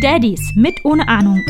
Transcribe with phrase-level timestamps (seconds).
[0.00, 1.42] Daddies mit ohne Ahnung.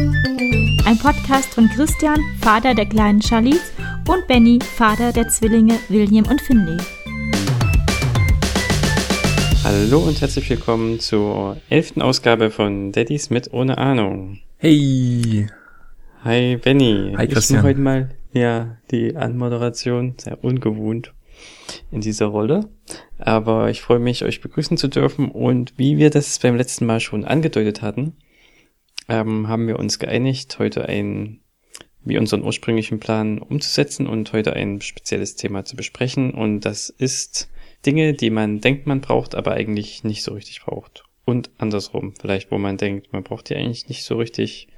[0.87, 3.73] Ein Podcast von Christian, Vater der kleinen Charlize,
[4.09, 6.79] und Benny, Vater der Zwillinge William und Finley.
[9.65, 14.39] Hallo und herzlich willkommen zur elften Ausgabe von Daddies mit ohne Ahnung.
[14.57, 15.47] Hey.
[16.25, 17.15] Hi Benny.
[17.17, 17.59] Hi Ich Christian.
[17.59, 21.13] mache heute mal ja die Anmoderation, sehr ungewohnt
[21.91, 22.69] in dieser Rolle.
[23.19, 27.01] Aber ich freue mich, euch begrüßen zu dürfen und wie wir das beim letzten Mal
[27.01, 28.17] schon angedeutet hatten,
[29.09, 31.41] ähm, haben wir uns geeinigt, heute ein,
[32.05, 37.51] wie unseren ursprünglichen Plan umzusetzen und heute ein spezielles Thema zu besprechen und das ist
[37.87, 41.05] Dinge, die man denkt, man braucht, aber eigentlich nicht so richtig braucht.
[41.25, 44.69] Und andersrum, vielleicht wo man denkt, man braucht die eigentlich nicht so richtig,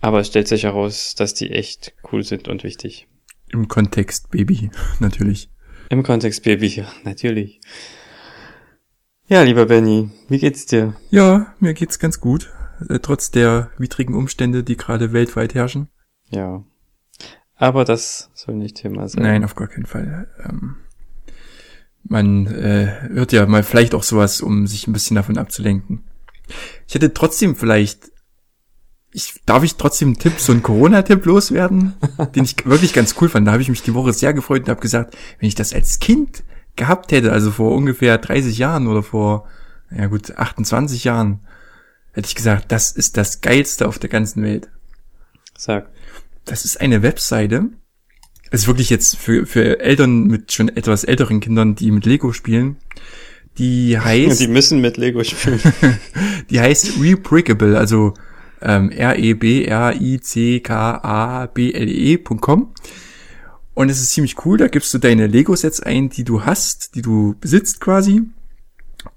[0.00, 3.06] aber es stellt sich heraus, dass die echt cool sind und wichtig.
[3.52, 4.70] Im Kontext Baby,
[5.00, 5.48] natürlich.
[5.94, 7.60] Im Kontext Baby, ja, natürlich.
[9.28, 10.96] Ja, lieber Benny, wie geht's dir?
[11.10, 12.52] Ja, mir geht's ganz gut.
[12.88, 15.86] Äh, trotz der widrigen Umstände, die gerade weltweit herrschen.
[16.30, 16.64] Ja.
[17.54, 19.22] Aber das soll nicht Thema sein.
[19.22, 20.26] Nein, auf gar keinen Fall.
[20.44, 20.78] Ähm,
[22.02, 26.02] man äh, hört ja mal vielleicht auch sowas, um sich ein bisschen davon abzulenken.
[26.88, 28.10] Ich hätte trotzdem vielleicht,
[29.14, 31.94] ich, darf ich trotzdem einen Tipp, so einen Corona-Tipp loswerden,
[32.34, 33.46] den ich wirklich ganz cool fand.
[33.46, 36.00] Da habe ich mich die Woche sehr gefreut und habe gesagt, wenn ich das als
[36.00, 36.42] Kind
[36.74, 39.46] gehabt hätte, also vor ungefähr 30 Jahren oder vor,
[39.96, 41.46] ja gut, 28 Jahren,
[42.12, 44.68] hätte ich gesagt, das ist das Geilste auf der ganzen Welt.
[45.56, 45.88] Sag.
[46.44, 47.66] Das ist eine Webseite.
[48.50, 52.32] Das ist wirklich jetzt für, für Eltern mit schon etwas älteren Kindern, die mit Lego
[52.32, 52.78] spielen.
[53.58, 55.60] Die heißt, Die müssen mit Lego spielen.
[56.50, 58.14] die heißt Rebrickable, also
[58.64, 58.90] ähm,
[61.54, 62.72] R-E-B-R-I-C-K-A-B-L-E.com.
[63.74, 67.02] Und es ist ziemlich cool, da gibst du deine Lego-Sets ein, die du hast, die
[67.02, 68.22] du besitzt quasi.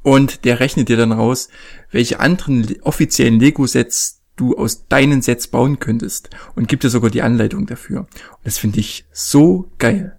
[0.02, 1.50] Und der rechnet dir dann raus,
[1.92, 6.30] welche anderen le- offiziellen Lego-Sets du aus deinen Sets bauen könntest.
[6.56, 8.00] Und gibt dir sogar die Anleitung dafür.
[8.02, 8.08] Und
[8.44, 10.18] das finde ich so geil.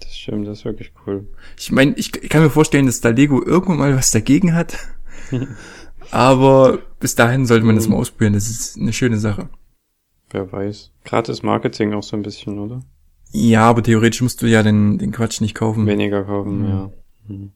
[0.00, 1.26] Das stimmt, das ist wirklich cool.
[1.58, 4.76] Ich meine, ich ich kann mir vorstellen, dass da Lego irgendwann mal was dagegen hat.
[6.14, 8.34] Aber bis dahin sollte man das mal ausprobieren.
[8.34, 9.48] Das ist eine schöne Sache.
[10.30, 10.92] Wer weiß.
[11.04, 12.82] Gratis Marketing auch so ein bisschen, oder?
[13.32, 15.86] Ja, aber theoretisch musst du ja den, den Quatsch nicht kaufen.
[15.86, 16.68] Weniger kaufen, Mhm.
[16.68, 16.92] ja.
[17.28, 17.52] Mhm.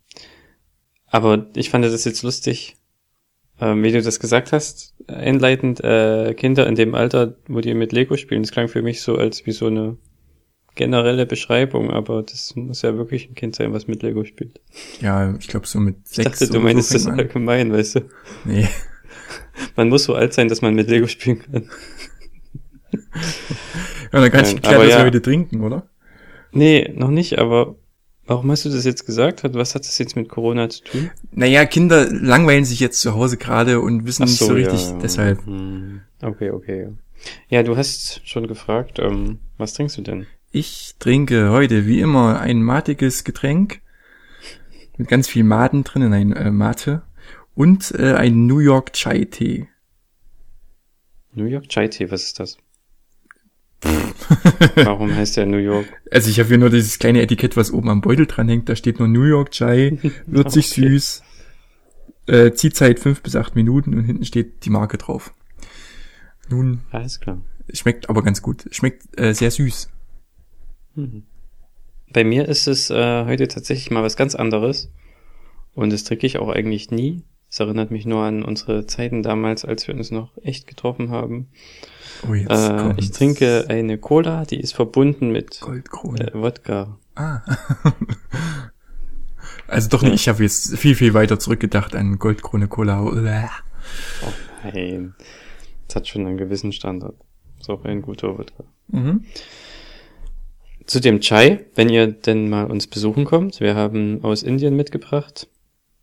[1.07, 2.77] Aber ich fand das jetzt lustig,
[3.61, 7.93] ähm, wie du das gesagt hast, einleitend, äh, Kinder in dem Alter, wo die mit
[7.93, 9.97] Lego spielen, das klang für mich so als wie so eine
[10.79, 14.61] generelle Beschreibung, aber das muss ja wirklich ein Kind sein, was mit Lego spielt.
[15.01, 17.19] Ja, ich glaube so mit Ich sechs dachte, du meinst so das an.
[17.19, 18.01] allgemein, weißt du.
[18.47, 18.67] Nee.
[19.77, 21.69] Man muss so alt sein, dass man mit Lego spielen kann.
[24.13, 25.03] Ja, dann kannst du Nein, klar das ja.
[25.03, 25.89] heute trinken, oder?
[26.53, 27.75] Nee, noch nicht, aber
[28.27, 29.43] warum hast du das jetzt gesagt?
[29.53, 31.11] Was hat das jetzt mit Corona zu tun?
[31.33, 34.99] Naja, Kinder langweilen sich jetzt zu Hause gerade und wissen nicht so richtig, ja.
[35.03, 35.45] deshalb.
[35.45, 36.03] Hm.
[36.23, 36.89] Okay, okay.
[37.49, 40.27] Ja, du hast schon gefragt, ähm, was trinkst du denn?
[40.61, 43.81] Ich trinke heute wie immer ein matiges Getränk
[44.97, 47.03] mit ganz viel Maden drin, ein äh, Mate
[47.55, 49.69] und äh, ein New York Chai Tee.
[51.33, 52.59] New York Chai Tea, was ist das?
[54.75, 55.87] Warum heißt der New York?
[56.11, 58.69] Also ich habe hier nur dieses kleine Etikett, was oben am Beutel dran hängt.
[58.69, 59.97] Da steht nur New York Chai,
[60.27, 60.89] würzig Okay.
[60.89, 61.23] süß,
[62.27, 65.33] äh, Ziehzeit fünf bis acht Minuten und hinten steht die Marke drauf.
[66.49, 67.41] Nun, Alles klar.
[67.73, 68.65] schmeckt aber ganz gut.
[68.73, 69.91] Schmeckt äh, sehr süß.
[70.99, 71.23] Mhm.
[72.13, 74.91] Bei mir ist es äh, heute tatsächlich mal was ganz anderes.
[75.75, 77.25] Und das trinke ich auch eigentlich nie.
[77.51, 81.49] Es erinnert mich nur an unsere Zeiten damals, als wir uns noch echt getroffen haben.
[82.29, 83.05] Oh, jetzt Äh, kommt's.
[83.05, 86.33] ich trinke eine Cola, die ist verbunden mit Goldkrone.
[86.33, 86.99] äh, Wodka.
[87.15, 87.41] Ah.
[89.67, 93.03] also doch nicht, ich habe jetzt viel, viel weiter zurückgedacht an Goldkrone Cola.
[93.03, 93.13] Oh
[94.65, 95.15] nein.
[95.87, 97.15] Das hat schon einen gewissen Standard.
[97.61, 98.65] Ist auch ein guter Wodka.
[98.89, 99.25] Mhm.
[100.89, 105.47] Zu dem Chai, wenn ihr denn mal uns besuchen kommt, wir haben aus Indien mitgebracht,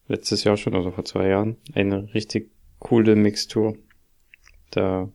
[0.08, 3.76] letztes Jahr schon, also vor zwei Jahren, eine richtig coole Mixtur.
[4.70, 5.10] Da,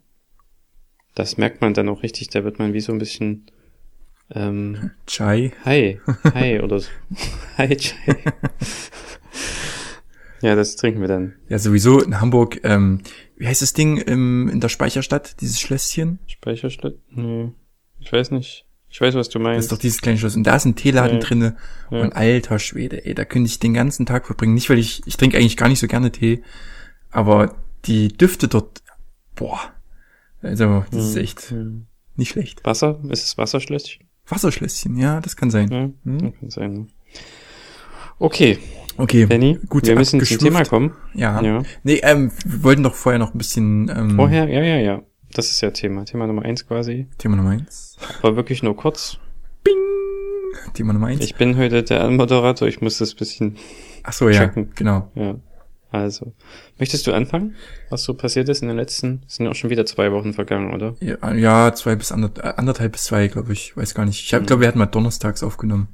[1.14, 3.46] das merkt man dann auch richtig, da wird man wie so ein bisschen,
[4.34, 5.52] ähm, Chai.
[5.64, 6.00] hi,
[6.34, 6.88] hi oder so.
[7.56, 8.16] Hi Chai.
[10.42, 11.36] ja, das trinken wir dann.
[11.48, 13.02] Ja, sowieso in Hamburg, ähm,
[13.36, 16.18] wie heißt das Ding im, in der Speicherstadt, dieses Schlösschen?
[16.26, 16.94] Speicherstadt?
[17.10, 17.52] Nee,
[18.00, 18.66] ich weiß nicht.
[18.92, 19.60] Ich weiß, was du Das meinst.
[19.66, 20.34] ist doch dieses kleine Schloss.
[20.36, 21.24] Und da ist ein Teeladen Ja.
[21.24, 21.56] drinne.
[21.90, 22.02] Ja.
[22.02, 24.54] Und alter Schwede, ey, da könnte ich den ganzen Tag verbringen.
[24.54, 26.42] Nicht, weil ich, ich trinke eigentlich gar nicht so gerne Tee,
[27.10, 27.54] aber
[27.86, 28.82] die Düfte dort,
[29.36, 29.60] boah.
[30.42, 31.86] Also, das ist echt Hm.
[32.16, 32.64] nicht schlecht.
[32.64, 33.00] Wasser?
[33.08, 34.06] Ist es Wasserschlösschen?
[34.26, 35.68] Wasserschlösschen, ja, das kann sein.
[35.70, 36.32] Ja, Hm?
[36.38, 36.72] kann sein.
[36.72, 36.86] Ne?
[38.18, 38.58] Okay,
[38.96, 40.38] Okay, Benny, gut wir müssen zum.
[40.38, 40.92] Thema kommen.
[41.14, 41.40] Ja.
[41.42, 41.62] Ja.
[41.84, 45.02] Nee, ähm, wir wollten doch vorher noch ein bisschen ähm, Vorher, ja, ja, ja.
[45.34, 46.04] Das ist ja Thema.
[46.04, 47.06] Thema Nummer eins quasi.
[47.18, 47.96] Thema Nummer eins.
[48.22, 49.18] Aber wirklich nur kurz.
[49.62, 49.74] Bing!
[50.74, 51.24] Thema Nummer eins.
[51.24, 52.66] Ich bin heute der Moderator.
[52.68, 53.56] Ich muss das bisschen,
[54.02, 54.70] Ach so, ja, checken.
[54.74, 55.10] genau.
[55.14, 55.36] ja.
[55.92, 56.34] Also,
[56.78, 57.56] möchtest du anfangen?
[57.88, 60.72] Was so passiert ist in den letzten, sind ja auch schon wieder zwei Wochen vergangen,
[60.72, 60.94] oder?
[61.00, 63.76] Ja, ja zwei bis ander, äh, anderthalb bis zwei, glaube ich.
[63.76, 64.24] Weiß gar nicht.
[64.24, 64.46] Ich Mhm.
[64.46, 65.88] glaube, wir hatten mal donnerstags aufgenommen.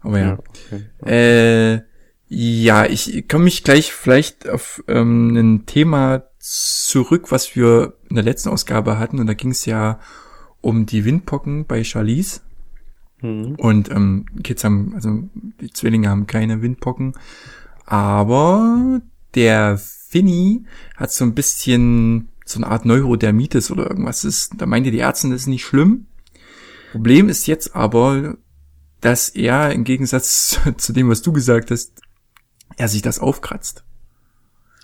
[0.00, 0.38] Aber ja.
[0.38, 0.84] okay.
[1.08, 1.82] Äh,
[2.28, 8.24] ja, ich komme mich gleich vielleicht auf ähm, ein Thema zurück, was wir in der
[8.24, 9.18] letzten Ausgabe hatten.
[9.18, 9.98] Und da ging es ja
[10.60, 12.40] um die Windpocken bei Charlize.
[13.18, 13.56] Hm.
[13.56, 15.24] Und ähm, Kids haben, also
[15.60, 17.14] die Zwillinge haben keine Windpocken.
[17.84, 19.00] Aber
[19.34, 20.64] der Finny
[20.96, 24.22] hat so ein bisschen so eine Art Neurodermitis oder irgendwas.
[24.22, 26.06] Das ist, da meinte die Ärztin, das ist nicht schlimm.
[26.92, 28.36] Problem ist jetzt aber,
[29.00, 32.00] dass er im Gegensatz zu dem, was du gesagt hast,
[32.76, 33.84] er sich das aufkratzt.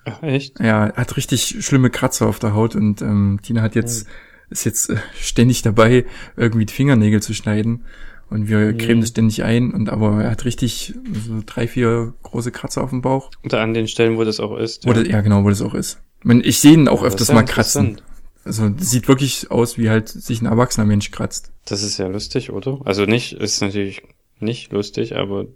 [0.05, 0.59] Ach, echt?
[0.61, 4.07] Er hat richtig schlimme Kratzer auf der Haut und ähm, Tina hat jetzt
[4.51, 6.05] ist jetzt äh, ständig dabei,
[6.37, 7.85] irgendwie die Fingernägel zu schneiden
[8.29, 8.79] und wir Mhm.
[8.79, 10.95] cremen das ständig ein und aber er hat richtig
[11.27, 13.31] so drei, vier große Kratzer auf dem Bauch.
[13.45, 14.87] Oder an den Stellen, wo das auch ist.
[14.87, 16.01] Wo das, ja, genau, wo das auch ist.
[16.19, 18.01] Ich, mein, ich sehe ihn auch Das öfters ja mal kratzen.
[18.45, 21.53] Also sieht wirklich aus, wie halt sich ein erwachsener Mensch kratzt.
[21.65, 22.81] Das ist ja lustig, oder?
[22.85, 24.03] Also nicht, ist natürlich
[24.41, 25.47] nicht lustig, aber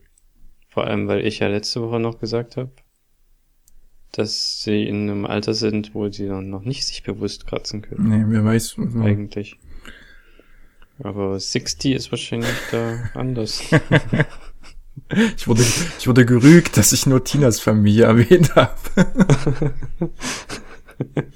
[0.69, 2.71] vor allem, weil ich ja letzte Woche noch gesagt habe,
[4.17, 8.09] dass sie in einem Alter sind, wo sie dann noch nicht sich bewusst kratzen können.
[8.09, 8.77] Nee, wer weiß.
[8.79, 9.59] Also, Eigentlich.
[11.03, 13.61] Aber 60 ist wahrscheinlich da anders.
[15.37, 15.63] ich, wurde,
[15.99, 18.73] ich wurde gerügt, dass ich nur Tinas Familie erwähnt habe.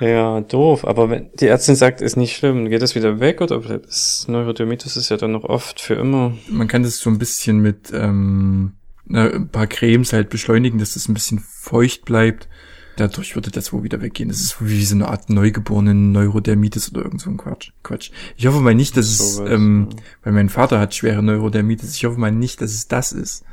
[0.00, 0.86] ja, doof.
[0.86, 4.96] Aber wenn die Ärztin sagt, ist nicht schlimm, geht das wieder weg oder das Neurodermitis
[4.96, 6.32] ist ja dann noch oft für immer.
[6.48, 8.72] Man kann das so ein bisschen mit ähm,
[9.08, 12.48] ein paar Cremes halt beschleunigen, dass das ein bisschen feucht bleibt.
[12.96, 14.28] Dadurch würde das wohl wieder weggehen.
[14.28, 17.72] Das ist wie so eine Art neugeborenen Neurodermitis oder irgend so ein Quatsch.
[17.82, 18.12] Quatsch.
[18.36, 19.96] Ich hoffe mal nicht, dass es, Sowas, ähm, ja.
[20.22, 21.96] weil mein Vater hat schwere Neurodermitis.
[21.96, 23.44] Ich hoffe mal nicht, dass es das ist.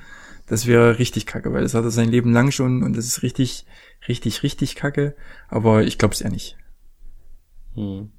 [0.45, 3.23] Das wäre richtig kacke, weil das hat er sein Leben lang schon und das ist
[3.23, 3.65] richtig,
[4.07, 5.15] richtig, richtig kacke.
[5.47, 6.57] Aber ich glaube es eher nicht.
[7.73, 8.11] Hm.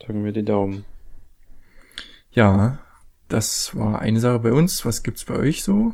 [0.00, 0.84] Drücken wir die Daumen.
[2.30, 2.78] Ja,
[3.28, 4.86] das war eine Sache bei uns.
[4.86, 5.92] Was gibt's bei euch so?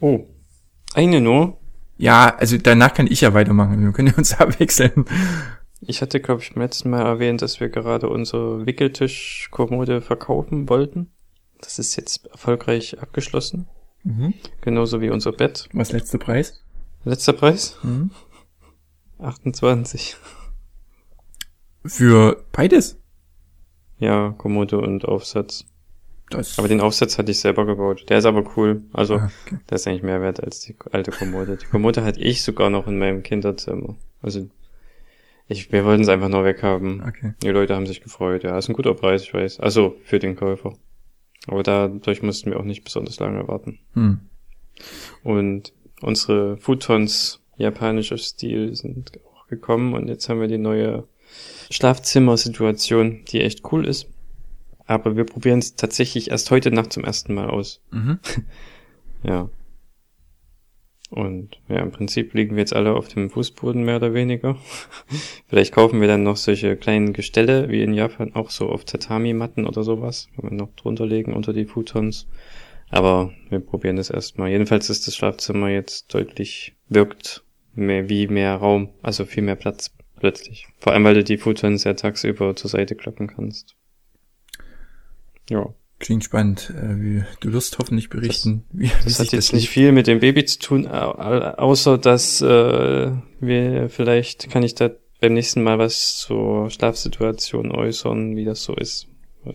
[0.00, 0.26] Oh,
[0.94, 1.58] eine nur.
[1.98, 3.82] Ja, also danach kann ich ja weitermachen.
[3.82, 5.04] Wir können ja uns abwechseln.
[5.80, 11.10] Ich hatte, glaube ich, beim letzten Mal erwähnt, dass wir gerade unsere Wickeltischkommode verkaufen wollten.
[11.60, 13.68] Das ist jetzt erfolgreich abgeschlossen.
[14.62, 15.68] Genauso wie unser Bett.
[15.72, 16.64] Was letzte Preis?
[17.04, 17.76] Letzter Preis?
[17.82, 18.10] Mhm.
[19.18, 20.16] 28.
[21.84, 22.98] Für beides?
[23.98, 25.66] Ja, Kommode und Aufsatz.
[26.30, 26.58] Das.
[26.58, 28.06] Aber den Aufsatz hatte ich selber gebaut.
[28.08, 28.82] Der ist aber cool.
[28.92, 29.58] Also, Ah, okay.
[29.68, 31.56] der ist eigentlich mehr wert als die alte Kommode.
[31.56, 33.96] Die Kommode hatte ich sogar noch in meinem Kinderzimmer.
[34.22, 34.48] Also,
[35.48, 37.02] ich, wir wollten es einfach nur weghaben.
[37.06, 37.34] okay.
[37.42, 38.44] Die Leute haben sich gefreut.
[38.44, 39.58] Ja, ist ein guter Preis, ich weiß.
[39.60, 40.74] Also, für den Käufer.
[41.48, 43.78] Aber dadurch mussten wir auch nicht besonders lange warten.
[43.94, 44.20] Hm.
[45.24, 51.08] Und unsere Futons japanischer Stil sind auch gekommen und jetzt haben wir die neue
[51.70, 54.06] Schlafzimmersituation, die echt cool ist.
[54.90, 57.80] Aber wir probieren es tatsächlich erst heute Nacht zum ersten Mal aus.
[57.92, 58.18] Mhm.
[59.22, 59.50] Ja.
[61.10, 64.56] Und ja, im Prinzip liegen wir jetzt alle auf dem Fußboden mehr oder weniger.
[65.46, 69.66] Vielleicht kaufen wir dann noch solche kleinen Gestelle, wie in Japan, auch so auf Tatami-Matten
[69.66, 72.28] oder sowas, wo wir noch drunter legen unter die Futons.
[72.88, 74.48] Aber wir probieren das erstmal.
[74.48, 77.44] Jedenfalls ist das Schlafzimmer jetzt deutlich, wirkt
[77.74, 80.66] mehr wie mehr Raum, also viel mehr Platz plötzlich.
[80.78, 83.76] Vor allem, weil du die Futons ja tagsüber zur Seite klappen kannst.
[85.50, 85.66] Ja.
[85.98, 86.72] Klingt spannend.
[86.74, 90.06] Äh, wie, du wirst hoffentlich berichten, wie, wie Das hat jetzt das nicht viel mit
[90.06, 94.90] dem Baby zu tun, au- au- außer dass äh, wir vielleicht kann ich da
[95.20, 99.08] beim nächsten Mal was zur Schlafsituation äußern, wie das so ist.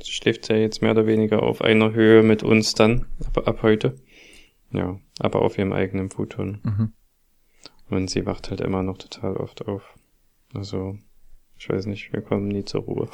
[0.03, 3.59] Sie schläft ja jetzt mehr oder weniger auf einer Höhe mit uns dann, ab, ab
[3.63, 3.95] heute.
[4.71, 6.59] Ja, aber auf ihrem eigenen Futon.
[6.63, 6.93] Mhm.
[7.89, 9.81] Und sie wacht halt immer noch total oft auf.
[10.53, 10.97] Also,
[11.57, 13.07] ich weiß nicht, wir kommen nie zur Ruhe.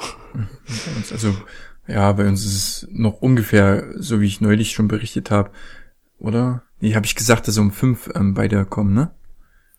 [0.96, 1.34] Uns, also,
[1.86, 5.50] ja, bei uns ist es noch ungefähr, so wie ich neulich schon berichtet habe,
[6.18, 6.62] oder?
[6.80, 9.10] Nee, habe ich gesagt, dass um fünf ähm, beide kommen, ne?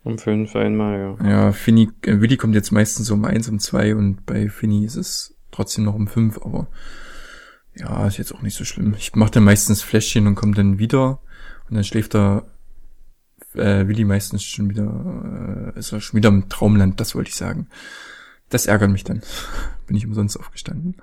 [0.02, 1.30] Um fünf einmal, ja.
[1.30, 4.96] Ja, Finny, äh, Willi kommt jetzt meistens um eins, um zwei und bei Finny ist
[4.96, 6.68] es trotzdem noch um fünf, aber
[7.74, 8.94] ja, ist jetzt auch nicht so schlimm.
[8.98, 11.20] Ich mache dann meistens Fläschchen und komme dann wieder
[11.68, 12.44] und dann schläft er
[13.54, 17.36] äh, Willi meistens schon wieder, äh, ist er schon wieder im Traumland, das wollte ich
[17.36, 17.68] sagen.
[18.50, 19.22] Das ärgert mich dann.
[19.86, 20.96] Bin ich umsonst aufgestanden.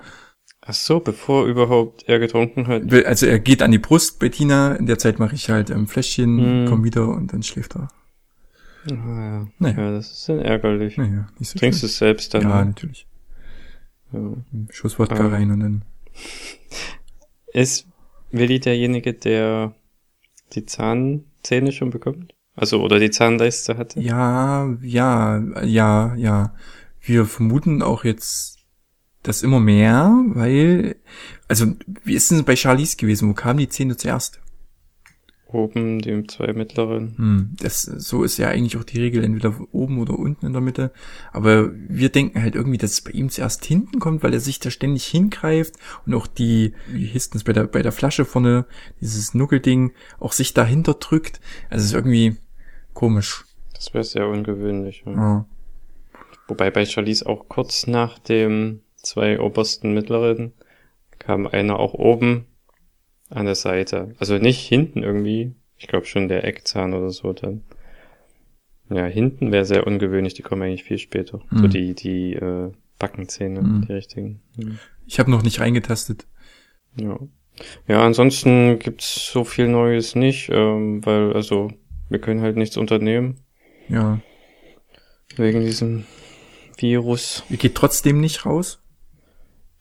[0.63, 2.91] Ach so, bevor überhaupt er getrunken hat.
[3.05, 5.87] Also er geht an die Brust bei Tina, in der Zeit mache ich halt ein
[5.87, 6.67] Fläschchen, Mhm.
[6.67, 7.87] komm wieder und dann schläft er.
[8.89, 9.47] Ah, ja.
[9.59, 9.77] Naja.
[9.79, 10.97] ja, das ist dann ärgerlich.
[10.97, 12.43] Naja, nicht so Trinkst du es selbst dann?
[12.43, 13.07] Ja, natürlich.
[14.11, 14.19] Ja.
[14.71, 15.27] Schuss Wodka Ah.
[15.29, 15.81] rein und dann.
[17.53, 17.87] Ist
[18.31, 19.73] Willi derjenige, der
[20.53, 22.33] die Zahnzähne schon bekommt?
[22.55, 23.99] Also, oder die Zahnleiste hatte?
[24.01, 26.53] Ja, ja, ja, ja.
[26.99, 28.50] Wir vermuten auch jetzt
[29.23, 30.95] das immer mehr, weil,
[31.47, 31.67] also,
[32.03, 33.29] wie ist denn bei Charlize gewesen?
[33.29, 34.39] Wo kamen die Zähne zuerst?
[35.53, 37.13] Oben, die zwei mittleren.
[37.17, 40.61] Hm, das, so ist ja eigentlich auch die Regel, entweder oben oder unten in der
[40.61, 40.91] Mitte.
[41.33, 44.59] Aber wir denken halt irgendwie, dass es bei ihm zuerst hinten kommt, weil er sich
[44.59, 45.75] da ständig hingreift
[46.05, 48.65] und auch die, wie hieß denn das bei der, bei der Flasche vorne,
[49.01, 51.41] dieses Nuckelding, auch sich dahinter drückt.
[51.69, 52.37] Also es ist irgendwie
[52.93, 53.43] komisch.
[53.73, 55.03] Das wäre sehr ungewöhnlich.
[55.05, 55.11] Ja.
[55.11, 55.45] Ja.
[56.47, 60.53] Wobei bei Charlize auch kurz nach dem zwei obersten mittleren
[61.20, 62.46] kam einer auch oben
[63.29, 64.13] an der Seite.
[64.20, 65.53] Also nicht hinten irgendwie.
[65.77, 67.63] Ich glaube schon der Eckzahn oder so dann.
[68.89, 71.41] Ja, hinten wäre sehr ungewöhnlich, die kommen eigentlich viel später.
[71.51, 71.70] So Hm.
[71.70, 73.86] die, die äh, Backenzähne, Hm.
[73.88, 74.41] die richtigen.
[74.58, 74.79] Hm.
[75.08, 76.27] Ich habe noch nicht reingetastet.
[77.00, 77.17] Ja.
[77.88, 81.72] Ja, ansonsten gibt's so viel Neues nicht, ähm, weil, also,
[82.10, 83.39] wir können halt nichts unternehmen
[83.88, 84.20] Ja.
[85.36, 86.05] wegen diesem
[86.77, 87.43] Virus.
[87.50, 88.80] Ihr geht trotzdem nicht raus?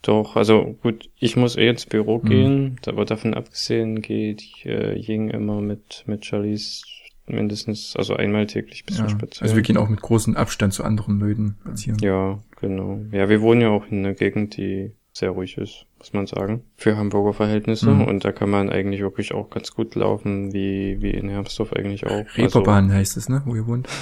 [0.03, 2.25] Doch, also gut, ich muss eh ins Büro Mhm.
[2.29, 6.83] gehen, aber davon abgesehen geht äh, Ying immer mit, mit Charlize
[7.27, 9.11] mindestens, also einmal täglich bisschen Ja.
[9.11, 9.43] spazieren.
[9.45, 11.99] Also wir gehen auch mit großem Abstand zu anderen Leuten spazieren.
[12.01, 13.01] Ja, genau.
[13.13, 16.63] Ja, wir wohnen ja auch in einer Gegend, die sehr ruhig ist, muss man sagen,
[16.77, 17.91] für Hamburger Verhältnisse.
[17.91, 18.05] Mhm.
[18.05, 22.07] Und da kann man eigentlich wirklich auch ganz gut laufen, wie, wie in Hermsdorf eigentlich
[22.07, 22.25] auch.
[22.37, 23.43] Reeperbahn heißt es, ne?
[23.45, 23.87] Wo ihr wohnt.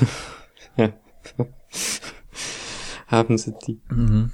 [0.76, 1.49] Also,
[3.09, 3.81] haben sie die.
[3.90, 4.31] Mhm.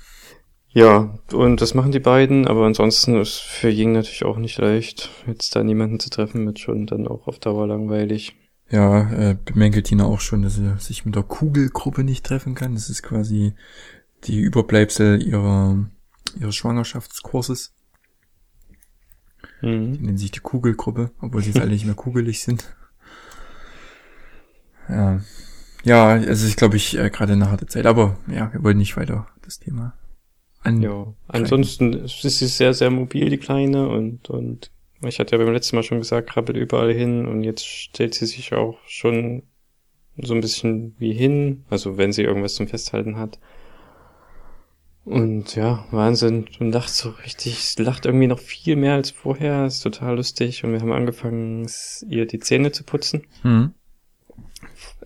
[0.75, 5.09] Ja, und das machen die beiden, aber ansonsten ist für Ying natürlich auch nicht leicht,
[5.25, 8.35] jetzt da niemanden zu treffen, wird schon dann auch auf Dauer langweilig.
[8.71, 12.75] Ja, äh, bemängelt Tina auch schon, dass sie sich mit der Kugelgruppe nicht treffen kann.
[12.75, 13.55] Das ist quasi
[14.25, 15.79] die Überbleibsel ihrer,
[16.41, 17.73] ihres Schwangerschaftskurses.
[19.63, 19.93] Die Mhm.
[20.01, 22.75] nennen sich die Kugelgruppe, obwohl sie jetzt alle nicht mehr kugelig sind.
[24.89, 25.21] Ja,
[25.85, 27.87] ja es ist, glaube ich, äh, gerade eine harte Zeit.
[27.87, 29.95] Aber ja, wir wollen nicht weiter das Thema
[30.65, 30.83] an.
[30.83, 34.71] Ja, ansonsten ist sie sehr, sehr mobil, die Kleine, und, und
[35.07, 38.27] ich hatte ja beim letzten Mal schon gesagt, krabbelt überall hin, und jetzt stellt sie
[38.27, 39.43] sich auch schon
[40.17, 43.39] so ein bisschen wie hin, also wenn sie irgendwas zum Festhalten hat.
[45.05, 46.47] Und ja, Wahnsinn.
[46.61, 49.67] Und lacht so richtig, sie lacht irgendwie noch viel mehr als vorher.
[49.67, 50.65] Ist total lustig.
[50.65, 51.69] Und wir haben angefangen,
[52.09, 53.27] ihr die Zähne zu putzen.
[53.43, 53.75] Hm.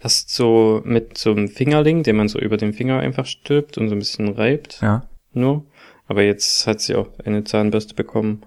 [0.00, 3.88] Erst so mit so einem Fingerling, den man so über den Finger einfach stülpt und
[3.88, 4.80] so ein bisschen reibt.
[4.82, 5.08] Ja.
[5.32, 5.66] Nur.
[6.06, 8.42] Aber jetzt hat sie auch eine Zahnbürste bekommen.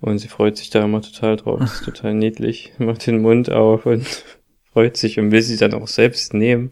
[0.00, 1.60] Und sie freut sich da immer total drauf.
[1.60, 2.72] Das ist total niedlich.
[2.78, 4.24] Macht den Mund auf und
[4.72, 6.70] freut sich und will sie dann auch selbst nehmen.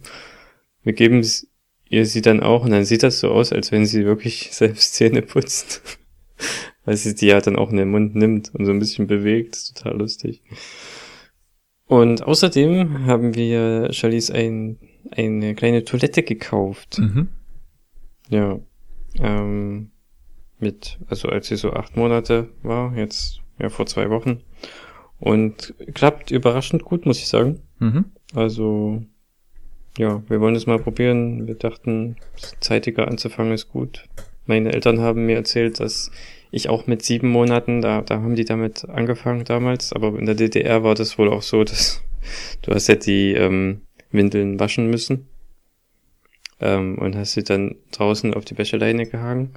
[0.83, 1.23] Wir geben
[1.89, 4.95] ihr sie dann auch und dann sieht das so aus, als wenn sie wirklich selbst
[4.95, 5.99] Zähne putzt.
[6.85, 9.53] Weil sie die ja dann auch in den Mund nimmt und so ein bisschen bewegt.
[9.53, 10.43] Das ist total lustig.
[11.87, 14.79] Und außerdem haben wir Charlize ein,
[15.11, 16.99] eine kleine Toilette gekauft.
[16.99, 17.29] Mhm.
[18.29, 18.61] Ja.
[19.19, 19.91] Ähm,
[20.59, 24.41] mit, also als sie so acht Monate war, jetzt ja vor zwei Wochen.
[25.19, 27.61] Und klappt überraschend gut, muss ich sagen.
[27.79, 28.07] Mhm.
[28.35, 29.03] Also,
[29.99, 31.47] ja, wir wollen es mal probieren.
[31.47, 32.17] Wir dachten,
[32.61, 34.09] zeitiger anzufangen ist gut.
[34.47, 36.11] Meine Eltern haben mir erzählt, dass
[36.51, 40.35] ich auch mit sieben Monaten, da, da haben die damit angefangen damals, aber in der
[40.35, 42.03] DDR war das wohl auch so, dass
[42.63, 45.30] du hast ja die ähm, Windeln waschen müssen
[46.61, 49.55] ähm, und hast sie dann draußen auf die Wäscheleine gehangen.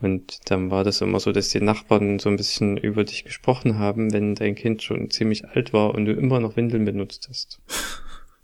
[0.00, 3.78] Und dann war das immer so, dass die Nachbarn so ein bisschen über dich gesprochen
[3.78, 7.60] haben, wenn dein Kind schon ziemlich alt war und du immer noch Windeln benutzt hast.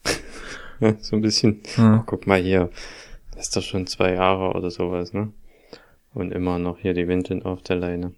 [0.81, 2.03] ja, so ein bisschen, Ja.
[2.07, 2.71] guck mal hier,
[3.35, 5.33] das ist doch schon zwei Jahre oder sowas, ne?
[6.13, 8.15] Und immer noch hier die Windeln auf der Leine.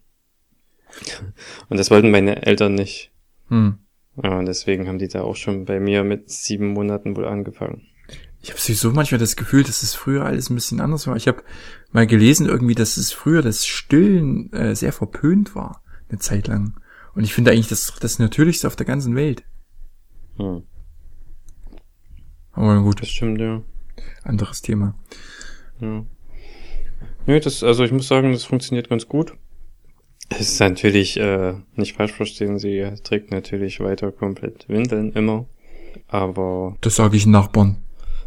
[1.69, 3.11] Und das wollten meine Eltern nicht.
[3.49, 3.79] Hm.
[4.23, 7.83] Ja, und deswegen haben die da auch schon bei mir mit sieben Monaten wohl angefangen.
[8.47, 11.17] Ich habe sowieso manchmal das Gefühl, dass es früher alles ein bisschen anders war.
[11.17, 11.43] Ich habe
[11.91, 16.75] mal gelesen irgendwie, dass es früher das Stillen äh, sehr verpönt war, eine Zeit lang.
[17.17, 19.43] Und ich finde eigentlich, das das Natürlichste auf der ganzen Welt.
[20.37, 20.63] Hm.
[22.53, 23.63] Aber gut, Das stimmt, ja.
[24.23, 24.95] anderes Thema.
[25.81, 26.05] Ja.
[27.27, 29.33] Nö, das, also ich muss sagen, das funktioniert ganz gut.
[30.29, 35.47] Es ist natürlich, äh, nicht falsch verstehen, sie trägt natürlich weiter komplett Windeln immer.
[36.07, 37.83] Aber Das sage ich Nachbarn.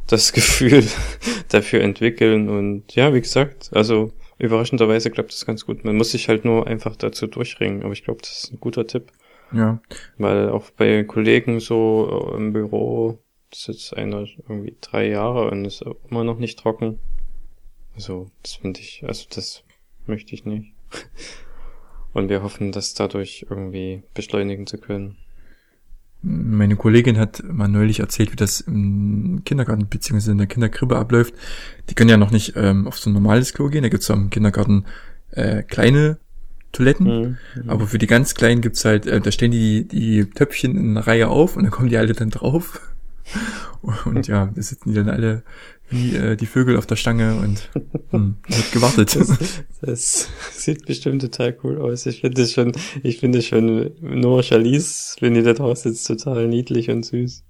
[0.09, 0.83] Das Gefühl
[1.49, 5.83] dafür entwickeln und ja, wie gesagt, also überraschenderweise klappt das ganz gut.
[5.83, 8.87] Man muss sich halt nur einfach dazu durchringen, aber ich glaube, das ist ein guter
[8.87, 9.11] Tipp.
[9.51, 9.81] Ja.
[10.17, 13.19] Weil auch bei Kollegen so äh, im Büro
[13.53, 16.99] sitzt einer irgendwie drei Jahre und ist immer noch nicht trocken.
[17.95, 19.63] Also, das finde ich, also das
[20.05, 20.73] möchte ich nicht.
[22.11, 25.17] Und wir hoffen, das dadurch irgendwie beschleunigen zu können.
[26.21, 30.31] Meine Kollegin hat mal neulich erzählt, wie das im Kindergarten bzw.
[30.31, 31.33] in der Kinderkrippe abläuft.
[31.89, 33.83] Die können ja noch nicht ähm, auf so ein normales Klo gehen.
[33.83, 34.85] Da gibt's am Kindergarten
[35.31, 36.17] äh, kleine
[36.71, 37.37] Toiletten.
[37.55, 37.69] Mhm.
[37.69, 41.07] Aber für die ganz Kleinen gibt's halt, äh, da stehen die, die Töpfchen in einer
[41.07, 42.81] Reihe auf und dann kommen die alle dann drauf.
[44.05, 45.43] Und ja, da sitzen die dann alle
[45.89, 47.69] wie äh, die Vögel auf der Stange und
[48.11, 49.15] hm, wird gewartet.
[49.15, 52.05] Das, das sieht bestimmt total cool aus.
[52.05, 56.47] Ich finde es schon, ich finde schon nur Charlize, wenn die da draußen sitzt, total
[56.47, 57.43] niedlich und süß.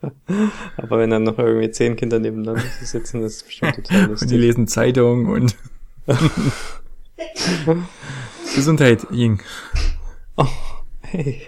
[0.76, 4.36] Aber wenn dann noch irgendwie zehn Kinder nebeneinander sitzen, das ist bestimmt total Und die
[4.36, 4.38] lustig.
[4.38, 5.56] lesen Zeitung und
[8.54, 9.42] Gesundheit, Ying.
[10.36, 10.46] Oh,
[11.02, 11.42] hey.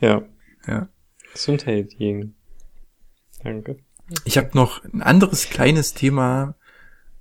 [0.00, 0.22] Ja,
[0.66, 0.88] Ja.
[1.32, 2.34] Gesundheit, Ying.
[3.42, 3.76] Danke.
[4.24, 6.54] Ich habe noch ein anderes kleines Thema.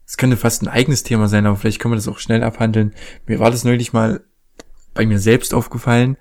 [0.06, 2.94] Es könnte fast ein eigenes Thema sein, aber vielleicht können wir das auch schnell abhandeln.
[3.26, 4.24] Mir war das neulich mal
[4.94, 6.18] bei mir selbst aufgefallen.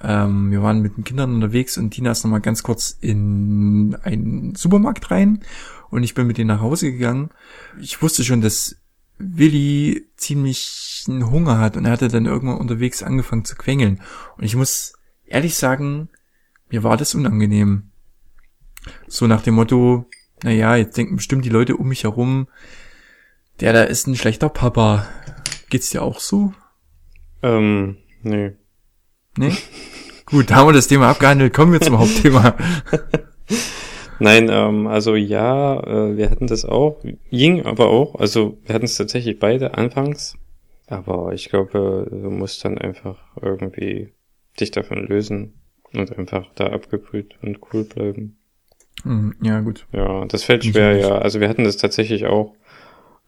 [0.00, 4.54] Ähm, wir waren mit den Kindern unterwegs und Tina ist nochmal ganz kurz in einen
[4.54, 5.40] Supermarkt rein
[5.90, 7.30] und ich bin mit denen nach Hause gegangen.
[7.80, 8.76] Ich wusste schon, dass
[9.18, 14.00] Willi ziemlich einen Hunger hat und er hatte dann irgendwann unterwegs angefangen zu quengeln.
[14.38, 14.94] Und ich muss
[15.26, 16.08] ehrlich sagen,
[16.70, 17.89] mir war das unangenehm.
[19.06, 20.06] So nach dem Motto,
[20.42, 22.48] naja, jetzt denken bestimmt die Leute um mich herum,
[23.60, 25.06] der da ist ein schlechter Papa.
[25.68, 26.52] Geht's dir auch so?
[27.42, 28.52] Ähm, nee.
[29.36, 29.52] Nee?
[30.26, 31.52] Gut, da haben wir das Thema abgehandelt.
[31.52, 32.56] Kommen wir zum Hauptthema.
[34.20, 37.02] Nein, ähm, also ja, äh, wir hatten das auch.
[37.30, 38.16] Ying aber auch.
[38.16, 40.36] Also wir hatten es tatsächlich beide anfangs.
[40.86, 44.12] Aber ich glaube, du musst dann einfach irgendwie
[44.58, 45.54] dich davon lösen
[45.92, 48.39] und einfach da abgekühlt und cool bleiben.
[49.04, 49.86] Hm, ja, gut.
[49.92, 51.18] Ja, das fällt schwer, ja.
[51.18, 52.54] Also wir hatten das tatsächlich auch.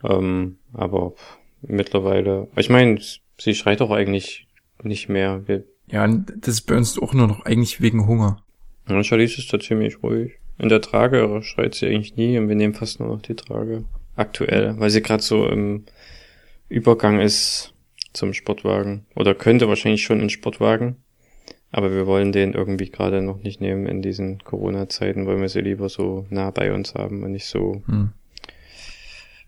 [0.04, 2.48] Ähm, aber pff, mittlerweile.
[2.56, 3.00] Ich meine,
[3.38, 4.46] sie schreit doch eigentlich
[4.82, 5.46] nicht mehr.
[5.46, 8.42] Wir, Ja, das ist bei uns auch nur noch eigentlich wegen Hunger.
[8.88, 10.32] ja, Charlize ist da ziemlich ruhig.
[10.58, 13.84] In der Trage schreit sie eigentlich nie und wir nehmen fast nur noch die Trage.
[14.16, 15.84] Aktuell, weil sie gerade so im
[16.68, 17.74] Übergang ist
[18.12, 19.06] zum Sportwagen.
[19.16, 20.96] Oder könnte wahrscheinlich schon in Sportwagen.
[21.72, 25.62] Aber wir wollen den irgendwie gerade noch nicht nehmen in diesen Corona-Zeiten, wollen wir sie
[25.62, 28.12] lieber so nah bei uns haben und nicht so Hm.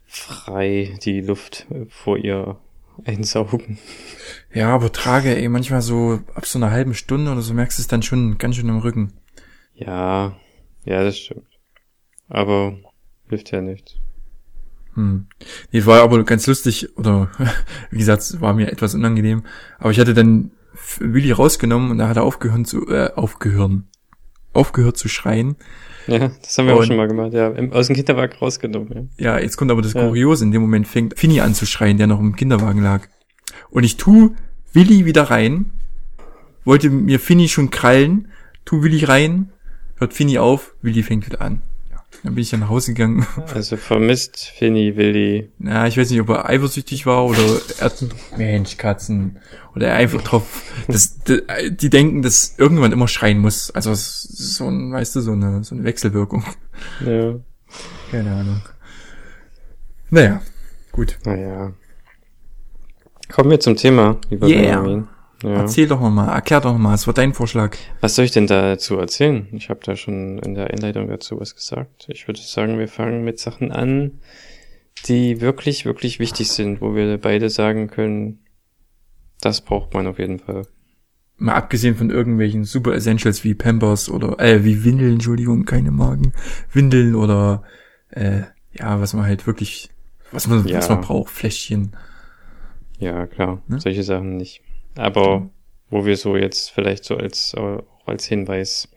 [0.06, 2.56] frei die Luft äh, vor ihr
[3.04, 3.78] einsaugen.
[4.52, 7.82] Ja, aber trage, ey, manchmal so ab so einer halben Stunde oder so merkst du
[7.82, 9.12] es dann schon ganz schön im Rücken.
[9.74, 10.36] Ja,
[10.84, 11.46] ja, das stimmt.
[12.28, 12.78] Aber
[13.28, 13.96] hilft ja nichts.
[14.94, 15.26] Hm.
[15.72, 17.30] Nee, war aber ganz lustig, oder
[17.90, 19.44] wie gesagt, es war mir etwas unangenehm.
[19.78, 20.52] Aber ich hatte dann
[20.98, 23.72] Willi rausgenommen und da hat er aufgehört zu, äh, aufgehört,
[24.52, 25.56] aufgehört zu schreien.
[26.06, 27.48] Ja, das haben wir auch Und- schon mal gemacht, ja.
[27.50, 30.06] Im, aus dem Kinderwagen rausgenommen, Ja, jetzt kommt aber das Ja.
[30.06, 30.44] Kuriose.
[30.44, 33.08] In dem Moment fängt Finny an zu schreien, der noch im Kinderwagen lag.
[33.70, 34.34] Und ich tu
[34.72, 35.70] Willi wieder rein,
[36.64, 38.28] wollte mir Finny schon krallen,
[38.64, 39.50] tu Willi rein,
[39.96, 41.62] hört Finny auf, Willi fängt wieder an.
[42.24, 43.26] Ja, dann bin ich dann nach Hause gegangen.
[43.36, 43.44] ja.
[43.54, 45.50] Also vermisst Finny, Willi.
[45.58, 47.42] Na, ich weiß nicht, ob er eifersüchtig war oder
[47.78, 47.92] er
[48.36, 49.38] Mensch, Katzen.
[49.76, 53.70] Oder er einfach drauf, das, die, denken, dass irgendwann immer schreien muss.
[53.70, 56.44] Also so ein, weißt du, so eine, so eine Wechselwirkung.
[57.04, 57.34] Ja.
[58.10, 58.62] Keine Ahnung.
[60.10, 60.40] Naja,
[60.92, 61.18] gut.
[61.24, 61.72] Naja.
[63.32, 64.80] Kommen wir zum Thema, lieber Yeah.
[64.80, 65.08] Benjamin.
[65.44, 65.60] Ja.
[65.60, 67.76] Erzähl doch noch mal, erklär doch noch mal, was war dein Vorschlag?
[68.00, 69.46] Was soll ich denn dazu erzählen?
[69.52, 72.06] Ich habe da schon in der Einleitung dazu was gesagt.
[72.08, 74.20] Ich würde sagen, wir fangen mit Sachen an,
[75.06, 78.38] die wirklich, wirklich wichtig sind, wo wir beide sagen können,
[79.40, 80.62] das braucht man auf jeden Fall.
[81.36, 86.32] Mal abgesehen von irgendwelchen Super Essentials wie Pampers oder, äh, wie Windeln, Entschuldigung, keine Marken.
[86.72, 87.64] Windeln oder,
[88.10, 89.90] äh, ja, was man halt wirklich,
[90.32, 90.78] was man, Ja.
[90.78, 91.94] was man braucht, Fläschchen.
[92.98, 93.80] Ja, klar, Ne?
[93.80, 94.62] solche Sachen nicht.
[94.96, 95.50] Aber
[95.90, 98.88] wo wir so jetzt vielleicht so als, äh, als Hinweis,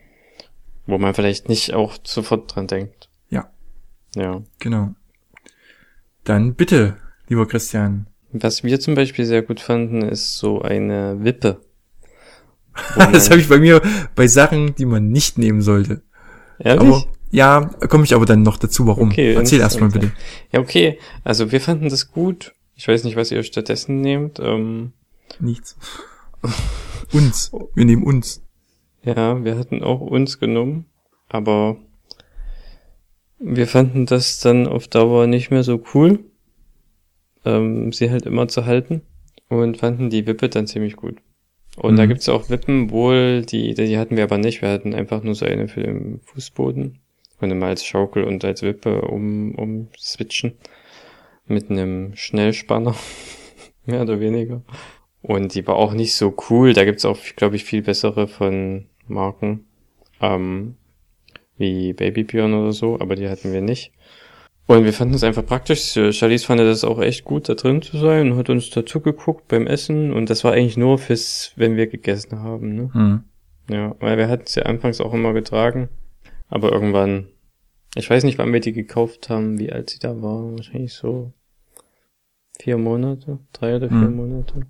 [0.85, 3.09] wo man vielleicht nicht auch sofort dran denkt.
[3.29, 3.49] Ja.
[4.15, 4.41] Ja.
[4.59, 4.95] Genau.
[6.23, 8.07] Dann bitte, lieber Christian.
[8.31, 11.61] Was wir zum Beispiel sehr gut fanden, ist so eine Wippe.
[13.11, 13.81] Das habe ich bei mir
[14.15, 16.03] bei Sachen, die man nicht nehmen sollte.
[16.59, 16.81] Ehrlich?
[16.81, 19.09] Aber ja, komme ich aber dann noch dazu, warum.
[19.09, 20.11] Okay, Erzähl erstmal bitte.
[20.51, 20.99] Ja, okay.
[21.23, 22.53] Also wir fanden das gut.
[22.75, 24.39] Ich weiß nicht, was ihr stattdessen nehmt.
[24.39, 24.93] Ähm,
[25.39, 25.77] Nichts.
[27.13, 27.51] uns.
[27.75, 28.43] Wir nehmen uns.
[29.03, 30.85] ja, wir hatten auch uns genommen,
[31.29, 31.77] aber
[33.39, 36.19] wir fanden das dann auf Dauer nicht mehr so cool.
[37.45, 39.01] ähm, sie halt immer zu halten
[39.47, 41.17] und fanden die Wippe dann ziemlich gut.
[41.77, 41.97] Und mhm.
[41.97, 44.61] da gibt's auch Wippen wohl, die, die hatten wir aber nicht.
[44.61, 46.99] Wir hatten einfach nur so eine für den Fußboden.
[47.39, 50.53] Konnte mal als Schaukel und als Wippe um, um switchen.
[51.45, 52.95] Mit einem Schnellspanner.
[53.85, 54.63] Mehr oder weniger.
[55.27, 56.71] Und die war auch nicht so cool.
[56.71, 59.65] Da gibt's auch, glaube ich, viel bessere von Marken.
[60.21, 60.75] Ähm,
[61.57, 63.91] wie Baby Björn oder so, aber die hatten wir nicht.
[64.67, 65.91] Und wir fanden es einfach praktisch.
[65.91, 69.49] Charlize fand das auch echt gut, da drin zu sein und hat uns dazu geguckt
[69.49, 70.13] beim Essen.
[70.13, 72.75] Und das war eigentlich nur fürs, wenn wir gegessen haben.
[72.75, 72.89] Ne?
[72.93, 73.23] Hm.
[73.69, 75.89] Ja, weil wir hatten sie anfangs auch immer getragen.
[76.47, 77.27] Aber irgendwann,
[77.95, 80.53] ich weiß nicht, wann wir die gekauft haben, wie alt sie da war.
[80.55, 81.33] Wahrscheinlich so
[82.61, 84.15] vier Monate, drei oder vier hm.
[84.15, 84.67] Monate.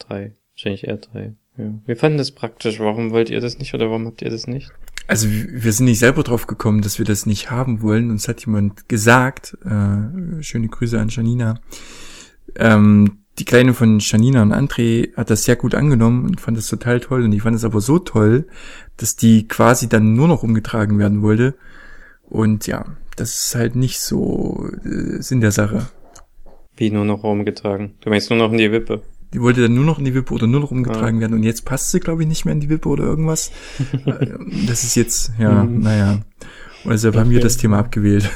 [0.00, 1.34] Drei, wahrscheinlich eher drei.
[1.56, 1.72] Ja.
[1.86, 2.80] Wir fanden das praktisch.
[2.80, 4.70] Warum wollt ihr das nicht oder warum habt ihr das nicht?
[5.06, 8.10] Also wir sind nicht selber drauf gekommen, dass wir das nicht haben wollen.
[8.10, 11.60] Uns hat jemand gesagt, äh, schöne Grüße an Janina.
[12.56, 16.68] Ähm, die Kleine von Janina und André hat das sehr gut angenommen und fand das
[16.68, 17.24] total toll.
[17.24, 18.46] Und ich fand es aber so toll,
[18.98, 21.54] dass die quasi dann nur noch umgetragen werden wollte.
[22.28, 22.84] Und ja,
[23.16, 25.88] das ist halt nicht so äh, Sinn der Sache.
[26.76, 27.94] Wie nur noch umgetragen?
[28.00, 29.02] Du meinst nur noch in die Wippe?
[29.32, 31.22] Die wollte dann nur noch in die Wippe oder nur noch umgetragen ja.
[31.22, 33.52] werden und jetzt passt sie, glaube ich, nicht mehr in die Wippe oder irgendwas.
[34.66, 35.80] Das ist jetzt, ja, mhm.
[35.80, 36.20] naja.
[36.84, 37.20] Und deshalb okay.
[37.20, 38.30] haben wir das Thema abgewählt.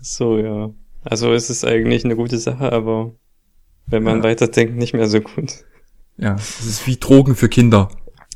[0.00, 0.70] So, ja.
[1.02, 3.12] Also es ist eigentlich eine gute Sache, aber
[3.86, 4.24] wenn man ja.
[4.24, 5.64] weiterdenkt, nicht mehr so gut.
[6.16, 7.88] Ja, es ist wie Drogen für Kinder.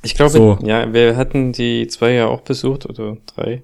[0.02, 0.58] Ich glaube, so.
[0.62, 3.62] ja, wir hatten die zwei ja auch besucht oder drei.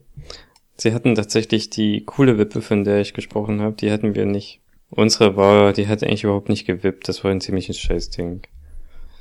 [0.77, 4.61] Sie hatten tatsächlich die coole Wippe, von der ich gesprochen habe, die hatten wir nicht.
[4.97, 7.09] Unsere war, die hat eigentlich überhaupt nicht gewippt.
[7.09, 8.43] Das war ein ziemliches Scheißding.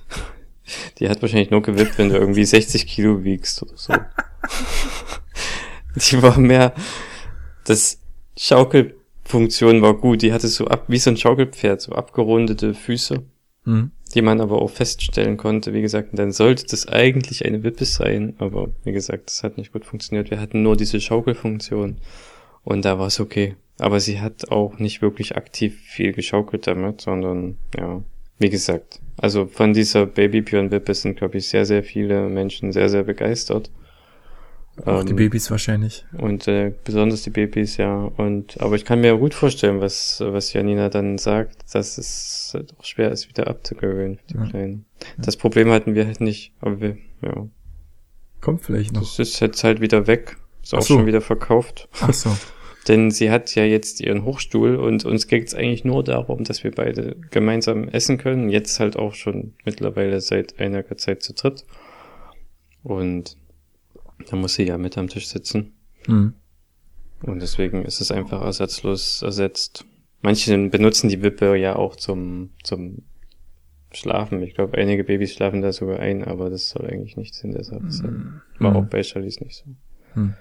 [0.99, 3.93] Die hat wahrscheinlich nur gewippt, wenn du irgendwie 60 Kilo wiegst oder so.
[5.95, 6.73] Die war mehr,
[7.65, 7.99] das
[8.38, 10.21] Schaukelfunktion war gut.
[10.21, 13.23] Die hatte so ab, wie so ein Schaukelpferd, so abgerundete Füße,
[13.65, 13.91] mhm.
[14.13, 15.73] die man aber auch feststellen konnte.
[15.73, 19.73] Wie gesagt, dann sollte das eigentlich eine Wippe sein, aber wie gesagt, das hat nicht
[19.73, 20.29] gut funktioniert.
[20.29, 21.97] Wir hatten nur diese Schaukelfunktion
[22.63, 23.55] und da war es okay.
[23.84, 28.02] Aber sie hat auch nicht wirklich aktiv viel geschaukelt damit, sondern ja,
[28.39, 29.02] wie gesagt.
[29.17, 33.04] Also von dieser Baby Björn Wippe sind, glaube ich, sehr, sehr viele Menschen sehr, sehr
[33.04, 33.72] begeistert.
[34.86, 36.06] Auch ähm, die Babys wahrscheinlich.
[36.17, 38.10] Und äh, besonders die Babys, ja.
[38.15, 42.74] Und aber ich kann mir gut vorstellen, was was Janina dann sagt, dass es halt
[42.80, 44.46] auch schwer ist, wieder abzugewöhnen für die ja.
[44.46, 44.86] Kleinen.
[45.17, 47.50] Das Problem hatten wir halt nicht, aber wir, ja.
[48.39, 49.02] Kommt vielleicht noch.
[49.02, 50.38] Das ist jetzt halt wieder weg.
[50.63, 50.93] Ist auch so.
[50.96, 51.89] schon wieder verkauft.
[52.00, 52.34] Ach so.
[52.88, 56.63] Denn sie hat ja jetzt ihren Hochstuhl und uns geht es eigentlich nur darum, dass
[56.63, 58.50] wir beide gemeinsam essen können.
[58.50, 61.65] Jetzt halt auch schon mittlerweile seit einiger Zeit zu dritt.
[62.84, 63.38] Und
[64.30, 65.74] da muss sie ja mit am Tisch sitzen.
[66.08, 66.34] Mhm.
[67.22, 69.86] Und deswegen ist es einfach ersatzlos ersetzt.
[70.22, 73.04] Manche benutzen die Wippe ja auch zum, zum
[73.91, 74.41] Schlafen.
[74.41, 77.63] Ich glaube, einige Babys schlafen da sogar ein, aber das soll eigentlich nicht Sinn der
[77.63, 78.41] Sache sein.
[78.60, 78.78] War mhm.
[78.78, 79.65] auch bei Charlies nicht so.
[80.15, 80.34] Mhm.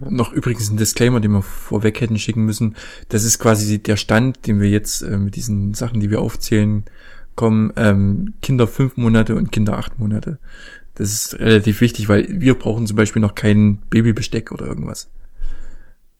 [0.00, 2.74] Noch übrigens ein Disclaimer, den wir vorweg hätten schicken müssen.
[3.08, 6.84] Das ist quasi der Stand, den wir jetzt äh, mit diesen Sachen, die wir aufzählen,
[7.36, 7.72] kommen.
[7.76, 10.38] Ähm, Kinder fünf Monate und Kinder acht Monate.
[10.94, 15.08] Das ist relativ wichtig, weil wir brauchen zum Beispiel noch kein Babybesteck oder irgendwas.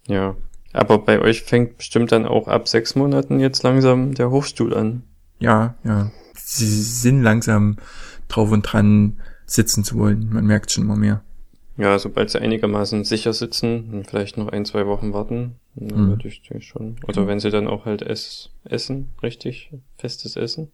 [0.06, 0.37] Ja,
[0.72, 5.02] aber bei euch fängt bestimmt dann auch ab sechs Monaten jetzt langsam der Hochstuhl an.
[5.38, 6.10] Ja, ja.
[6.34, 7.76] Sie sind langsam
[8.28, 10.30] drauf und dran, sitzen zu wollen.
[10.32, 11.22] Man merkt schon immer mehr.
[11.76, 16.08] Ja, sobald sie einigermaßen sicher sitzen, vielleicht noch ein, zwei Wochen warten, dann mhm.
[16.10, 16.96] würde ich schon.
[17.08, 20.70] Oder wenn sie dann auch halt ess, essen, richtig, festes Essen,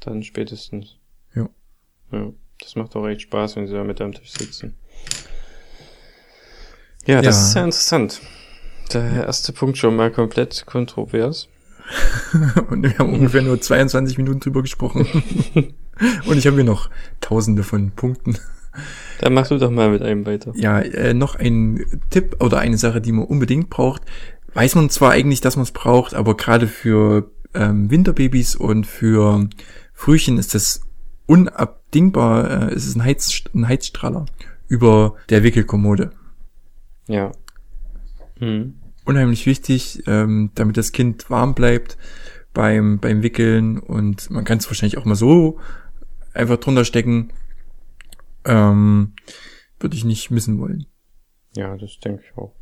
[0.00, 0.96] dann spätestens.
[1.34, 1.48] Ja.
[2.12, 4.74] Ja, das macht auch echt Spaß, wenn sie da mit am Tisch sitzen.
[7.06, 7.42] Ja, das ja.
[7.42, 8.20] ist sehr interessant.
[8.92, 11.48] Der erste Punkt schon mal komplett kontrovers.
[12.70, 15.06] Und wir haben ungefähr nur 22 Minuten drüber gesprochen.
[16.26, 18.38] Und ich habe hier noch tausende von Punkten.
[19.20, 20.52] Dann machst du doch mal mit einem weiter.
[20.56, 24.02] Ja, äh, noch ein Tipp oder eine Sache, die man unbedingt braucht.
[24.54, 29.48] Weiß man zwar eigentlich, dass man es braucht, aber gerade für ähm, Winterbabys und für
[29.92, 30.80] Frühchen ist das
[31.26, 32.70] unabdingbar.
[32.70, 34.26] Äh, es ist ein, Heiz, ein Heizstrahler
[34.68, 36.10] über der Wickelkommode.
[37.06, 37.32] Ja.
[38.40, 38.74] Mhm.
[39.04, 41.96] Unheimlich wichtig, ähm, damit das Kind warm bleibt
[42.52, 45.58] beim, beim Wickeln und man kann es wahrscheinlich auch mal so
[46.32, 47.30] einfach drunter stecken
[48.46, 49.14] ähm,
[49.78, 50.86] würde ich nicht missen wollen.
[51.54, 52.54] Ja, das denke ich auch.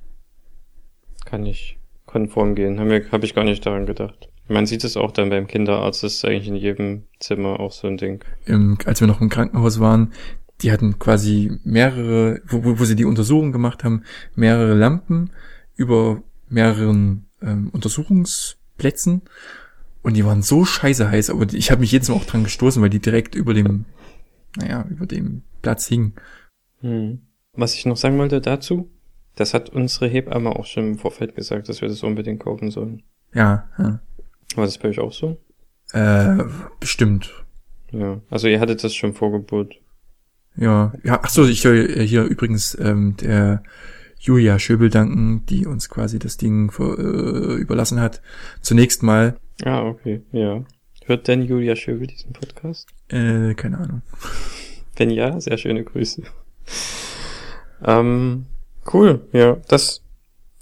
[1.24, 2.78] Kann ich konform gehen.
[2.78, 4.28] Habe hab ich gar nicht daran gedacht.
[4.46, 7.88] Man sieht es auch dann beim Kinderarzt, das ist eigentlich in jedem Zimmer auch so
[7.88, 8.22] ein Ding.
[8.44, 10.12] Im, als wir noch im Krankenhaus waren,
[10.60, 15.30] die hatten quasi mehrere, wo, wo sie die Untersuchung gemacht haben, mehrere Lampen
[15.76, 19.22] über mehreren ähm, Untersuchungsplätzen
[20.02, 22.82] Und die waren so scheiße heiß, aber ich habe mich jetzt Mal auch dran gestoßen,
[22.82, 23.86] weil die direkt über dem,
[24.56, 26.14] naja, über dem Platz hingen.
[26.80, 27.22] Hm.
[27.54, 28.90] Was ich noch sagen wollte dazu,
[29.34, 33.02] das hat unsere Hebamme auch schon im Vorfeld gesagt, dass wir das unbedingt kaufen sollen.
[33.32, 34.00] Ja, ja.
[34.54, 35.38] War das bei euch auch so?
[35.92, 36.44] Äh,
[36.80, 37.32] bestimmt.
[37.90, 38.20] Ja.
[38.28, 39.74] Also ihr hattet das schon Vorgebot.
[40.56, 43.62] Ja, ja, ach so, ich soll hier übrigens ähm, der
[44.18, 48.22] Julia Schöbel danken, die uns quasi das Ding vor, äh, überlassen hat.
[48.60, 49.36] Zunächst mal.
[49.64, 50.64] Ah, okay, ja.
[51.06, 52.88] Hört denn Julia Schöbel diesen Podcast?
[53.08, 54.02] Äh, keine Ahnung.
[54.96, 56.22] Wenn ja, sehr schöne Grüße.
[57.84, 58.46] Ähm,
[58.92, 59.56] cool, ja.
[59.68, 60.02] Das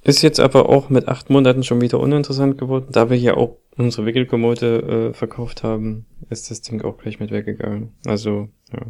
[0.03, 2.87] ist jetzt aber auch mit acht Monaten schon wieder uninteressant geworden.
[2.90, 7.31] Da wir hier auch unsere Wickelkommode äh, verkauft haben, ist das Ding auch gleich mit
[7.31, 7.95] weggegangen.
[8.07, 8.87] Also, ja.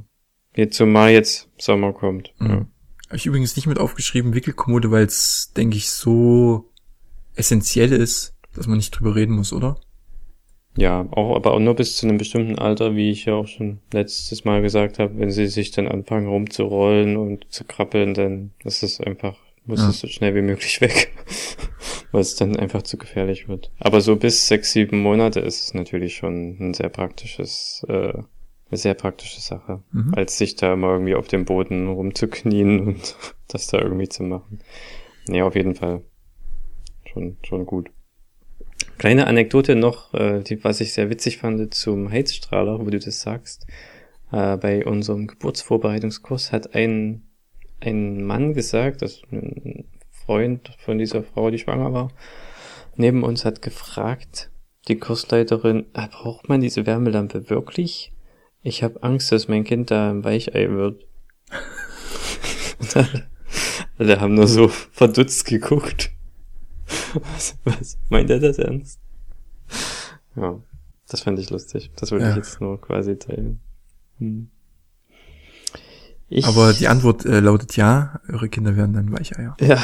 [0.55, 2.35] Jetzt zumal jetzt Sommer kommt.
[2.39, 2.49] Mhm.
[2.49, 2.67] Ja.
[3.07, 6.71] Habe ich übrigens nicht mit aufgeschrieben, Wickelkommode, weil es, denke ich, so
[7.35, 9.79] essentiell ist, dass man nicht drüber reden muss, oder?
[10.77, 13.81] Ja, auch, aber auch nur bis zu einem bestimmten Alter, wie ich ja auch schon
[13.93, 18.83] letztes Mal gesagt habe, wenn sie sich dann anfangen rumzurollen und zu krabbeln, dann ist
[18.83, 19.91] es einfach, muss Ja.
[19.91, 21.13] es so schnell wie möglich weg,
[22.11, 23.71] weil es dann einfach zu gefährlich wird.
[23.81, 28.79] Aber so bis sechs, sieben Monate ist es natürlich schon ein sehr praktisches, äh, eine
[28.79, 30.15] sehr praktische Sache, Mhm.
[30.17, 33.17] als sich da mal irgendwie auf dem Boden rumzuknien und
[33.49, 34.61] das da irgendwie zu machen.
[35.29, 36.01] Nee, auf jeden Fall.
[37.05, 37.91] Schon, schon gut.
[39.03, 43.21] Kleine Anekdote noch, äh, die, was ich sehr witzig fand zum Heizstrahler, wo du das
[43.21, 43.67] sagst.
[44.31, 47.25] Äh, bei unserem Geburtsvorbereitungskurs hat ein,
[47.81, 52.13] ein Mann gesagt, das ein Freund von dieser Frau, die schwanger war,
[52.95, 54.53] neben uns hat gefragt,
[54.87, 58.13] die Kursleiterin, ah, braucht man diese Wärmelampe wirklich?
[58.63, 61.05] Ich habe Angst, dass mein Kind da ein Weichei wird.
[63.99, 66.13] Alle haben nur so verdutzt geguckt.
[67.15, 69.01] Was, was meint er das ernst?
[70.37, 70.61] Ja,
[71.09, 71.91] das fand ich lustig.
[71.97, 72.31] Das wollte Ja.
[72.31, 73.61] ich jetzt nur quasi teilen.
[74.19, 74.49] Hm.
[76.29, 79.55] Ich, Aber die Antwort äh, lautet ja, eure Kinder werden dann Weicheier.
[79.61, 79.83] ja,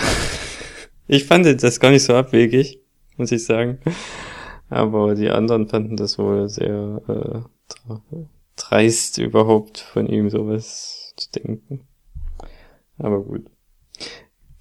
[1.07, 2.81] ich fand das gar nicht so abwegig,
[3.17, 3.79] muss ich sagen.
[4.71, 7.41] Aber die anderen fanden das wohl sehr äh,
[7.91, 11.87] dre- dreist überhaupt von ihm sowas zu denken.
[12.99, 13.47] Aber gut.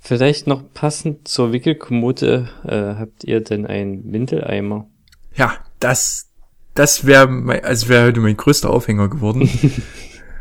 [0.08, 4.88] Vielleicht noch passend zur Wickelkommode, äh, habt ihr denn einen Windeleimer?
[5.36, 6.30] Ja, das,
[6.76, 9.50] das wäre mein, also wäre heute mein größter Aufhänger geworden.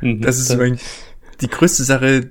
[0.02, 0.78] Mhm, Das ist mein,
[1.40, 2.30] die größte Sache,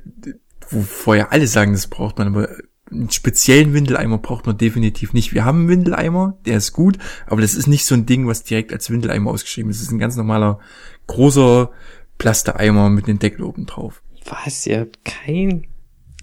[0.69, 2.47] wo vorher alle sagen, das braucht man, aber
[2.91, 5.33] einen speziellen Windeleimer braucht man definitiv nicht.
[5.33, 8.43] Wir haben einen Windeleimer, der ist gut, aber das ist nicht so ein Ding, was
[8.43, 9.79] direkt als Windeleimer ausgeschrieben ist.
[9.79, 10.59] Das ist ein ganz normaler,
[11.07, 11.71] großer
[12.19, 14.03] Plasteeimer mit einem Deckel oben drauf.
[14.25, 14.67] Was?
[14.67, 15.65] Ihr habt keinen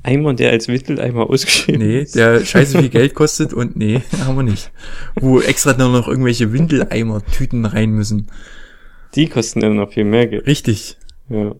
[0.04, 2.16] Eimer, der als Windeleimer ausgeschrieben Nee, ist?
[2.16, 4.72] der scheiße viel Geld kostet und nee, haben wir nicht.
[5.20, 8.28] Wo extra nur noch irgendwelche Windeleimer-Tüten rein müssen.
[9.14, 10.46] Die kosten dann noch viel mehr Geld.
[10.46, 10.96] Richtig.
[11.28, 11.54] Ja.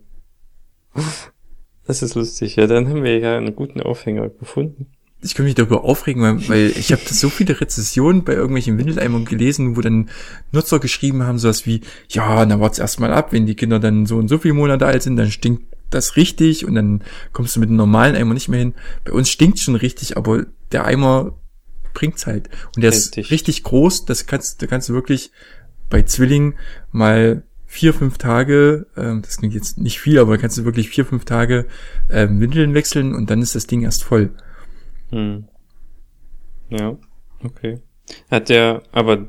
[1.87, 2.57] Das ist lustig.
[2.57, 4.87] Ja, dann haben wir ja einen guten Aufhänger gefunden.
[5.23, 9.25] ich kann mich darüber aufregen, weil, weil ich habe so viele Rezessionen bei irgendwelchen Windeleimern
[9.25, 10.09] gelesen, wo dann
[10.53, 14.17] Nutzer geschrieben haben, sowas wie, ja, na wart's erstmal ab, wenn die Kinder dann so
[14.17, 17.03] und so viele Monate alt sind, dann stinkt das richtig und dann
[17.33, 18.75] kommst du mit einem normalen Eimer nicht mehr hin.
[19.05, 21.35] Bei uns stinkt schon richtig, aber der Eimer
[21.95, 22.49] bringt's halt.
[22.75, 23.31] Und der ist Richtig.
[23.31, 25.31] richtig groß, das kannst, da kannst du wirklich
[25.91, 26.55] bei Zwillingen
[26.91, 31.05] mal vier, fünf Tage, ähm, das klingt jetzt nicht viel, aber kannst du wirklich vier,
[31.05, 31.67] fünf Tage
[32.11, 34.31] ähm, Windeln wechseln und dann ist das Ding erst voll.
[35.11, 35.49] Hm.
[36.69, 36.97] Ja,
[37.45, 37.81] okay.
[38.31, 39.29] Hat der, aber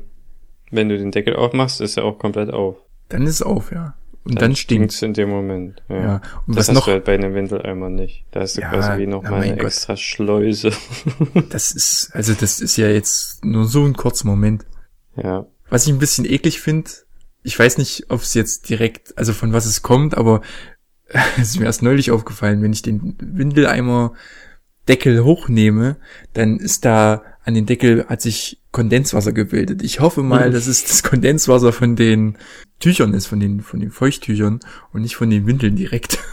[0.70, 2.76] wenn du den Deckel aufmachst, ist er auch komplett auf.
[3.08, 3.94] Dann ist es auf, ja.
[4.24, 4.96] Und dann, stinkt's.
[4.96, 5.82] stinkt's in dem Moment.
[5.88, 5.96] Ja.
[5.96, 6.14] Ja.
[6.46, 8.24] Und das was hast noch, du halt bei einem Windeleimer nicht.
[8.30, 9.66] Da hast du Ja, quasi wie na, nochmal mein eine Gott.
[9.66, 10.72] extra Schleuse.
[11.50, 14.64] das ist, also das ist ja jetzt nur so ein kurzer Moment.
[15.16, 15.46] ja.
[15.70, 16.90] Was ich ein bisschen eklig finde,
[17.42, 20.40] ich weiß nicht, ob es jetzt direkt, also von was es kommt, aber
[21.36, 24.12] es ist mir erst neulich aufgefallen, wenn ich den Windeleimer
[24.88, 25.96] Deckel hochnehme,
[26.34, 29.82] dann ist da an den Deckel hat sich Kondenswasser gebildet.
[29.82, 30.52] Ich hoffe mal, Mhm.
[30.54, 32.36] dass es das Kondenswasser von den
[32.80, 34.60] Tüchern ist, von den, von den Feuchttüchern
[34.92, 36.18] und nicht von den Windeln direkt.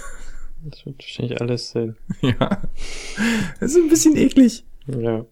[0.64, 1.96] Das wird wahrscheinlich alles sein.
[2.22, 2.62] ja.
[3.60, 4.64] Das ist ein bisschen eklig.
[4.86, 5.26] Ja.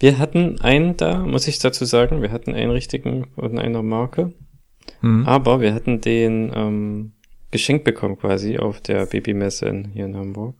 [0.00, 4.32] Wir hatten einen da, muss ich dazu sagen, wir hatten einen richtigen von einer Marke.
[5.00, 5.26] Hm.
[5.26, 7.12] Aber wir hatten den ähm,
[7.50, 10.54] geschenkt bekommen quasi auf der Babymesse in, hier in Hamburg.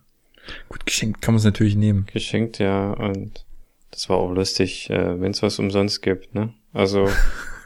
[0.68, 2.04] Gut, geschenkt kann man es natürlich nehmen.
[2.12, 3.46] Geschenkt, ja, und
[3.92, 6.52] das war auch lustig, äh, wenn es was umsonst gibt, ne?
[6.72, 7.08] Also,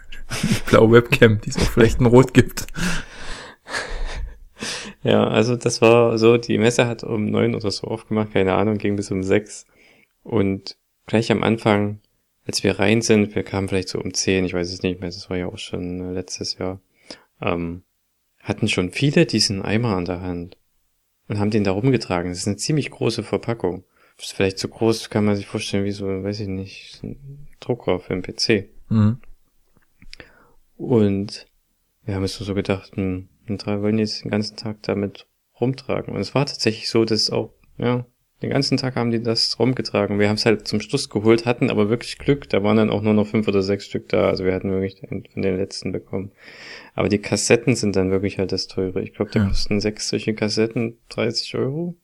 [0.67, 2.67] Blaue Webcam, die es auch vielleicht in Rot gibt.
[5.03, 8.77] ja, also das war so, die Messe hat um neun oder so aufgemacht, keine Ahnung,
[8.77, 9.67] ging bis um sechs.
[10.23, 12.01] Und gleich am Anfang
[12.47, 15.09] als wir rein sind, wir kamen vielleicht so um zehn, ich weiß es nicht mehr,
[15.09, 16.81] das war ja auch schon äh, letztes Jahr,
[17.41, 17.83] ähm,
[18.41, 20.57] hatten schon viele diesen Eimer an der Hand
[21.27, 22.31] und haben den da rumgetragen.
[22.31, 23.85] Das ist eine ziemlich große Verpackung.
[24.19, 28.01] Ist vielleicht so groß, kann man sich vorstellen, wie so, weiß ich nicht, ein Drucker
[28.01, 28.71] für einen PC.
[28.89, 29.19] Mhm.
[30.77, 31.47] Und
[32.05, 35.27] wir haben es so gedacht, hm, und drei wollen jetzt den ganzen Tag damit
[35.61, 36.15] rumtragen.
[36.15, 38.07] Und es war tatsächlich so, dass auch, ja,
[38.43, 40.19] den ganzen Tag haben die das rumgetragen.
[40.19, 42.49] Wir haben es halt zum Schluss geholt, hatten aber wirklich Glück.
[42.51, 44.29] Da waren dann auch nur noch fünf oder sechs Stück da.
[44.29, 46.33] Also wir hatten wirklich von den letzten bekommen.
[46.95, 49.03] Aber die Kassetten sind dann wirklich halt das teure.
[49.03, 49.49] Ich glaube, da Ja.
[49.49, 51.97] kosten sechs solche Kassetten 30 Euro.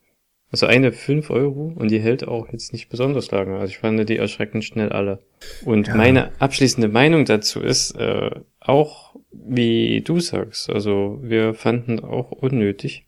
[0.52, 3.54] Also eine fünf Euro und die hält auch jetzt nicht besonders lange.
[3.58, 5.20] Also ich fand die erschreckend schnell alle.
[5.64, 5.94] Und Ja.
[5.96, 13.06] meine abschließende Meinung dazu ist, äh, auch wie du sagst, also wir fanden auch unnötig.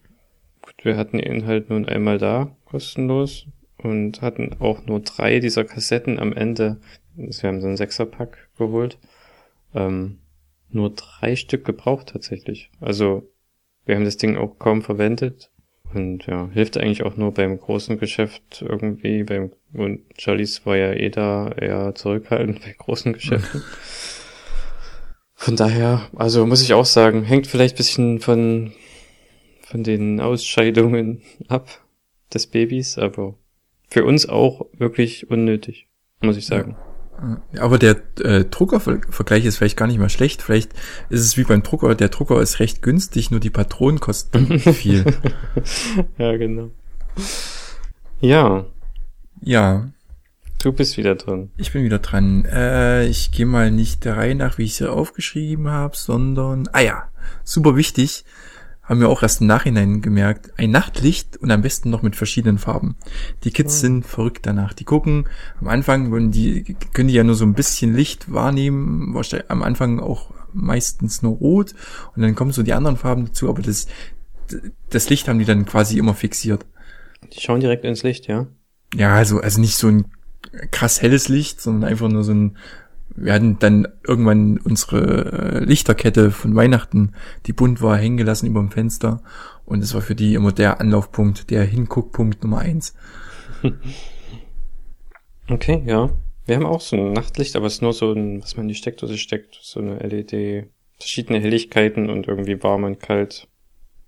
[0.62, 5.64] Gut, wir hatten ihn halt nun einmal da, kostenlos, und hatten auch nur drei dieser
[5.64, 6.78] Kassetten am Ende.
[7.18, 8.98] Also Wir haben so einen Sechserpack geholt.
[9.74, 10.20] Ähm,
[10.70, 12.70] nur drei Stück gebraucht tatsächlich.
[12.80, 13.28] Also
[13.84, 15.50] wir haben das Ding auch kaum verwendet.
[15.94, 20.92] Und ja, hilft eigentlich auch nur beim großen Geschäft irgendwie, beim, und Charlies war ja
[20.92, 23.62] eh da eher zurückhaltend bei großen Geschäften.
[25.34, 28.72] Von daher, also muss ich auch sagen, hängt vielleicht bisschen von,
[29.62, 31.68] von den Ausscheidungen ab
[32.32, 33.34] des Babys, aber
[33.88, 35.86] für uns auch wirklich unnötig,
[36.20, 36.76] muss ich sagen.
[36.78, 36.93] Ja,
[37.58, 40.42] Aber der äh, Druckervergleich ist vielleicht gar nicht mal schlecht.
[40.42, 40.72] Vielleicht
[41.10, 41.94] ist es wie beim Drucker.
[41.94, 45.04] Der Drucker ist recht günstig, nur die Patronen kosten viel.
[46.18, 46.70] ja, genau.
[48.20, 48.66] Ja,
[49.40, 49.88] Ja,
[50.62, 51.50] du bist wieder drin.
[51.56, 52.44] ich bin wieder dran.
[52.46, 56.68] Äh, ich gehe mal nicht der Reihe nach, wie ich es hier aufgeschrieben habe, sondern,
[56.72, 57.08] ah ja,
[57.44, 58.24] super wichtig,
[58.84, 62.58] haben wir auch erst im Nachhinein gemerkt, ein Nachtlicht und am besten noch mit verschiedenen
[62.58, 62.96] Farben.
[63.42, 64.74] Die Kids sind verrückt danach.
[64.74, 65.26] Die gucken,
[65.60, 69.62] am Anfang wollen die, können die ja nur so ein bisschen Licht wahrnehmen, wahrscheinlich am
[69.62, 71.74] Anfang auch meistens nur rot
[72.14, 73.86] und dann kommen so die anderen Farben dazu, aber das,
[74.90, 76.64] das Licht haben die dann quasi immer fixiert.
[77.32, 78.46] Die schauen direkt ins Licht, ja?
[78.94, 80.04] Ja, also, also nicht so ein
[80.70, 82.56] krass helles Licht, sondern einfach nur so ein,
[83.16, 87.12] wir hatten dann irgendwann unsere äh, Lichterkette von Weihnachten,
[87.46, 89.22] die bunt war, hängen gelassen über dem Fenster.
[89.64, 92.94] Und es war für die immer der Anlaufpunkt, der Hinguckpunkt Nummer eins.
[95.48, 96.10] Okay, ja.
[96.46, 98.68] Wir haben auch so ein Nachtlicht, aber es ist nur so ein, was man in
[98.68, 103.48] die Steckdose steckt, so eine LED, verschiedene Helligkeiten und irgendwie warm und kalt,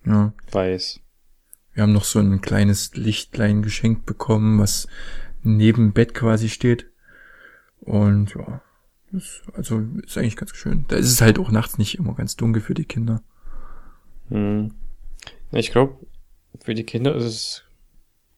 [0.04, 0.32] Ja.
[0.50, 1.00] weiß.
[1.72, 4.86] Wir haben noch so ein kleines Lichtlein geschenkt bekommen, was
[5.42, 6.86] neben Bett quasi steht.
[7.80, 8.62] Und ja,
[9.12, 10.84] das, also ist eigentlich ganz schön.
[10.88, 13.22] Da ist es halt auch nachts nicht immer ganz dunkel für die Kinder.
[14.28, 14.72] Hm.
[15.52, 15.94] Ich glaube,
[16.60, 17.62] für die Kinder ist es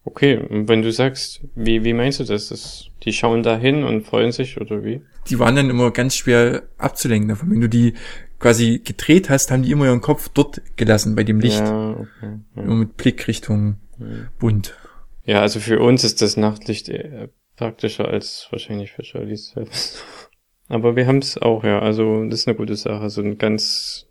[0.05, 0.37] okay.
[0.37, 2.49] Und wenn du sagst, wie, wie meinst du das?
[2.49, 2.87] das?
[3.05, 5.03] Die schauen da hin und freuen sich oder wie?
[5.29, 7.51] die waren dann immer ganz schwer abzulenken davon.
[7.51, 7.93] Wenn du die
[8.39, 11.61] quasi gedreht hast, haben die immer ihren Kopf dort gelassen bei dem Licht.
[11.61, 12.39] Ja, okay.
[12.57, 12.63] Ja.
[12.63, 14.29] Immer mit Blick Richtung Hm.
[14.39, 14.75] bunt.
[15.25, 20.05] ja, also für uns ist das Nachtlicht eher praktischer als wahrscheinlich für Charlies selbst.
[20.69, 21.81] Aber wir haben es auch, ja.
[21.81, 23.11] Also das ist eine gute Sache.
[23.11, 24.07] So ein ganz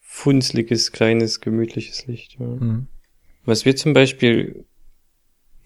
[0.00, 2.38] funzliges, kleines, gemütliches Licht.
[2.38, 2.46] Ja.
[2.46, 2.86] Mhm.
[3.44, 4.64] Was wir zum Beispiel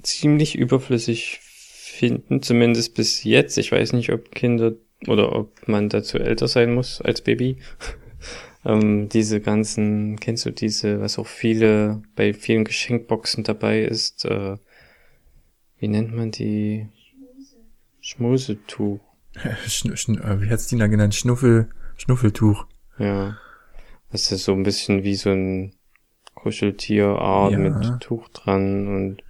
[0.02, 3.58] ziemlich überflüssig finden, zumindest bis jetzt.
[3.58, 4.72] Ich weiß nicht, ob Kinder
[5.06, 7.58] oder ob man dazu älter sein muss als Baby.
[8.64, 14.56] ähm, diese ganzen, kennst du diese, was auch viele, bei vielen Geschenkboxen dabei ist, äh,
[15.78, 16.88] wie nennt man die?
[18.00, 19.00] Schmusetuch.
[19.66, 21.14] Schn schn äh, wie hat's die da genannt?
[21.14, 22.66] Schnuffel, Schnuffeltuch.
[22.98, 23.36] Ja.
[24.10, 25.74] Das ist so ein bisschen wie so ein
[26.34, 27.58] Kuscheltierart Ja.
[27.58, 29.22] mit Tuch dran und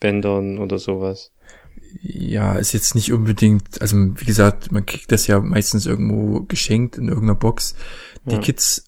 [0.00, 1.32] Bändern oder sowas.
[2.02, 6.98] Ja, ist jetzt nicht unbedingt, also wie gesagt, man kriegt das ja meistens irgendwo geschenkt
[6.98, 7.74] in irgendeiner Box.
[8.26, 8.40] Die Ja.
[8.40, 8.87] Kids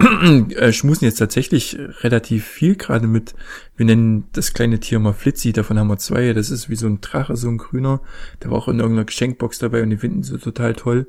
[0.56, 3.34] äh, schmusen jetzt tatsächlich relativ viel gerade mit,
[3.76, 6.86] wir nennen das kleine Tier mal Flitzi, davon haben wir zwei, das ist wie so
[6.86, 8.00] ein Drache, so ein grüner,
[8.42, 11.08] der war auch in irgendeiner Geschenkbox dabei und die finden sie total toll.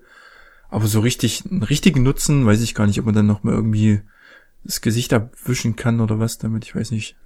[0.69, 3.53] Aber so richtig, einen richtigen Nutzen, weiß ich gar nicht, ob man dann noch mal
[3.53, 4.01] irgendwie
[4.63, 7.15] das Gesicht abwischen kann oder was damit, ich weiß nicht.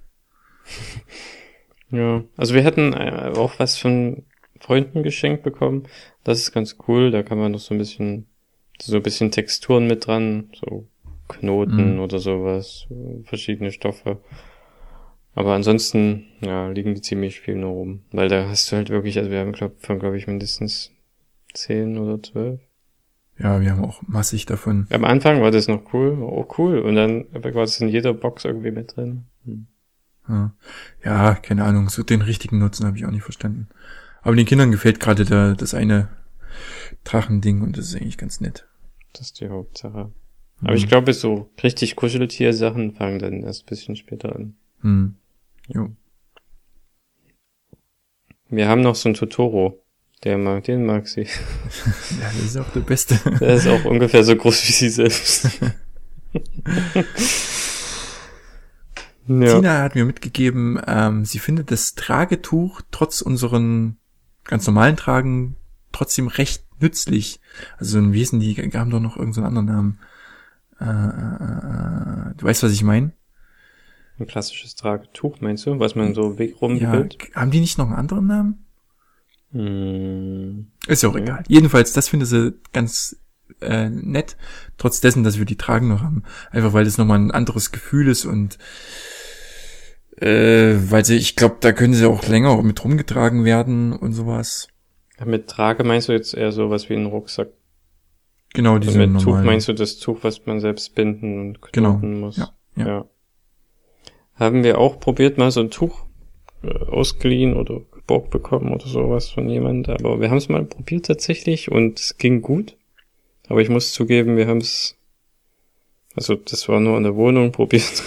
[1.88, 4.24] Ja, also wir hatten äh, auch was von
[4.60, 5.84] Freunden geschenkt bekommen.
[6.24, 7.10] Das ist ganz cool.
[7.10, 8.26] Da kann man noch so ein bisschen,
[8.80, 10.88] so ein bisschen Texturen mit dran, so
[11.28, 12.00] Knoten Mhm.
[12.00, 12.86] oder sowas,
[13.24, 14.18] verschiedene Stoffe.
[15.34, 18.00] Aber ansonsten, ja, liegen die ziemlich viel nur rum.
[18.10, 20.92] Weil da hast du halt wirklich, also wir haben, glaub, von, glaube ich, mindestens
[21.52, 22.60] zehn oder zwölf.
[23.38, 24.86] Ja, wir haben auch massig davon.
[24.90, 26.78] Am Anfang war das noch cool, oh cool.
[26.78, 29.26] Und dann war das in jeder Box irgendwie mit drin.
[29.44, 29.66] Hm.
[30.28, 30.54] Ja.
[31.04, 33.68] ja, keine Ahnung, so den richtigen Nutzen habe ich auch nicht verstanden.
[34.22, 36.08] Aber den Kindern gefällt gerade da, das eine
[37.04, 38.66] Drachending und das ist eigentlich ganz nett.
[39.12, 40.10] Das ist die Hauptsache.
[40.62, 44.54] Aber ich glaube, so richtig Kuscheltier-Sachen fangen dann erst ein bisschen später an.
[44.80, 45.14] Hm.
[45.68, 45.90] Jo.
[48.48, 49.82] Wir haben noch so einen Totoro.
[50.24, 51.22] Der mag, den mag sie.
[52.20, 53.18] Ja, das ist auch der Beste.
[53.40, 55.50] Der ist auch ungefähr so groß wie sie selbst.
[59.28, 59.54] ja.
[59.54, 63.98] Tina hat mir mitgegeben, ähm, sie findet das Tragetuch trotz unseren
[64.44, 65.56] ganz normalen Tragen
[65.92, 67.40] trotzdem recht nützlich.
[67.78, 69.98] Also ein Wesen, die haben doch noch irgendeinen anderen Namen.
[70.80, 73.12] Äh, äh, äh, du weißt, was ich meine?
[74.18, 75.78] Ein klassisches Tragetuch, meinst du?
[75.78, 77.18] Was man so weg Ja, rumwickelt?
[77.34, 78.66] haben die nicht noch einen anderen Namen?
[79.52, 80.66] Hm.
[80.86, 81.22] Ist ja auch Ja.
[81.22, 81.44] egal.
[81.48, 83.16] Jedenfalls, das finde sie ganz
[83.60, 84.36] äh, nett,
[84.76, 86.24] trotz dessen, dass wir die Tragen noch haben.
[86.50, 88.58] Einfach weil das nochmal ein anderes Gefühl ist und
[90.18, 94.68] äh, weil sie, ich glaube, da können sie auch länger mit rumgetragen werden und sowas.
[95.24, 97.48] Mit Trage meinst du jetzt eher sowas wie einen Rucksack?
[98.56, 101.92] Genau, diese Und mit Tuch meinst du das Tuch, was man selbst binden und Genau,
[101.98, 102.38] knoten muss?
[102.38, 103.04] ja, ja.
[104.34, 106.06] Haben wir auch probiert, mal so ein Tuch
[106.62, 111.06] äh, ausgeliehen oder geborgt bekommen oder sowas von jemand, aber wir haben es mal probiert
[111.06, 112.76] tatsächlich und es ging gut.
[113.48, 114.96] Aber ich muss zugeben, wir haben es,
[116.14, 118.02] also das war nur in der Wohnung probiert.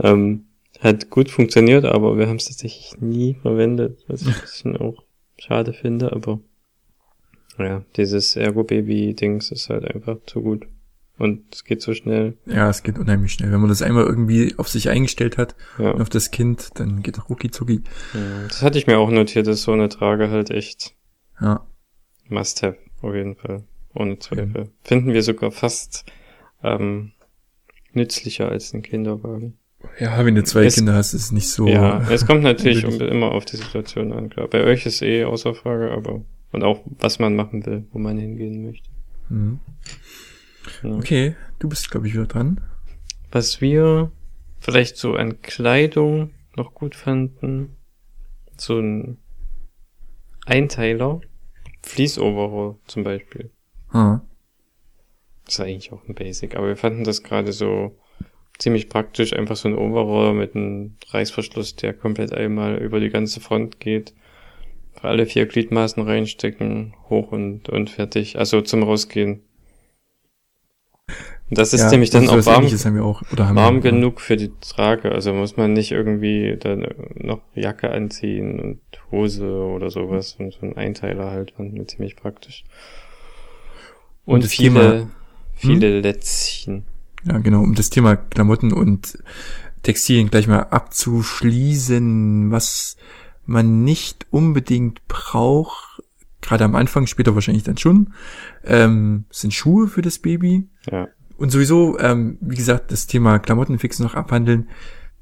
[0.00, 0.46] ähm,
[0.80, 5.04] hat gut funktioniert, aber wir haben es tatsächlich nie verwendet, was ich ein bisschen auch
[5.38, 6.40] schade finde, aber
[7.58, 10.66] ja, dieses Ergo-Baby-Dings ist halt einfach zu gut.
[11.18, 12.36] Und es geht so schnell.
[12.46, 13.52] Ja, es geht unheimlich schnell.
[13.52, 15.90] Wenn man das einmal irgendwie auf sich eingestellt hat Ja.
[15.92, 17.82] und auf das Kind, dann geht rucki zucki.
[18.14, 20.94] Ja, Das hatte ich mir auch notiert, dass so eine Trage halt echt
[21.40, 21.66] Ja.
[22.28, 23.62] Must-have, auf jeden Fall.
[23.94, 24.70] Ohne Zweifel.
[24.82, 26.06] Finden wir sogar fast
[26.64, 27.12] ähm,
[27.92, 29.58] nützlicher als ein Kinderwagen.
[29.98, 31.66] Ja, wenn du zwei Es- Kinder hast, ist es nicht so.
[31.68, 34.48] ja, es kommt natürlich immer auf die Situation an, klar.
[34.48, 36.22] Bei euch ist eh außer Frage, aber
[36.52, 38.88] und auch was man machen will, wo man hingehen möchte.
[39.28, 39.60] Mhm.
[40.82, 40.90] Ja.
[40.96, 42.60] Okay, du bist, glaube ich, wieder dran.
[43.30, 44.12] Was wir
[44.60, 47.76] vielleicht so an Kleidung noch gut fanden,
[48.56, 49.18] so ein
[50.46, 51.20] Einteiler,
[51.82, 53.50] Fleece-Overall zum Beispiel.
[53.88, 54.20] Ah.
[55.44, 57.98] Das ist eigentlich auch ein Basic, aber wir fanden das gerade so
[58.58, 63.40] ziemlich praktisch, einfach so ein Overall mit einem Reißverschluss, der komplett einmal über die ganze
[63.40, 64.14] Front geht.
[65.02, 68.38] Alle vier Gliedmaßen reinstecken, hoch und, und fertig.
[68.38, 69.40] Also zum Rausgehen.
[71.50, 72.64] Das ist ja, nämlich dann auch warm,
[73.00, 73.22] auch.
[73.30, 75.12] Warm wir, genug für die Trage.
[75.12, 78.80] Also muss man nicht irgendwie dann noch Jacke anziehen und
[79.10, 80.36] Hose oder sowas.
[80.38, 82.64] Und so ein Einteiler halt fanden wir ziemlich praktisch.
[84.24, 85.10] Und Und, viele, Thema- Hm?
[85.56, 86.84] viele Lätzchen.
[87.24, 89.18] Ja, genau, um das Thema Klamotten und
[89.82, 92.96] Textilien gleich mal abzuschließen, was
[93.46, 96.02] man nicht unbedingt braucht,
[96.40, 98.12] gerade am Anfang, später wahrscheinlich dann schon,
[98.64, 100.68] ähm, sind Schuhe für das Baby.
[100.90, 101.08] Ja.
[101.36, 104.68] Und sowieso, ähm, wie gesagt, das Thema Klamottenfix noch abhandeln.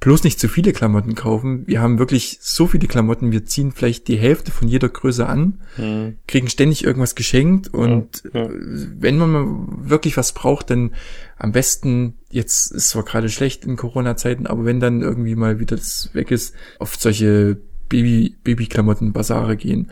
[0.01, 1.67] Bloß nicht zu viele Klamotten kaufen.
[1.67, 3.33] Wir haben wirklich so viele Klamotten.
[3.33, 6.17] Wir ziehen vielleicht die Hälfte von jeder Größe an, Hm.
[6.27, 8.49] kriegen ständig irgendwas geschenkt und Ja, ja.
[8.51, 9.47] wenn man mal
[9.91, 10.95] wirklich was braucht, dann
[11.37, 15.77] am besten, jetzt ist zwar gerade schlecht in Corona-Zeiten, aber wenn dann irgendwie mal wieder
[15.77, 17.61] das weg ist, auf solche
[17.91, 19.91] Baby, Babyklamotten, Basare gehen.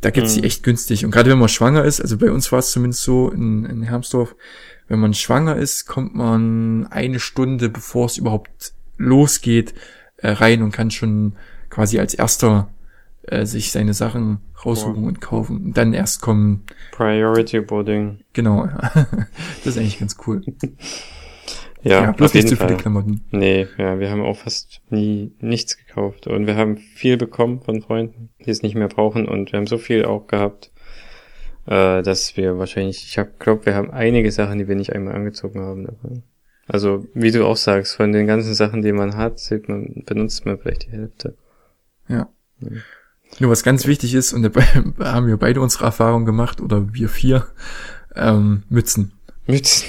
[0.00, 0.46] Da gibt's die Mhm.
[0.46, 1.04] echt günstig.
[1.04, 3.82] Und gerade wenn man schwanger ist, also bei uns war es zumindest so in, in
[3.82, 4.36] Hermsdorf,
[4.88, 9.74] wenn man schwanger ist, kommt man eine Stunde, bevor es überhaupt losgeht,
[10.18, 11.34] äh, rein und kann schon
[11.70, 12.68] quasi als erster
[13.22, 15.08] äh, sich seine Sachen raussuchen Wow.
[15.08, 15.56] und kaufen.
[15.66, 18.18] Und dann erst kommen, Priority Boarding.
[18.32, 18.66] genau,
[19.64, 20.42] das ist eigentlich ganz cool.
[21.82, 22.78] Ja, Ja, bloß auf nicht jeden zu viele Fall.
[22.78, 23.24] Klamotten.
[23.30, 26.26] Nee, ja, wir haben auch fast nie nichts gekauft.
[26.26, 29.26] Und wir haben viel bekommen von Freunden, die es nicht mehr brauchen.
[29.26, 30.70] Und wir haben so viel auch gehabt,
[31.66, 35.60] äh, dass wir wahrscheinlich, ich glaube, wir haben einige Sachen, die wir nicht einmal angezogen
[35.60, 36.22] haben davon.
[36.68, 40.46] Also, wie du auch sagst, von den ganzen Sachen, die man hat, sieht man, benutzt
[40.46, 41.36] man vielleicht die Hälfte.
[42.08, 42.28] Ja.
[43.40, 44.62] Nur was ganz wichtig ist, und dabei
[45.00, 47.46] haben wir beide unsere Erfahrung gemacht, oder wir vier,
[48.14, 49.12] ähm, Mützen.
[49.46, 49.88] Mützen.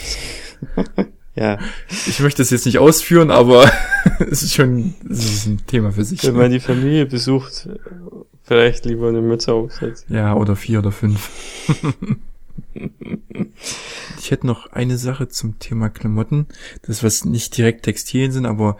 [1.35, 1.59] ja,
[2.07, 3.71] Ich möchte es jetzt nicht ausführen, aber
[4.31, 6.23] es ist schon, es ist ein Thema für sich.
[6.23, 7.69] wenn man die Familie besucht,
[8.43, 10.13] vielleicht lieber eine Mütze aufsetzen.
[10.13, 11.29] Ja, oder vier oder fünf.
[14.19, 16.47] ich hätte noch eine Sache zum Thema Klamotten.
[16.83, 18.77] Das, was nicht direkt Textilien sind, aber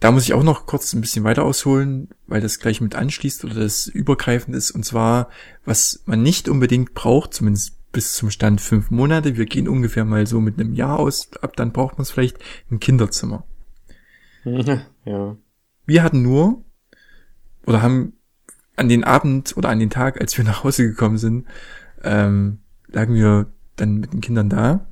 [0.00, 3.44] da muss ich auch noch kurz ein bisschen weiter ausholen, weil das gleich mit anschließt
[3.44, 4.70] oder das übergreifend ist.
[4.70, 5.28] Und zwar,
[5.64, 9.36] was man nicht unbedingt braucht, zumindest bis zum Stand fünf Monate.
[9.36, 11.30] Wir gehen ungefähr mal so mit einem Jahr aus.
[11.40, 12.38] Ab dann braucht man es vielleicht
[12.70, 13.44] ein Kinderzimmer.
[14.44, 15.36] ja.
[15.86, 16.64] Wir hatten nur
[17.66, 18.14] oder haben
[18.76, 21.46] an den Abend oder an den Tag, als wir nach Hause gekommen sind,
[22.02, 24.86] ähm, lagen wir dann mit den Kindern da.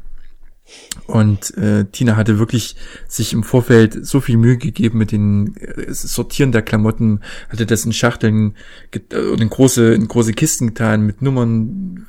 [1.07, 2.75] Und äh, Tina hatte wirklich
[3.07, 7.85] sich im Vorfeld so viel Mühe gegeben mit den äh, Sortieren der Klamotten, hatte das
[7.85, 8.57] in Schachteln
[8.91, 12.07] äh, und in große, in große Kisten getan, mit Nummern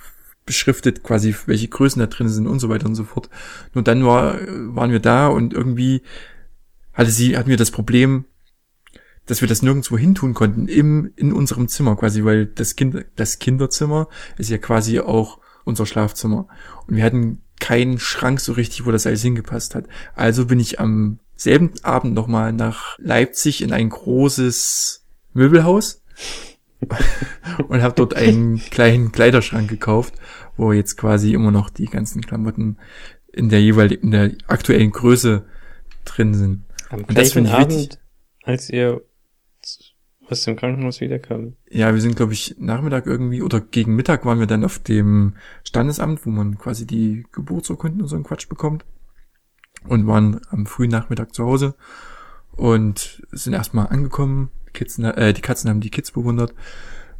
[0.48, 3.30] beschriftet, quasi welche Größen da drin sind und so weiter und so fort.
[3.76, 4.40] Nur dann war,
[4.74, 6.02] waren wir da und irgendwie
[6.94, 8.26] hatte sie, hatten wir das Problem,
[9.28, 13.06] dass wir das nirgendwo hin tun konnten, im, in unserem Zimmer quasi, weil das Kind,
[13.16, 16.48] das Kinderzimmer ist ja quasi auch unser Schlafzimmer.
[16.88, 19.86] Und wir hatten keinen Schrank so richtig, wo das alles hingepasst hat.
[20.16, 26.02] Also bin ich am selben Abend nochmal nach Leipzig in ein großes Möbelhaus
[27.68, 30.14] und habe dort einen kleinen Kleiderschrank gekauft,
[30.58, 32.78] wo jetzt quasi immer noch die ganzen Klamotten
[33.32, 35.46] in der jeweiligen, in der aktuellen Größe
[36.06, 36.64] drin sind.
[36.90, 38.00] Am gleichen Abend,
[38.44, 39.02] als ihr
[40.30, 41.56] aus dem Krankenhaus wiederkam.
[41.70, 45.36] Ja, wir sind, glaube ich, Nachmittag irgendwie oder gegen Mittag waren wir dann auf dem
[45.64, 48.86] Standesamt, wo man quasi die Geburtsurkunden und so einen Quatsch bekommt.
[49.88, 51.76] Und waren am frühen Nachmittag zu Hause
[52.52, 54.50] und sind erstmal angekommen.
[54.74, 56.54] Kids, äh, die Katzen haben die Kids bewundert.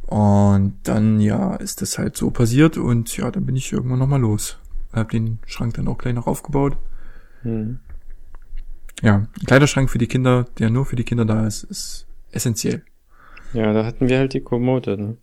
[0.08, 4.22] Und dann, ja, ist das halt so passiert und ja, dann bin ich irgendwann nochmal
[4.22, 4.58] los.
[4.90, 6.78] Hab den Schrank dann auch gleich noch aufgebaut.
[7.42, 7.78] Hm.
[9.02, 12.82] Ja, ein Kleiderschrank für die Kinder, der nur für die Kinder da ist, ist essentiell.
[13.52, 15.16] Ja, da hatten wir halt die Kommode, ne?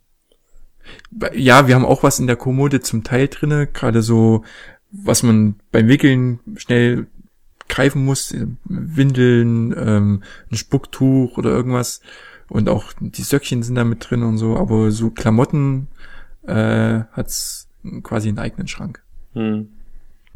[1.34, 4.44] Ja, wir haben auch was in der Kommode zum Teil drinne, gerade so,
[4.92, 7.08] was man beim Wickeln schnell
[7.68, 8.32] greifen muss,
[8.64, 12.00] Windeln, ähm, ein Spucktuch oder irgendwas.
[12.48, 15.88] Und auch die Söckchen sind da mit drin und so, aber so Klamotten
[16.46, 17.68] äh, hat's
[18.02, 19.02] quasi einen eigenen Schrank.
[19.32, 19.68] Hm.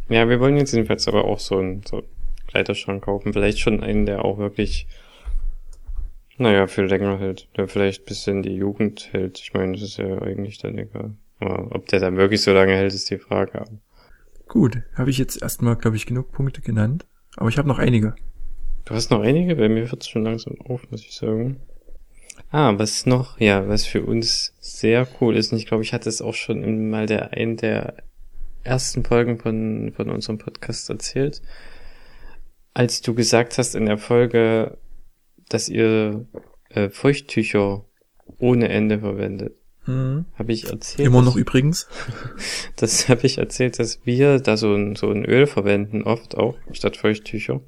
[0.08, 2.02] Ja, wir wollen jetzt jedenfalls aber auch so einen so
[2.48, 3.32] Kleiderschrank kaufen.
[3.32, 4.88] Vielleicht schon einen, der auch wirklich
[6.40, 7.48] naja, für länger hält.
[7.56, 9.38] Der vielleicht bis in die Jugend hält.
[9.38, 11.12] Ich meine, das ist ja eigentlich dann egal.
[11.38, 13.64] Aber ob der dann wirklich so lange hält, ist die Frage.
[14.48, 17.06] Gut, habe ich jetzt erstmal, glaube ich, genug Punkte genannt.
[17.36, 18.14] Aber ich habe noch einige.
[18.86, 19.54] Du hast noch einige?
[19.54, 21.60] Bei mir wird's schon langsam auf, muss ich sagen.
[22.50, 26.08] Ah, was noch, ja, was für uns sehr cool ist, und ich glaube, ich hatte
[26.08, 27.94] es auch schon in mal der einen der
[28.64, 31.42] ersten Folgen von, von unserem Podcast erzählt,
[32.74, 34.78] als du gesagt hast in der Folge,
[35.48, 36.26] dass ihr
[36.70, 37.84] äh, Feuchttücher
[38.38, 39.54] ohne Ende verwendet.
[39.86, 40.26] Mhm.
[40.38, 41.06] Habe ich erzählt.
[41.06, 41.88] Immer noch übrigens.
[42.76, 46.56] Das habe ich erzählt, dass wir da so ein, so ein Öl verwenden, oft auch,
[46.72, 47.60] statt Feuchttücher.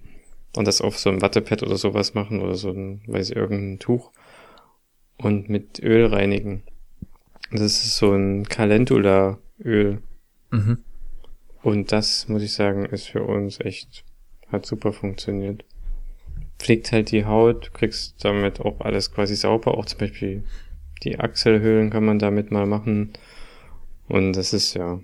[0.57, 3.79] Und das auf so ein Wattepad oder sowas machen oder so ein, weiß ich, irgendein
[3.79, 4.11] Tuch.
[5.23, 6.63] Und mit Öl reinigen.
[7.51, 9.99] Das ist so ein Calendula-Öl.
[10.51, 10.79] Mhm.
[11.63, 14.05] Und das, muss ich sagen, ist für uns echt,
[14.51, 15.65] hat super funktioniert
[16.63, 20.45] pflegt halt die Haut, du kriegst damit auch alles quasi sauber, auch zum Beispiel
[21.03, 23.13] die Achselhöhlen kann man damit mal machen.
[24.09, 25.01] Und das ist ja,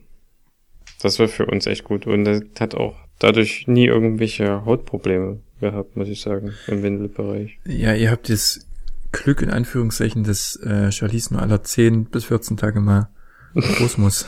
[1.03, 2.07] das war für uns echt gut.
[2.07, 7.59] Und das hat auch dadurch nie irgendwelche Hautprobleme gehabt, muss ich sagen, im Windelbereich.
[7.67, 8.65] Ja, ihr habt das
[9.13, 13.09] Glück in Anführungszeichen, dass äh, Charlize nur aller 10 bis 14 Tage mal
[13.55, 14.27] groß muss.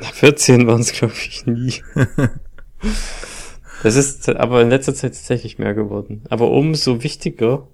[0.00, 1.82] 14 waren es, glaube ich, nie.
[3.82, 6.22] Das ist aber in letzter Zeit tatsächlich mehr geworden.
[6.30, 7.68] Aber umso wichtiger,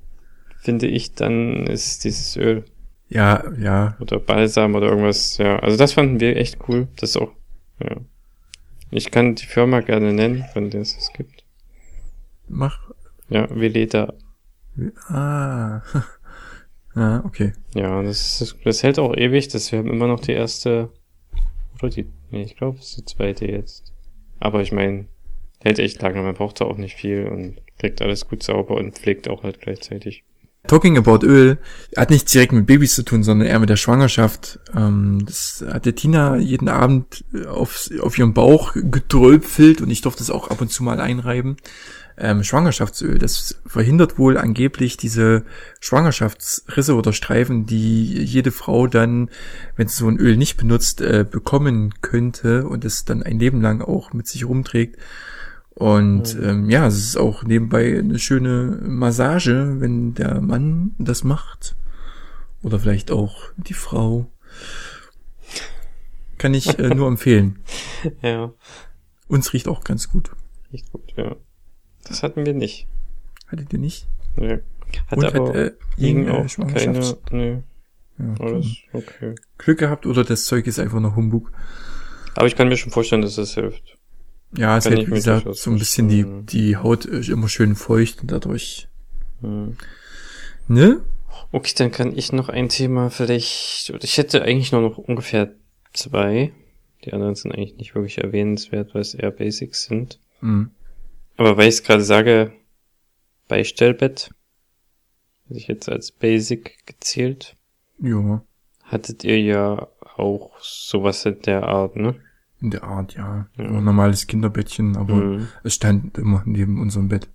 [0.58, 2.64] finde ich, dann ist dieses Öl.
[3.08, 3.96] Ja, ja.
[4.00, 5.60] Oder Balsam oder irgendwas, ja.
[5.60, 6.88] Also das fanden wir echt cool.
[6.96, 7.30] Das auch,
[7.78, 7.96] ja.
[8.90, 11.44] Ich kann die Firma gerne nennen, von der es es gibt.
[12.48, 12.90] Mach.
[13.28, 14.14] Ja, Veleda.
[15.06, 15.82] Ah.
[16.96, 17.52] ja, okay.
[17.74, 19.48] Ja, das, das hält auch ewig.
[19.48, 20.90] Das, wir haben immer noch die erste,
[21.78, 23.92] oder die, nee, ich glaube, es ist die zweite jetzt.
[24.38, 25.06] Aber ich meine,
[25.62, 28.98] hält echt lange, man braucht da auch nicht viel und kriegt alles gut sauber und
[28.98, 30.24] pflegt auch halt gleichzeitig.
[30.66, 31.58] Talking about Öl
[31.96, 34.60] hat nichts direkt mit Babys zu tun, sondern eher mit der Schwangerschaft.
[34.76, 40.30] Ähm, das hatte Tina jeden Abend auf, auf ihrem Bauch gedröpfelt und ich durfte das
[40.30, 41.56] auch ab und zu mal einreiben.
[42.22, 45.44] Ähm, Schwangerschaftsöl, das verhindert wohl angeblich diese
[45.80, 49.30] Schwangerschaftsrisse oder Streifen, die jede Frau dann,
[49.76, 53.62] wenn sie so ein Öl nicht benutzt, äh, bekommen könnte und es dann ein Leben
[53.62, 54.98] lang auch mit sich rumträgt.
[55.70, 56.44] Und mhm.
[56.44, 61.74] ähm, ja, es ist auch nebenbei eine schöne Massage, wenn der Mann das macht.
[62.62, 64.30] Oder vielleicht auch die Frau.
[66.36, 67.60] Kann ich äh, nur empfehlen.
[68.20, 68.52] Ja.
[69.26, 70.32] Uns riecht auch ganz gut.
[70.70, 71.36] Riecht gut, ja.
[72.04, 72.86] Das hatten wir nicht.
[73.48, 74.06] Hattet ihr nicht?
[74.36, 74.60] Nee.
[75.06, 77.62] Hat Und aber hat, äh, Ying auch keine, nee.
[78.18, 79.34] Ja, Alles okay.
[79.58, 81.50] Glück gehabt oder das Zeug ist einfach noch Humbug.
[82.34, 83.96] Aber ich kann mir schon vorstellen, dass es hilft.
[84.56, 88.32] Ja, es hält, wie gesagt, so ein bisschen die, die Haut immer schön feucht und
[88.32, 88.88] dadurch.
[89.40, 89.76] Hm.
[90.68, 91.00] Ne?
[91.52, 95.52] Okay, dann kann ich noch ein Thema vielleicht, ich hätte eigentlich nur noch ungefähr
[95.92, 96.52] zwei.
[97.04, 100.18] Die anderen sind eigentlich nicht wirklich erwähnenswert, weil es eher Basics sind.
[100.40, 100.70] Mhm.
[101.40, 102.52] Aber weil ich es gerade sage,
[103.48, 104.28] Beistellbett,
[105.48, 107.56] hätte ich jetzt als Basic gezählt,
[107.98, 108.44] Ja,
[108.82, 112.14] hattet ihr ja auch sowas in der Art, ne?
[112.60, 113.48] in der Art, ja.
[113.56, 113.64] Ja.
[113.64, 115.48] Ein normales Kinderbettchen, aber Mhm.
[115.64, 117.30] es stand immer neben unserem Bett.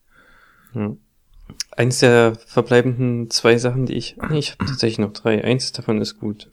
[0.75, 0.95] Ja.
[1.77, 5.43] Eins der verbleibenden zwei Sachen, die ich, nee, ich habe tatsächlich noch drei.
[5.43, 6.49] Eins davon ist gut.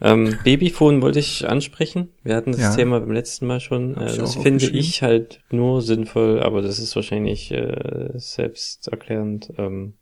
[0.00, 2.08] Ähm, Babyphone wollte ich ansprechen.
[2.24, 2.74] Wir hatten das Ja.
[2.74, 3.96] Thema beim letzten Mal schon.
[3.96, 9.94] Äh, das finde ich halt nur sinnvoll, aber das ist wahrscheinlich äh, selbsterklärend, ähm,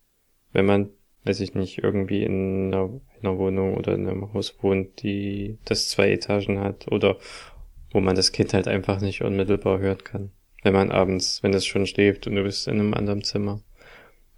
[0.52, 0.90] wenn man,
[1.24, 2.84] weiß ich nicht, irgendwie in einer,
[3.20, 7.16] in einer Wohnung oder in einem Haus wohnt, die das zwei Etagen hat oder
[7.90, 10.30] wo man das Kind halt einfach nicht unmittelbar hören kann.
[10.62, 13.60] Wenn man abends, wenn es schon schläft und du bist in einem anderen Zimmer.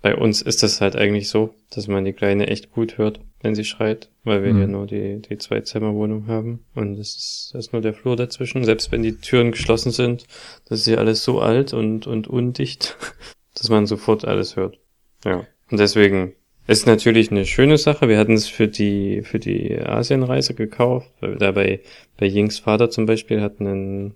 [0.03, 3.55] Bei uns ist das halt eigentlich so, dass man die Kleine echt gut hört, wenn
[3.55, 4.59] sie schreit, weil wir Mhm.
[4.59, 6.65] hier nur die, die Zwei-Zimmer-Wohnung haben.
[6.75, 8.65] Und es ist, ist nur der Flur dazwischen.
[8.65, 10.25] Selbst wenn die Türen geschlossen sind,
[10.69, 12.97] das ist hier alles so alt und, und undicht,
[13.55, 14.79] dass man sofort alles hört.
[15.25, 15.47] Ja.
[15.71, 16.33] Und deswegen
[16.67, 18.09] ist natürlich eine schöne Sache.
[18.09, 21.81] Wir hatten es für die, für die Asienreise gekauft, weil wir da bei,
[22.17, 24.15] bei Yings Vater zum Beispiel hatten ein,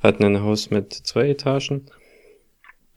[0.00, 1.86] hatten ein Haus mit zwei Etagen.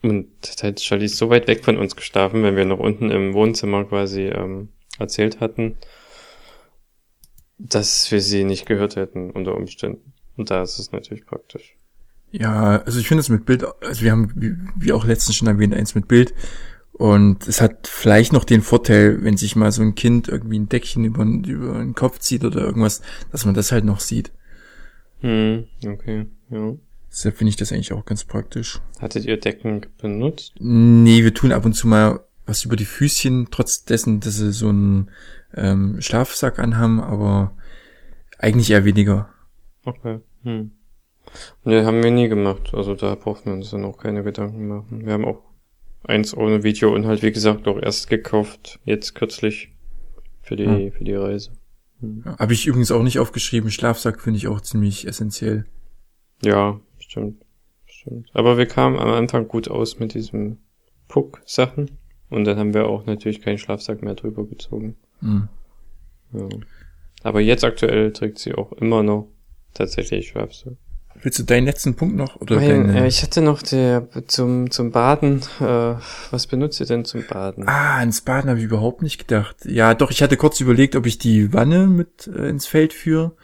[0.04, 0.28] Und
[0.62, 4.28] hat Charlie so weit weg von uns geschlafen, wenn wir noch unten im Wohnzimmer quasi
[4.28, 4.70] ähm,
[5.00, 5.78] erzählt hatten,
[7.58, 10.14] dass wir sie nicht gehört hätten unter Umständen.
[10.36, 11.76] Und da ist es natürlich praktisch.
[12.32, 15.48] Ja, also ich finde es mit Bild, also wir haben, wie, wie auch letztens schon
[15.48, 16.34] erwähnt, eins mit Bild.
[16.94, 20.70] Und es hat vielleicht noch den Vorteil, wenn sich mal so ein Kind irgendwie ein
[20.70, 24.32] Deckchen über, über den Kopf zieht oder irgendwas, dass man das halt noch sieht.
[25.22, 26.76] Hm, okay, ja.
[27.18, 28.80] Deshalb finde ich das eigentlich auch ganz praktisch.
[29.00, 30.54] Hattet ihr Decken benutzt?
[30.60, 34.54] Nee, wir tun ab und zu mal was über die Füßchen, trotz dessen, dass sie
[34.54, 35.10] so einen
[35.56, 37.58] ähm, Schlafsack anhaben, aber
[38.38, 39.30] eigentlich eher weniger.
[39.84, 40.20] Okay.
[40.44, 40.74] Hm.
[41.64, 42.70] Nee, haben wir nie gemacht.
[42.74, 45.04] Also da brauchen wir uns dann auch keine Gedanken machen.
[45.04, 45.42] Wir haben auch
[46.04, 49.74] eins ohne Video und halt, wie gesagt, auch erst gekauft, jetzt kürzlich
[50.44, 50.92] für die, Hm.
[50.92, 51.50] für die Reise.
[52.00, 52.24] Hm.
[52.38, 53.72] Habe ich übrigens auch nicht aufgeschrieben.
[53.72, 55.66] Schlafsack finde ich auch ziemlich essentiell.
[56.44, 57.44] Ja, stimmt.
[57.86, 58.30] Stimmt.
[58.34, 60.58] Aber wir kamen am Anfang gut aus mit diesem
[61.08, 61.92] Puck-Sachen.
[62.30, 64.98] Und dann haben wir auch natürlich keinen Schlafsack mehr drüber gezogen.
[65.22, 65.48] Hm.
[66.34, 66.50] Ja.
[67.24, 69.30] Aber jetzt aktuell trägt sie auch immer noch
[69.74, 70.74] tatsächlich Schlafsack.
[71.22, 72.36] Willst du deinen letzten Punkt noch?
[72.36, 73.02] Oder deine...
[73.04, 75.42] äh, ich hatte noch der zum zum Baden.
[75.60, 75.96] Äh,
[76.30, 77.68] was benutzt ihr denn zum Baden?
[77.68, 79.56] Ah, ans Baden habe ich überhaupt nicht gedacht.
[79.66, 83.36] Ja, doch, ich hatte kurz überlegt, ob ich die Wanne mit äh, ins Feld führe,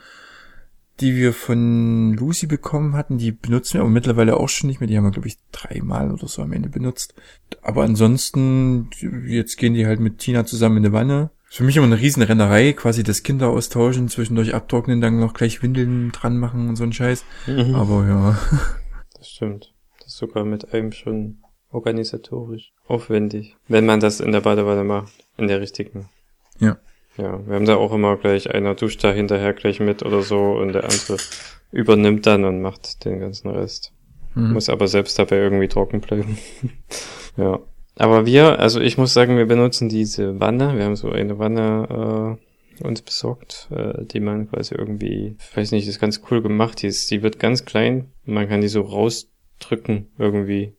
[1.00, 3.18] die wir von Lucy bekommen hatten.
[3.18, 4.86] Die benutzen wir aber mittlerweile auch schon nicht mehr.
[4.86, 7.14] Die haben wir, glaube ich, dreimal oder so am Ende benutzt.
[7.62, 8.90] Aber ansonsten,
[9.26, 11.30] jetzt gehen die halt mit Tina zusammen in eine Wanne.
[11.48, 15.34] Ist für mich immer eine riesen Rennerei, quasi das Kinder austauschen, zwischendurch abtrocknen, dann noch
[15.34, 17.24] gleich Windeln dran machen und so ein Scheiß.
[17.46, 17.74] Mhm.
[17.74, 18.38] Aber ja.
[19.16, 19.72] Das stimmt.
[19.98, 21.38] Das ist sogar mit einem schon
[21.70, 26.08] organisatorisch aufwendig, wenn man das in der Badewanne macht, in der richtigen.
[26.58, 26.76] Ja.
[27.16, 30.52] Ja, wir haben da auch immer gleich einer duscht da hinterher gleich mit oder so
[30.52, 31.16] und der andere
[31.70, 33.92] übernimmt dann und macht den ganzen Rest.
[34.34, 34.52] Mhm.
[34.52, 36.38] Muss aber selbst dabei irgendwie trocken bleiben.
[37.36, 37.60] ja.
[37.96, 40.76] Aber wir, also ich muss sagen, wir benutzen diese Wanne.
[40.76, 42.38] Wir haben so eine Wanne
[42.80, 46.82] äh, uns besorgt, äh, die man quasi irgendwie, ich weiß nicht, ist ganz cool gemacht.
[46.82, 48.10] Die, ist, die wird ganz klein.
[48.24, 50.74] Man kann die so rausdrücken irgendwie.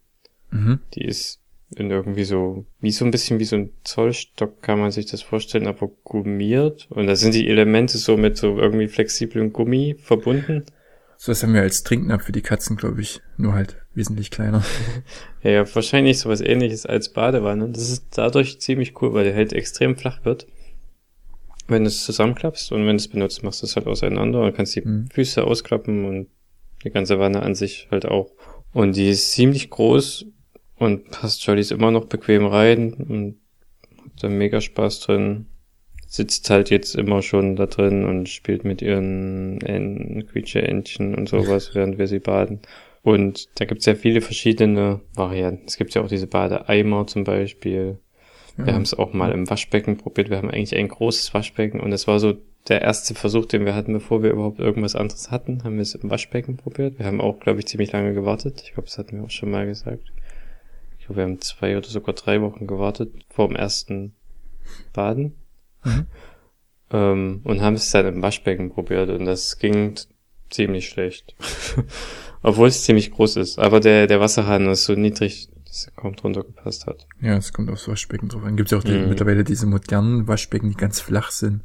[0.51, 0.79] Mhm.
[0.93, 1.39] Die ist
[1.79, 5.21] in irgendwie so, wie so ein bisschen wie so ein Zollstock kann man sich das
[5.21, 6.87] vorstellen, aber gummiert.
[6.89, 10.63] Und da sind die Elemente so mit so irgendwie flexiblem Gummi verbunden.
[11.17, 13.21] So was haben wir als Trinknapf für die Katzen, glaube ich.
[13.37, 14.63] Nur halt wesentlich kleiner.
[15.43, 17.69] Ja, ja, wahrscheinlich sowas ähnliches als Badewanne.
[17.69, 20.47] Das ist dadurch ziemlich cool, weil der halt extrem flach wird.
[21.67, 24.55] Wenn du es zusammenklappst und wenn du es benutzt, machst du es halt auseinander und
[24.55, 25.07] kannst die Mhm.
[25.13, 26.27] Füße ausklappen und
[26.83, 28.31] die ganze Wanne an sich halt auch.
[28.73, 30.25] Und die ist ziemlich groß
[30.77, 33.37] und passt Jollies immer noch bequem rein und
[34.03, 35.47] hat da mega Spaß drin.
[36.07, 41.71] Sitzt halt jetzt immer schon da drin und spielt mit ihren Enten, Quietsche-Entchen und sowas,
[41.73, 42.59] während wir sie baden.
[43.01, 45.65] Und da gibt's ja viele verschiedene Varianten.
[45.67, 47.99] Es gibt ja auch diese Badeeimer zum Beispiel.
[48.57, 50.29] Wir haben es auch mal im Waschbecken probiert.
[50.29, 52.35] Wir haben eigentlich ein großes Waschbecken und das war so
[52.67, 55.93] der erste Versuch, den wir hatten, bevor wir überhaupt irgendwas anderes hatten, haben wir es
[55.93, 56.97] im Waschbecken probiert.
[56.97, 58.61] Wir haben auch, glaube ich, ziemlich lange gewartet.
[58.63, 60.11] Ich glaube, das hatten wir auch schon mal gesagt.
[61.05, 64.15] Ich glaube, wir haben zwei oder sogar drei Wochen gewartet vor dem ersten
[64.91, 65.35] Baden.
[65.83, 66.07] Mhm.
[66.89, 69.93] Ähm, und haben es dann im Waschbecken probiert und das ging
[70.49, 71.35] ziemlich schlecht.
[72.41, 73.59] Obwohl es ziemlich groß ist.
[73.59, 77.05] Aber der, der Wasserhahn ist so niedrig, dass er kaum drunter gepasst hat.
[77.21, 78.57] Ja, es kommt aufs Waschbecken drauf an.
[78.57, 79.09] Gibt ja auch die, Mhm.
[79.09, 81.61] mittlerweile diese modernen Waschbecken, die ganz flach sind.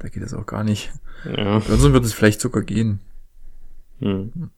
[0.00, 0.92] Da geht das auch gar nicht.
[1.24, 1.60] Ja.
[1.60, 3.00] Bei uns wird es vielleicht sogar gehen.
[4.00, 4.50] Hm.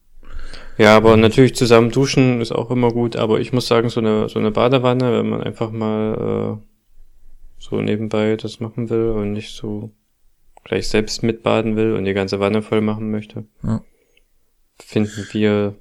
[0.78, 4.28] Ja, aber natürlich zusammen duschen ist auch immer gut, aber ich muss sagen, so eine,
[4.28, 6.64] so eine Badewanne, wenn man einfach mal äh,
[7.58, 9.92] so nebenbei das machen will und nicht so
[10.64, 13.82] gleich selbst mitbaden will und die ganze Wanne voll machen möchte, Ja.
[14.80, 15.74] finden wir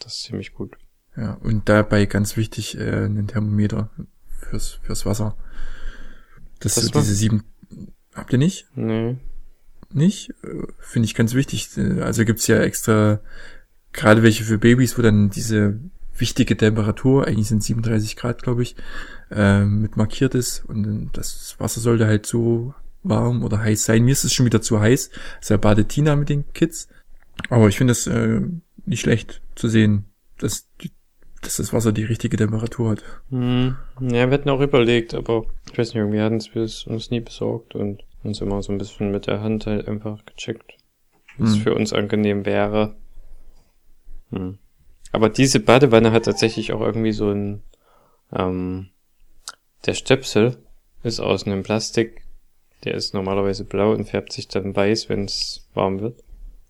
[0.00, 0.76] das ziemlich gut.
[1.16, 3.90] Ja, und dabei ganz wichtig, äh, ein Thermometer
[4.28, 5.36] fürs, fürs Wasser.
[6.60, 7.42] Das, Das diese sieben,
[8.14, 8.66] habt ihr nicht?
[8.74, 9.16] Nee.
[9.92, 10.30] Nicht?
[10.44, 11.68] Äh, Finde ich ganz wichtig.
[11.76, 13.20] Äh, Also gibt's ja extra,
[13.98, 15.78] gerade welche für Babys, wo dann diese
[16.16, 18.76] wichtige Temperatur, eigentlich sind 37 Grad, glaube ich,
[19.30, 24.04] äh, mit markiert ist und das Wasser sollte halt so warm oder heiß sein.
[24.04, 25.10] Mir ist es schon wieder zu heiß.
[25.40, 26.88] Deshalb badet Tina mit den Kids.
[27.48, 28.40] Aber ich finde es äh,
[28.86, 30.06] nicht schlecht zu sehen,
[30.38, 30.90] dass, die,
[31.42, 33.02] dass das Wasser die richtige Temperatur hat.
[33.30, 33.76] Hm.
[34.00, 37.20] Ja, wir hatten auch überlegt, aber ich weiß nicht, irgendwie hatten wir es uns nie
[37.20, 40.74] besorgt und uns immer so ein bisschen mit der Hand halt einfach gecheckt,
[41.38, 41.60] was Hm.
[41.62, 42.96] für uns angenehm wäre.
[44.30, 44.58] Hm.
[45.12, 47.62] Aber diese Badewanne hat tatsächlich auch irgendwie so ein,
[48.32, 48.88] ähm,
[49.86, 50.58] der Stöpsel
[51.02, 52.22] ist aus einem Plastik,
[52.84, 56.22] der ist normalerweise blau und färbt sich dann weiß, wenn es warm wird.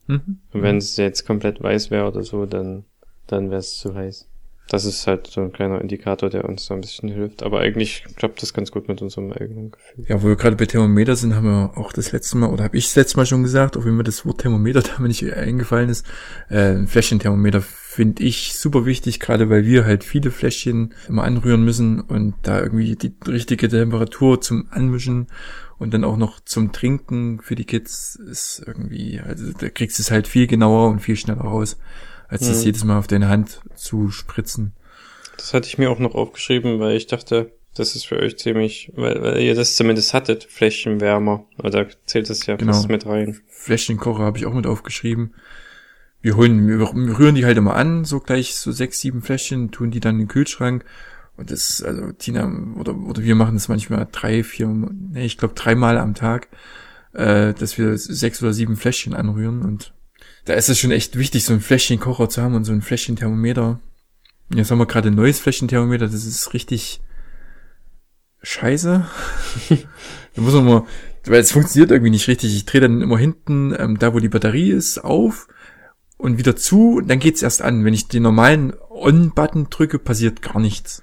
[0.07, 0.41] Mhm.
[0.53, 2.85] Und wenn es jetzt komplett weiß wäre oder so, dann,
[3.27, 4.29] dann wäre es zu heiß.
[4.69, 7.43] Das ist halt so ein kleiner Indikator, der uns so ein bisschen hilft.
[7.43, 10.05] Aber eigentlich klappt das ganz gut mit unserem eigenen Gefühl.
[10.09, 12.77] Ja, wo wir gerade bei Thermometer sind, haben wir auch das letzte Mal, oder habe
[12.77, 15.89] ich das letzte Mal schon gesagt, auch wenn mir das Wort Thermometer damit nicht eingefallen
[15.89, 16.07] ist,
[16.51, 17.63] äh, ein Fläschchenthermometer
[17.99, 22.61] finde ich super wichtig, gerade weil wir halt viele Fläschchen immer anrühren müssen und da
[22.61, 25.27] irgendwie die richtige Temperatur zum Anmischen
[25.79, 30.03] und dann auch noch zum Trinken für die Kids ist irgendwie, also da kriegst du
[30.03, 31.79] es halt viel genauer und viel schneller raus,
[32.29, 32.65] als das Mhm.
[32.67, 34.73] jedes Mal auf deine Hand zu spritzen.
[35.37, 38.93] Das hatte ich mir auch noch aufgeschrieben, weil ich dachte, das ist für euch ziemlich,
[38.97, 41.45] weil, weil ihr das zumindest hattet, Fläschenwärmer.
[41.63, 42.73] Oder zählt das ja Genau.
[42.73, 43.41] fast mit rein.
[43.49, 45.35] Fläschchenkocher habe ich auch mit aufgeschrieben.
[46.21, 46.81] Wir holen, wir
[47.19, 50.23] rühren die halt immer an, so gleich so sechs, sieben Fläschchen, tun die dann in
[50.23, 50.85] den Kühlschrank.
[51.37, 55.55] Und das, also Tina oder, oder wir machen das manchmal drei, vier, nee, ich glaube
[55.55, 56.49] dreimal am Tag,
[57.13, 59.63] äh, dass wir sechs oder sieben Fläschchen anrühren.
[59.63, 59.93] Und
[60.49, 63.81] da ist es schon echt wichtig, so einen Fläschchenkocher zu haben und so ein Fläschchenthermometer.
[64.55, 67.03] Jetzt haben wir gerade ein neues Fläschchenthermometer, das ist richtig
[68.43, 69.07] scheiße.
[70.35, 70.87] da muss man mal,
[71.27, 72.57] weil es funktioniert irgendwie nicht richtig.
[72.57, 75.49] Ich drehe dann immer hinten, ähm, da wo die Batterie ist, auf
[76.17, 77.85] und wieder zu und dann geht's erst an.
[77.85, 81.03] Wenn ich den normalen On-Button drücke, passiert gar nichts.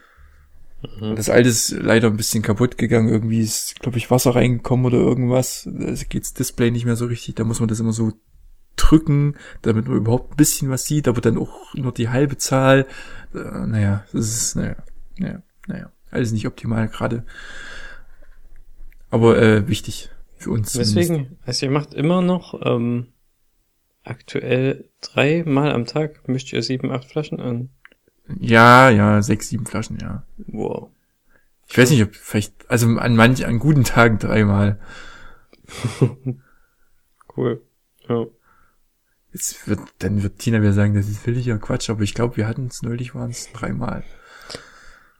[0.99, 1.15] Mhm.
[1.15, 3.09] Das alte ist leider ein bisschen kaputt gegangen.
[3.09, 5.69] Irgendwie ist, glaube ich, Wasser reingekommen oder irgendwas.
[5.71, 7.35] Da geht's Display nicht mehr so richtig.
[7.35, 8.11] Da muss man das immer so
[8.75, 12.85] drücken, damit man überhaupt ein bisschen was sieht, aber dann auch nur die halbe Zahl.
[13.33, 14.75] Äh, naja, das ist, naja,
[15.17, 15.91] naja, naja.
[16.11, 17.25] Alles nicht optimal gerade.
[19.09, 20.71] Aber äh, wichtig für uns.
[20.71, 20.95] zumindest.
[20.95, 23.07] Deswegen, also ihr macht immer noch ähm,
[24.03, 27.69] aktuell dreimal am Tag, mischt ihr sieben, acht Flaschen an.
[28.39, 30.23] Ja, ja, sechs, sieben Flaschen, ja.
[30.37, 30.89] Wow.
[31.67, 34.79] Ich weiß nicht, ob vielleicht, also an manch, an guten Tagen dreimal.
[37.37, 37.61] Cool.
[38.07, 38.25] Ja.
[39.35, 42.47] Jetzt wird, dann wird Tina wieder sagen, das ist völliger Quatsch, aber ich glaube, wir
[42.47, 44.05] hatten es neulich, waren es dreimal.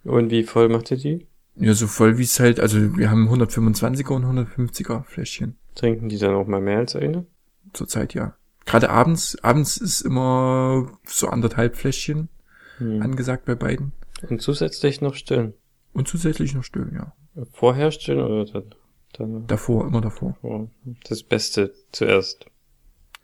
[0.06, 1.28] Und wie voll macht ihr die?
[1.58, 5.58] Ja, so voll wie es halt, also wir haben 125er und 150er Fläschchen.
[5.76, 7.26] Trinken die dann auch mal mehr als eine?
[7.74, 8.38] Zurzeit, ja.
[8.66, 12.30] Gerade abends, abends ist immer so anderthalb Fläschchen
[12.78, 13.02] Hm.
[13.02, 13.92] angesagt bei beiden.
[14.30, 15.56] Und zusätzlich noch stillen.
[15.92, 17.14] Und zusätzlich noch stillen, ja.
[17.52, 18.76] Vorher stillen oder dann?
[19.12, 20.38] dann Davor, immer davor.
[20.42, 20.70] oh,
[21.04, 22.46] das Beste zuerst.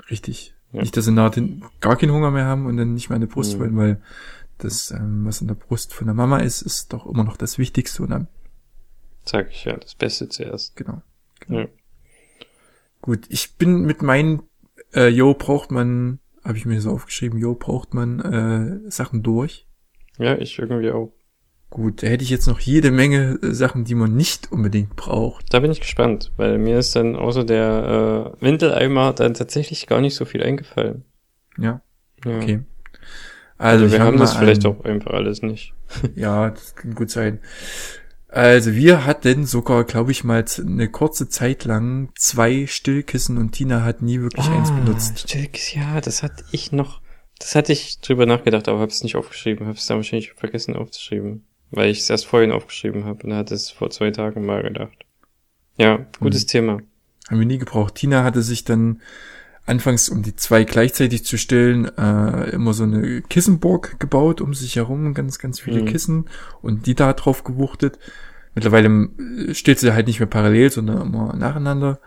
[0.10, 0.54] Richtig.
[0.72, 0.82] Ja.
[0.82, 1.44] Nicht, dass sie nachher
[1.82, 3.60] gar keinen Hunger mehr haben und dann nicht mehr eine Brust Mhm.
[3.60, 4.02] wollen, weil
[4.58, 7.58] das, ähm, was in der Brust von der Mama ist, ist doch immer noch das
[7.58, 8.28] Wichtigste und dann,
[9.26, 10.76] Sag ich ja, das Beste zuerst.
[10.76, 11.02] genau.
[11.40, 11.60] genau.
[11.60, 11.68] Ja.
[13.02, 14.44] Gut, ich bin mit meinen,
[14.94, 19.68] äh, Jo braucht man, habe ich mir so aufgeschrieben, Jo braucht man äh, Sachen durch.
[20.18, 21.12] Ja, ich irgendwie auch.
[21.72, 25.54] Gut, da hätte ich jetzt noch jede Menge äh, Sachen, die man nicht unbedingt braucht.
[25.54, 30.02] Da bin ich gespannt, weil mir ist dann außer der äh, Windeleimer dann tatsächlich gar
[30.02, 31.06] nicht so viel eingefallen.
[31.58, 31.82] Ja,
[32.26, 32.38] Ja.
[32.38, 32.60] okay.
[33.58, 34.72] Also, ich wir haben das vielleicht an.
[34.72, 35.74] auch einfach alles nicht.
[36.16, 37.40] Ja, das kann gut sein.
[38.28, 43.84] Also wir hatten sogar, glaube ich, mal eine kurze Zeit lang zwei Stillkissen und Tina
[43.84, 44.58] hat nie wirklich Ah.
[44.58, 45.20] eins benutzt.
[45.20, 47.02] Stilkes, ja, das hatte ich noch,
[47.40, 50.78] das hatte ich drüber nachgedacht, aber habe es nicht aufgeschrieben, habe es dann wahrscheinlich vergessen
[50.78, 54.62] aufzuschreiben, weil ich es erst vorhin aufgeschrieben habe und hatte es vor zwei Tagen mal
[54.64, 55.06] gedacht.
[55.78, 56.48] Ja, gutes Hm.
[56.48, 56.82] Thema.
[57.30, 57.96] Haben wir nie gebraucht.
[57.96, 59.02] Tina hatte sich dann
[59.66, 64.76] anfangs, um die zwei gleichzeitig zu stillen, äh, immer so eine Kissenburg gebaut, um sich
[64.76, 65.86] herum, ganz, ganz viele Mhm.
[65.86, 66.30] Kissen
[66.62, 68.00] und die da drauf gewuchtet.
[68.54, 72.00] Mittlerweile äh, stillt sie halt nicht mehr parallel, sondern immer nacheinander.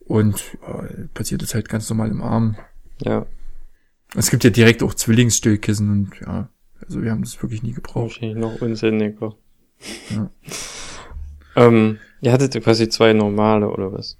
[0.00, 2.56] Und äh, passiert es halt ganz normal im Arm.
[3.02, 3.26] Ja,
[4.14, 6.48] Es gibt ja direkt auch Zwillingsstillkissen und ja,
[6.82, 8.20] also wir haben das wirklich nie gebraucht.
[8.20, 9.34] wahrscheinlich noch unsinniger.
[10.10, 10.30] Ja.
[11.56, 14.18] Ähm, ihr hattet quasi zwei normale oder was?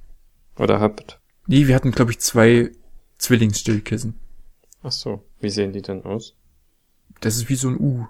[0.59, 1.21] Oder habt?
[1.47, 2.73] Nee, wir hatten, glaube ich, zwei
[3.19, 4.15] Zwillingsstillkissen.
[4.83, 6.35] Ach so, wie sehen die denn aus?
[7.21, 8.07] Das ist wie so ein U.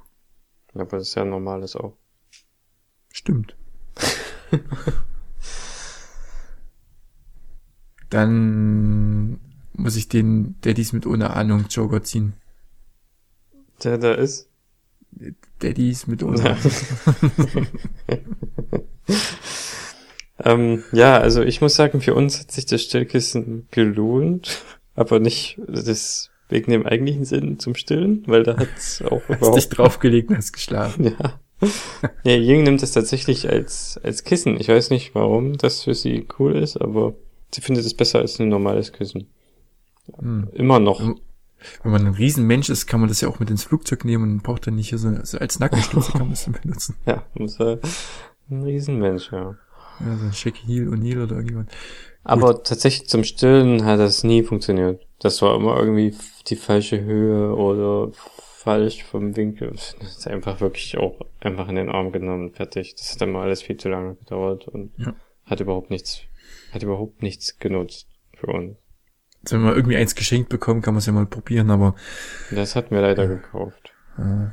[0.75, 1.97] Ja, aber das ist ja ein normales auch.
[3.11, 3.57] Stimmt.
[8.11, 9.41] Dann
[9.73, 12.35] muss ich den Daddys mit ohne Ahnung Joker ziehen.
[13.83, 14.49] Der da ist?
[15.63, 16.57] Daddys mit ohne Ja.
[20.45, 24.63] Ähm, ja, also ich muss sagen, für uns hat sich das Stillkissen gelohnt,
[24.95, 29.41] aber nicht das wegen dem eigentlichen Sinn zum Stillen, weil da hat's auch Hast dich
[29.41, 31.17] überhaupt draufgelegt und hast geschlafen.
[31.19, 31.41] Ja.
[32.23, 34.61] Ja, Ying nimmt es tatsächlich als, als Kissen.
[34.61, 37.15] Ich weiß nicht, warum das für sie cool ist, aber
[37.51, 39.29] sie findet es besser als ein normales Kissen.
[40.19, 40.49] Hm.
[40.53, 41.01] Immer noch.
[41.83, 44.43] Wenn man ein Riesenmensch ist, kann man das ja auch mit ins Flugzeug nehmen und
[44.43, 46.97] braucht dann nicht so so als Nackenstütze kann man das dann benutzen.
[47.07, 47.79] Ja, muss er
[48.51, 49.57] ein Riesenmensch, ja.
[50.01, 51.71] Ja, so ein Shaquille O'Neal oder irgendjemand.
[52.23, 55.01] Aber tatsächlich zum Stillen hat das nie funktioniert.
[55.21, 56.15] Das war immer irgendwie
[56.49, 59.71] die falsche Höhe oder falsch vom Winkel.
[59.71, 62.95] Das ist einfach wirklich auch einfach in den Arm genommen, fertig.
[62.97, 65.15] Das hat immer alles viel zu lange gedauert und Ja.
[65.45, 66.21] hat überhaupt nichts,
[66.73, 68.77] hat überhaupt nichts genutzt für uns.
[69.53, 71.95] Wenn man irgendwie eins geschenkt bekommt, kann man es ja mal probieren, aber
[72.51, 73.93] Das hatten wir leider gekauft.
[74.19, 74.51] äh,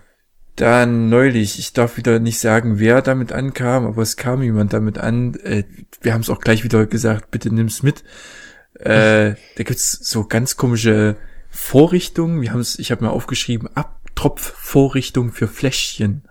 [0.56, 5.00] dann neulich, ich darf wieder nicht sagen, wer damit ankam, aber es kam jemand damit
[5.00, 5.34] an.
[5.44, 5.64] Äh,
[6.02, 8.04] wir haben es auch gleich wieder gesagt, bitte nimm's mit.
[8.76, 11.16] Äh, da gibt's so ganz komische
[11.50, 12.42] Vorrichtungen.
[12.42, 16.24] Wir haben es, ich habe mir aufgeschrieben, Abtropfvorrichtung für Fläschchen.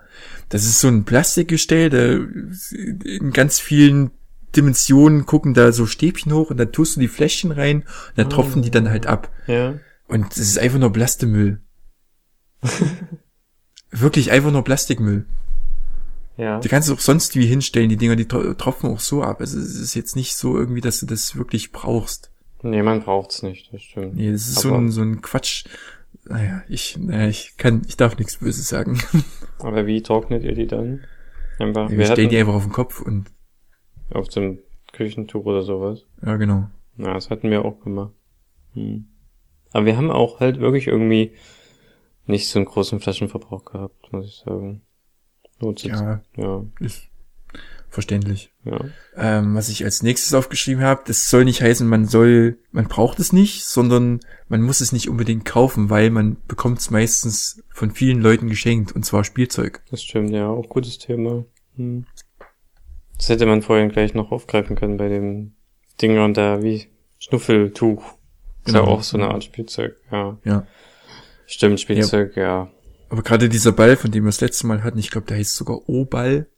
[0.48, 1.98] Das ist so ein Plastikgestell, da
[3.08, 4.10] in ganz vielen
[4.57, 8.24] Dimensionen gucken da so Stäbchen hoch und da tust du die Fläschchen rein und da
[8.24, 9.30] tropfen die dann halt ab.
[9.46, 9.74] Ja.
[10.09, 11.61] Und das ist einfach nur Plastemüll.
[13.90, 15.26] Wirklich einfach nur Plastikmüll.
[16.38, 16.61] Ja.
[16.61, 19.40] Die kannst du auch sonst wie hinstellen, die Dinger, die tro- tropfen auch so ab.
[19.40, 22.30] Also es ist jetzt nicht so irgendwie, dass du das wirklich brauchst.
[22.62, 24.14] Nee, man braucht's nicht, das stimmt.
[24.14, 25.64] Nee, das ist so ein, so ein Quatsch.
[26.24, 29.03] Naja, ich, naja, ich kann, ich darf nichts Böses sagen.
[29.59, 31.00] Aber wie trocknet ihr die dann?
[31.59, 33.26] Einfach, Wir wir stellen die einfach auf den Kopf und,
[34.14, 34.58] auf einem
[34.92, 36.04] Küchentuch oder sowas.
[36.24, 36.68] ja, genau.
[36.98, 38.12] Ja, das hatten wir auch gemacht.
[38.74, 39.06] Hm.
[39.72, 41.32] Aber wir haben auch halt wirklich irgendwie
[42.26, 44.82] nicht so einen großen Flaschenverbrauch gehabt, muss ich sagen.
[45.60, 47.08] Ja, ja, ist
[47.88, 48.50] verständlich.
[48.64, 48.80] ja.
[49.16, 53.20] Ähm, was ich als nächstes aufgeschrieben habe, das soll nicht heißen, man soll, man braucht
[53.20, 57.90] es nicht, sondern man muss es nicht unbedingt kaufen, weil man bekommt es meistens von
[57.90, 59.82] vielen Leuten geschenkt, und zwar Spielzeug.
[59.90, 61.44] Das stimmt, ja, auch gutes Thema.
[61.76, 62.06] Hm.
[63.23, 65.53] Das hätte man vorhin gleich noch aufgreifen können bei dem
[66.01, 66.89] Dingern da, wie
[67.20, 68.03] Schnuffeltuch.
[68.64, 68.95] Ist ja Genau.
[68.95, 70.39] auch so eine Art Spielzeug, ja.
[70.43, 70.66] Ja.
[71.47, 72.68] Stimmt, Spielzeug, ja.
[73.11, 75.55] Aber gerade dieser Ball, von dem wir das letzte Mal hatten, ich glaube, der heißt
[75.55, 76.49] sogar O-Ball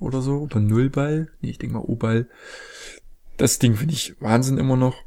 [0.00, 1.28] oder so, oder Nullball.
[1.42, 2.26] Nee, ich denke mal O-Ball.
[3.36, 5.04] Das Ding finde ich Wahnsinn immer noch.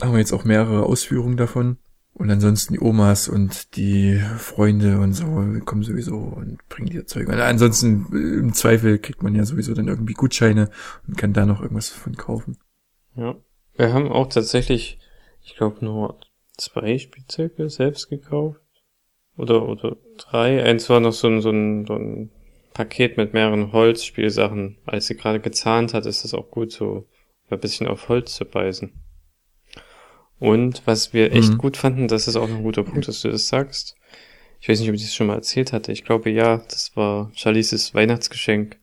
[0.00, 1.76] Haben wir jetzt auch mehrere Ausführungen davon.
[2.14, 5.24] Und ansonsten die Omas und die Freunde und so
[5.64, 7.28] kommen sowieso und bringen dir Zeug.
[7.28, 10.70] Und ansonsten äh, im Zweifel kriegt man ja sowieso dann irgendwie Gutscheine
[11.06, 12.58] und kann da noch irgendwas von kaufen.
[13.14, 13.36] Ja.
[13.76, 14.98] Wir haben auch tatsächlich,
[15.42, 16.18] ich glaube, nur
[16.56, 18.60] zwei Spielzeuge selbst gekauft.
[19.36, 20.64] Oder, oder drei.
[20.64, 22.30] Eins war noch so ein, so ein, so ein
[22.74, 24.78] Paket mit mehreren Holzspielsachen.
[24.84, 27.06] Als sie gerade gezahnt hat, ist das auch gut, so
[27.48, 28.92] ein bisschen auf Holz zu beißen.
[30.40, 31.58] Und was wir echt Mhm.
[31.58, 33.96] gut fanden, das ist auch ein guter Punkt, dass du das sagst.
[34.60, 35.92] Ich weiß nicht, ob ich das schon mal erzählt hatte.
[35.92, 38.76] Ich glaube, ja, das war Charlies Weihnachtsgeschenk.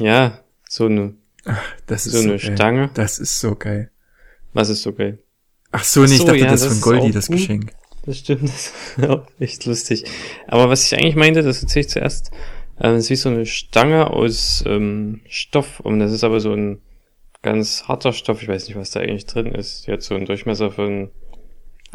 [0.00, 1.14] Ja, so eine,
[1.86, 2.54] Das ist so so, eine geil.
[2.56, 2.90] Stange.
[2.94, 3.90] Das ist so geil.
[4.52, 5.18] Was ist so geil?
[5.72, 7.26] Ach so, nee, Ach ich so, dachte, ja, das das von ist Goldi, auch das
[7.26, 7.36] gut.
[7.36, 7.72] Geschenk.
[8.06, 10.04] Das stimmt, das ist auch echt lustig.
[10.46, 12.30] Aber was ich eigentlich meinte, das erzähle ich zuerst,
[12.78, 16.52] äh, das ist wie so eine Stange aus ähm, Stoff und das ist aber so
[16.52, 16.80] ein
[17.44, 19.86] ganz harter Stoff, ich weiß nicht, was da eigentlich drin ist.
[19.86, 21.10] Die hat so einen Durchmesser von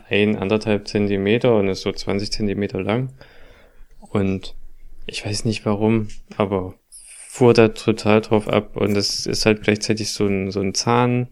[0.08, 3.12] ein, anderthalb Zentimeter und ist so 20 Zentimeter lang.
[4.00, 4.56] Und
[5.08, 6.76] ich weiß nicht warum, aber
[7.28, 11.28] fuhr da total drauf ab und das ist halt gleichzeitig so ein, so ein Zahn,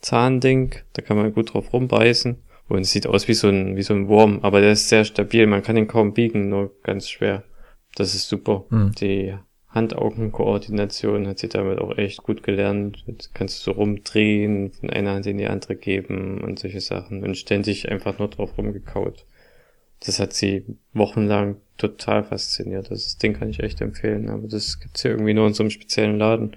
[0.00, 2.42] Zahnding, da kann man gut drauf rumbeißen.
[2.68, 5.04] Und es sieht aus wie so ein, wie so ein Wurm, aber der ist sehr
[5.04, 7.44] stabil, man kann ihn kaum biegen, nur ganz schwer.
[7.94, 8.66] Das ist super.
[8.68, 8.92] Hm.
[9.00, 9.34] Die
[9.78, 13.04] Hand-Augen-Koordination hat sie damit auch echt gut gelernt.
[13.06, 17.24] Jetzt kannst du so rumdrehen, von einer Hand in die andere geben und solche Sachen
[17.24, 19.24] und ständig einfach nur drauf rumgekaut.
[20.00, 22.90] Das hat sie wochenlang total fasziniert.
[22.90, 25.70] Das Ding kann ich echt empfehlen, aber das gibt's ja irgendwie nur in so einem
[25.70, 26.56] speziellen Laden.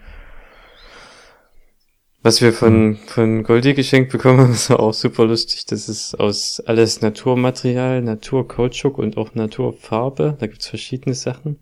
[2.24, 5.66] Was wir von, von Goldie geschenkt bekommen, ist auch super lustig.
[5.66, 10.38] Das ist aus alles Naturmaterial, Naturkautschuk und auch Naturfarbe.
[10.40, 11.58] Da gibt's verschiedene Sachen.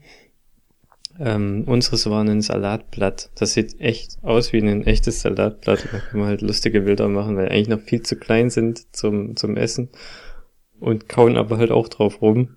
[1.19, 3.29] Ähm, unseres war ein Salatblatt.
[3.35, 5.87] Das sieht echt aus wie ein echtes Salatblatt.
[5.91, 9.35] Da kann man halt lustige Bilder machen, weil eigentlich noch viel zu klein sind zum,
[9.35, 9.89] zum Essen.
[10.79, 12.55] Und kauen aber halt auch drauf rum.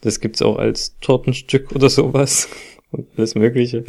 [0.00, 2.48] Das gibt's auch als Tortenstück oder sowas.
[2.92, 3.84] Und alles mögliche.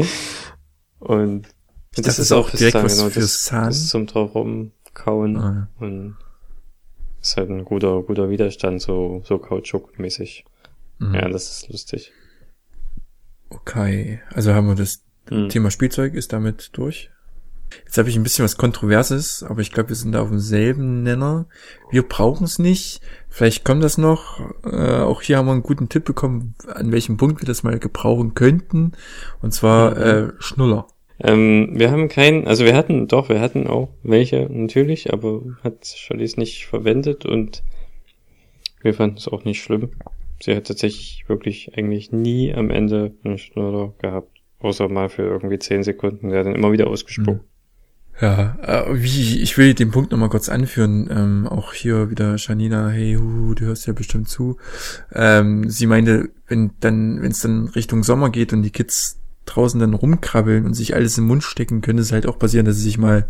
[0.99, 1.47] Und
[1.95, 3.65] das, das ist auch direkt was genau, fürs Zahn.
[3.65, 5.37] Das ist zum drauf rumkauen.
[5.37, 5.69] Ah.
[5.79, 6.15] Und
[7.21, 10.45] ist halt ein guter, guter Widerstand, so, so Kautschuk-mäßig.
[10.99, 11.13] Mhm.
[11.13, 12.11] Ja, das ist lustig.
[13.49, 15.49] Okay, also haben wir das mhm.
[15.49, 17.09] Thema Spielzeug ist damit durch.
[17.85, 21.03] Jetzt habe ich ein bisschen was Kontroverses, aber ich glaube, wir sind da auf demselben
[21.03, 21.47] Nenner.
[21.91, 23.01] Wir brauchen es nicht.
[23.29, 24.39] Vielleicht kommt das noch.
[24.63, 27.79] Äh, auch hier haben wir einen guten Tipp bekommen, an welchem Punkt wir das mal
[27.79, 28.93] gebrauchen könnten.
[29.41, 30.01] Und zwar mhm.
[30.01, 30.87] äh, Schnuller.
[31.19, 35.85] Ähm, wir haben keinen, also wir hatten, doch, wir hatten auch welche natürlich, aber hat
[35.85, 37.63] Charlize nicht verwendet und
[38.81, 39.91] wir fanden es auch nicht schlimm.
[40.43, 44.41] Sie hat tatsächlich wirklich eigentlich nie am Ende einen Schnuller gehabt.
[44.59, 46.29] Außer mal für irgendwie zehn Sekunden.
[46.29, 47.39] Der hat dann immer wieder ausgespuckt.
[47.39, 48.19] Hm.
[48.19, 51.09] Ja, äh, wie, ich will den Punkt nochmal kurz anführen.
[51.09, 54.57] Ähm, auch hier wieder Janina, hey, hu, du hörst ja bestimmt zu.
[55.13, 59.79] Ähm, sie meinte, wenn dann, wenn es dann Richtung Sommer geht und die Kids draußen
[59.79, 62.83] dann rumkrabbeln und sich alles im Mund stecken, könnte es halt auch passieren, dass sie
[62.83, 63.27] sich mal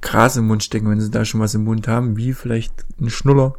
[0.00, 3.10] Gras im Mund stecken, wenn sie da schon was im Mund haben, wie vielleicht ein
[3.10, 3.54] Schnuller,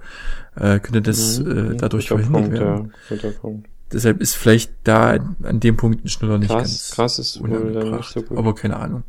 [0.56, 2.94] äh, könnte das mhm, äh, dadurch verhindert Punkt, werden.
[3.10, 3.70] Ja, Punkt.
[3.92, 5.12] Deshalb ist vielleicht da
[5.44, 8.38] an dem Punkt ein Schnuller nicht krass, ganz krass ist nicht so gut.
[8.38, 9.04] aber keine Ahnung.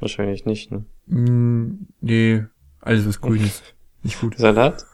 [0.00, 0.84] Wahrscheinlich nicht, ne?
[1.06, 2.44] Mm, nee,
[2.80, 3.62] alles was grün ist.
[4.04, 4.38] Nicht gut.
[4.38, 4.86] Salat?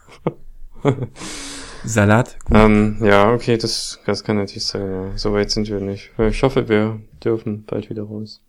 [1.85, 2.37] Salat?
[2.49, 5.17] Ähm, ja, okay, das, das kann natürlich sein, ja.
[5.17, 6.11] So weit sind wir nicht.
[6.17, 8.41] Ich hoffe, wir dürfen bald wieder raus.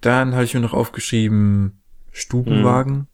[0.00, 3.08] Dann habe ich mir noch aufgeschrieben, Stubenwagen.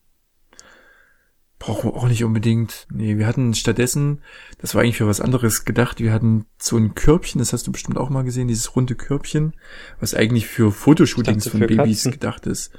[1.58, 2.86] Brauchen wir auch nicht unbedingt.
[2.90, 4.20] Nee, wir hatten stattdessen,
[4.58, 7.72] das war eigentlich für was anderes gedacht, wir hatten so ein Körbchen, das hast du
[7.72, 9.54] bestimmt auch mal gesehen, dieses runde Körbchen,
[9.98, 12.12] was eigentlich für Fotoshootings von Babys Katzen.
[12.12, 12.72] gedacht ist.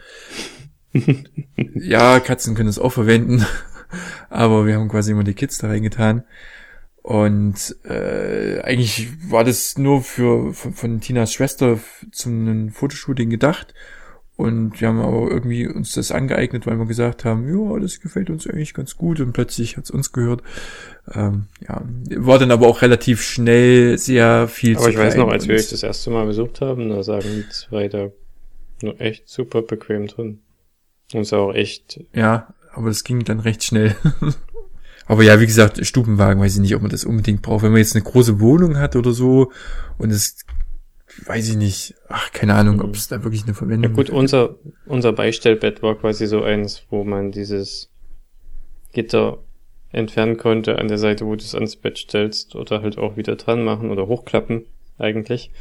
[1.74, 3.46] ja, Katzen können es auch verwenden,
[4.30, 6.24] aber wir haben quasi immer die Kids da reingetan.
[7.02, 11.80] Und äh, eigentlich war das nur für von, von Tinas Schwester
[12.12, 13.74] zum Fotoshooting gedacht.
[14.38, 18.30] Und wir haben aber irgendwie uns das angeeignet, weil wir gesagt haben, ja, das gefällt
[18.30, 20.44] uns eigentlich ganz gut und plötzlich hat's uns gehört.
[21.12, 21.82] Ähm, ja,
[22.18, 25.72] war dann aber auch relativ schnell sehr viel Aber ich weiß noch, als wir euch
[25.72, 28.10] das erste Mal besucht haben, da sagen die zwei da
[28.84, 30.42] nur echt super bequem drin.
[31.14, 32.00] Und ist auch echt.
[32.14, 33.96] Ja, aber das ging dann recht schnell.
[35.08, 37.64] aber ja, wie gesagt, Stubenwagen, weiß ich nicht, ob man das unbedingt braucht.
[37.64, 39.52] Wenn man jetzt eine große Wohnung hat oder so
[39.98, 40.46] und es
[41.26, 44.10] weiß ich nicht, ach, keine Ahnung, ob es da wirklich eine Verwendung gibt.
[44.10, 44.56] Ja gut, unser,
[44.86, 47.90] unser Beistellbett war quasi so eins, wo man dieses
[48.94, 49.40] Gitter
[49.92, 53.36] entfernen konnte an der Seite, wo du es ans Bett stellst oder halt auch wieder
[53.36, 54.66] dran machen oder hochklappen,
[54.98, 55.52] eigentlich.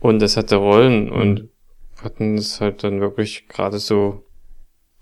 [0.00, 1.12] Und das hatte Rollen mhm.
[1.12, 1.48] und
[2.02, 4.24] hatten es halt dann wirklich gerade so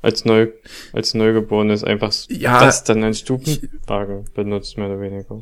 [0.00, 0.48] als neu,
[0.92, 5.40] als Neugeborenes einfach ja, das dann als Stubenwagen benutzt, mehr oder weniger.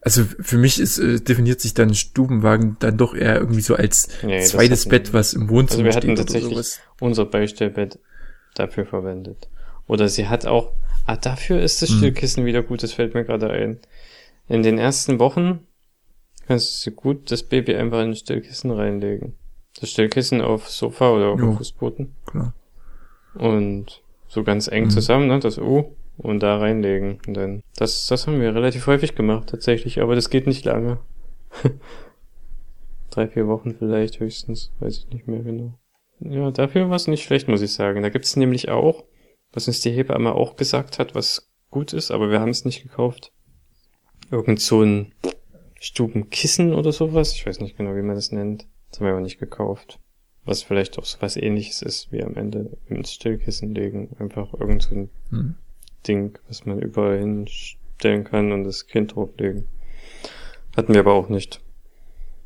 [0.00, 4.08] Also für mich ist äh, definiert sich dann Stubenwagen dann doch eher irgendwie so als
[4.22, 7.98] nee, zweites Bett, was im Wohnzimmer also wir hatten tatsächlich unser Beistellbett
[8.54, 9.48] dafür verwendet.
[9.86, 10.72] Oder sie hat auch,
[11.06, 11.90] ah, dafür ist das.
[11.90, 12.46] Stillkissen hm.
[12.46, 13.80] wieder gut, das fällt mir gerade ein.
[14.48, 15.66] In den ersten Wochen
[16.46, 19.34] kannst du gut das Baby einfach in ein Stillkissen reinlegen.
[19.80, 22.14] Das Stillkissen auf Sofa oder auf jo, Fußboden.
[22.26, 22.54] Klar.
[23.34, 24.90] Und so ganz eng hm.
[24.90, 27.20] zusammen, ne, das U und da reinlegen.
[27.26, 30.98] Dann, das, das haben wir relativ häufig gemacht, tatsächlich, aber das geht nicht lange.
[33.10, 35.78] Drei, vier Wochen vielleicht höchstens, weiß ich nicht mehr genau.
[36.20, 38.02] Ja, dafür war es nicht schlecht, muss ich sagen.
[38.02, 39.04] Da gibt's nämlich auch,
[39.52, 42.82] was uns die Hebamme auch gesagt hat, was gut ist, aber wir haben es nicht
[42.82, 43.32] gekauft.
[44.30, 45.14] Irgend so ein
[45.80, 47.32] Stubenkissen oder sowas.
[47.32, 48.66] Ich weiß nicht genau, wie man das nennt.
[48.90, 50.00] Das haben wir aber nicht gekauft.
[50.44, 54.16] Was vielleicht auch so was ähnliches ist, wie am Ende ins Stillkissen legen.
[54.18, 55.54] Einfach irgend so ein hm.
[56.06, 59.66] Ding, was man überall hinstellen kann und das Kind drauflegen.
[60.76, 61.60] Hatten wir aber auch nicht.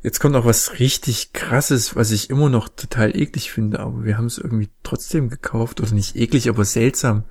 [0.01, 4.17] Jetzt kommt auch was richtig krasses, was ich immer noch total eklig finde, aber wir
[4.17, 5.79] haben es irgendwie trotzdem gekauft.
[5.79, 7.23] Oder nicht eklig, aber seltsam.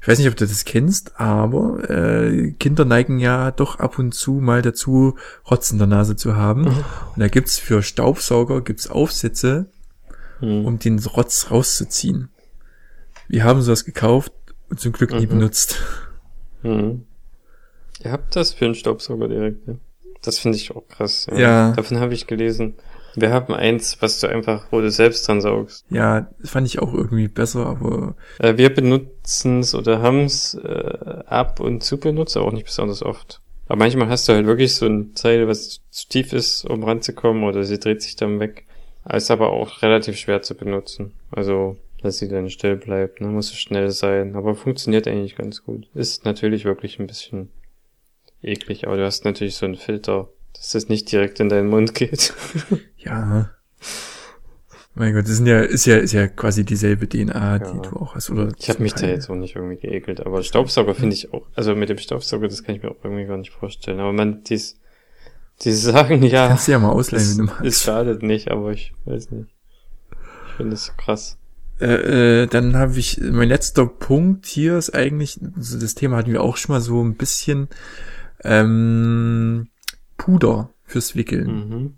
[0.00, 4.14] Ich weiß nicht, ob du das kennst, aber äh, Kinder neigen ja doch ab und
[4.14, 5.18] zu mal dazu,
[5.50, 6.62] Rotz in der Nase zu haben.
[6.62, 6.84] Mhm.
[7.14, 9.70] Und da gibt's für Staubsauger gibt's Aufsätze,
[10.40, 10.64] Hm.
[10.64, 12.30] um den Rotz rauszuziehen.
[13.26, 14.32] Wir haben sowas gekauft
[14.70, 15.30] und zum Glück nie Mhm.
[15.30, 15.76] benutzt.
[16.62, 17.04] Hm.
[18.04, 19.74] Ihr habt das für einen Staubsauger direkt, ja?
[20.22, 21.26] Das finde ich auch krass.
[21.34, 21.72] Ja.
[21.72, 22.74] Davon habe ich gelesen.
[23.14, 25.84] Wir haben eins, was du einfach, wo du selbst dran saugst.
[25.90, 30.54] Ja, das fand ich auch irgendwie besser, aber Äh, wir benutzen es oder haben es
[30.54, 33.40] äh, ab und zu benutzt, aber auch nicht besonders oft.
[33.66, 37.44] Aber manchmal hast du halt wirklich so ein Teil, was zu tief ist, um ranzukommen,
[37.44, 38.64] oder sie dreht sich dann weg.
[39.10, 41.12] Ist aber auch relativ schwer zu benutzen.
[41.30, 43.28] Also, dass sie dann still bleibt, ne?
[43.28, 44.36] Muss schnell sein.
[44.36, 45.88] Aber funktioniert eigentlich ganz gut.
[45.94, 47.50] Ist natürlich wirklich ein bisschen
[48.42, 51.94] eklig, aber du hast natürlich so einen Filter, dass das nicht direkt in deinen Mund
[51.94, 52.32] geht.
[52.96, 53.50] ja.
[54.94, 57.82] Mein Gott, das sind ja, ist ja, ist ja quasi dieselbe DNA, die Ja.
[57.82, 58.48] du auch hast, oder?
[58.58, 59.10] Ich habe mich da Teil.
[59.10, 62.64] jetzt auch nicht irgendwie geekelt, aber Staubsauger finde ich auch, also mit dem Staubsauger, das
[62.64, 64.00] kann ich mir auch irgendwie gar nicht vorstellen.
[64.00, 64.80] Aber man, dies,
[65.62, 67.82] die sagen ja, Kannst du ja mal ausleihen, es, wenn du es magst.
[67.84, 69.50] schadet nicht, aber ich weiß nicht.
[70.48, 71.38] Ich finde es krass.
[71.80, 76.32] Äh, äh, dann habe ich, mein letzter Punkt hier ist eigentlich, so das Thema hatten
[76.32, 77.68] wir auch schon mal so ein bisschen,
[78.42, 79.68] ähm,
[80.16, 81.68] Puder fürs Wickeln.
[81.68, 81.94] Mhm.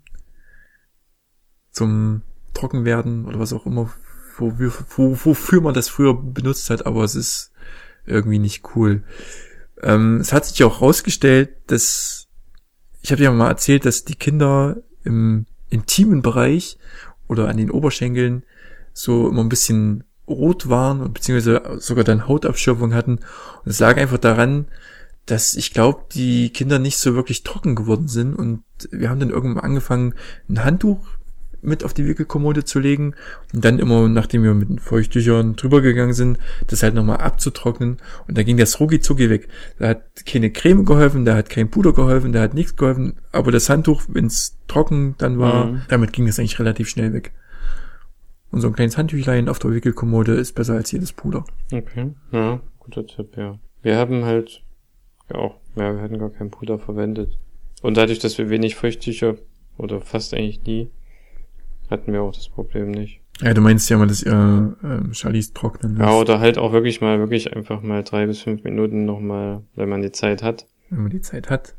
[1.71, 2.21] zum
[2.53, 3.91] Trockenwerden oder was auch immer,
[4.37, 7.51] wo, wir- wo, wofür man das früher benutzt hat, aber es ist
[8.05, 9.03] irgendwie nicht cool.
[9.81, 12.27] Ähm, es hat sich auch rausgestellt, dass
[13.01, 16.77] ich habe ja mal erzählt, dass die Kinder im intimen Bereich
[17.27, 18.43] oder an den Oberschenkeln
[18.93, 23.15] so immer ein bisschen rot waren und beziehungsweise sogar dann Hautabschürfung hatten.
[23.15, 24.65] Und es lag einfach daran,
[25.25, 29.29] dass ich glaube, die Kinder nicht so wirklich trocken geworden sind und wir haben dann
[29.29, 30.13] irgendwann angefangen,
[30.49, 30.99] ein Handtuch
[31.63, 33.13] mit auf die Wickelkommode zu legen
[33.53, 37.97] und dann immer, nachdem wir mit den Feuchttüchern drüber gegangen sind, das halt nochmal abzutrocknen
[38.27, 39.47] und da ging das rucki weg.
[39.77, 43.51] Da hat keine Creme geholfen, da hat kein Puder geholfen, da hat nichts geholfen, aber
[43.51, 45.81] das Handtuch, wenn es trocken dann war, Mhm.
[45.87, 47.31] damit ging das eigentlich relativ schnell weg.
[48.51, 51.45] Und so ein kleines Handtüchlein auf der Wickelkommode ist besser als jedes Puder.
[51.71, 52.11] Okay.
[52.31, 53.57] Ja, guter Tipp, ja.
[53.81, 54.61] Wir haben halt
[55.29, 57.37] ja auch, ja, wir hatten gar kein Puder verwendet.
[57.81, 59.35] Und dadurch, dass wir wenig Feuchttücher
[59.77, 60.89] oder fast eigentlich nie,
[61.89, 63.21] hatten wir auch das Problem nicht.
[63.41, 66.73] Ja, du meinst ja mal, dass ihr ähm, Charlies trocknen Ja, lasst, oder halt auch
[66.73, 70.67] wirklich mal, wirklich einfach mal drei bis fünf Minuten nochmal, wenn man die Zeit hat.
[70.89, 71.73] wenn man die Zeit hat.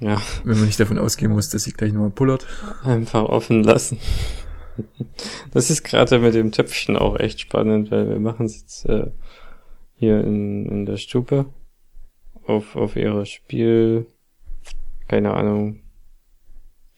[0.00, 2.46] Ja, Wenn man nicht davon ausgehen muss, dass sie gleich nochmal pullert.
[2.82, 3.98] einfach offen lassen.
[5.52, 9.10] Das ist gerade mit dem Töpfchen auch echt spannend, weil wir machen es jetzt äh,
[9.94, 11.46] hier in, in der Stube
[12.46, 14.06] auf, auf ihrer Spiel,
[15.08, 15.80] keine Ahnung,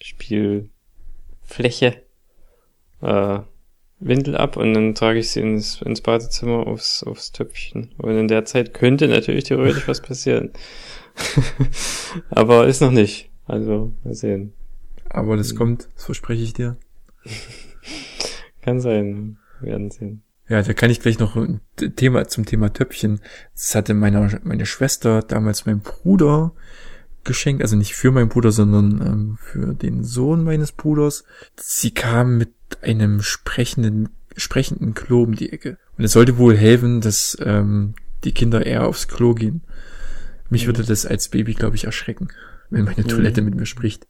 [0.00, 2.02] Spielfläche
[3.00, 3.40] äh,
[4.00, 7.94] Windel ab und dann trage ich sie ins, ins Badezimmer aufs, aufs Töpfchen.
[7.98, 10.52] Und in der Zeit könnte natürlich theoretisch was passieren.
[12.30, 13.28] Aber ist noch nicht.
[13.46, 14.52] Also, mal sehen.
[15.08, 16.76] Aber das kommt, das verspreche ich dir.
[18.68, 19.38] Kann sein.
[19.60, 20.22] Wir werden sehen.
[20.48, 21.60] Ja, da kann ich gleich noch ein
[21.96, 23.20] Thema zum Thema Töpfchen.
[23.54, 26.52] Das hatte meine, meine Schwester damals meinem Bruder
[27.24, 31.24] geschenkt, also nicht für meinen Bruder, sondern ähm, für den Sohn meines Bruders.
[31.56, 32.50] Sie kam mit
[32.82, 35.76] einem sprechenden, sprechenden Klo um die Ecke.
[35.98, 37.94] Und es sollte wohl helfen, dass ähm,
[38.24, 39.62] die Kinder eher aufs Klo gehen.
[40.50, 40.68] Mich Mhm.
[40.68, 42.28] würde das als Baby, glaube ich, erschrecken,
[42.70, 43.08] wenn meine Mhm.
[43.08, 44.06] Toilette mit mir spricht.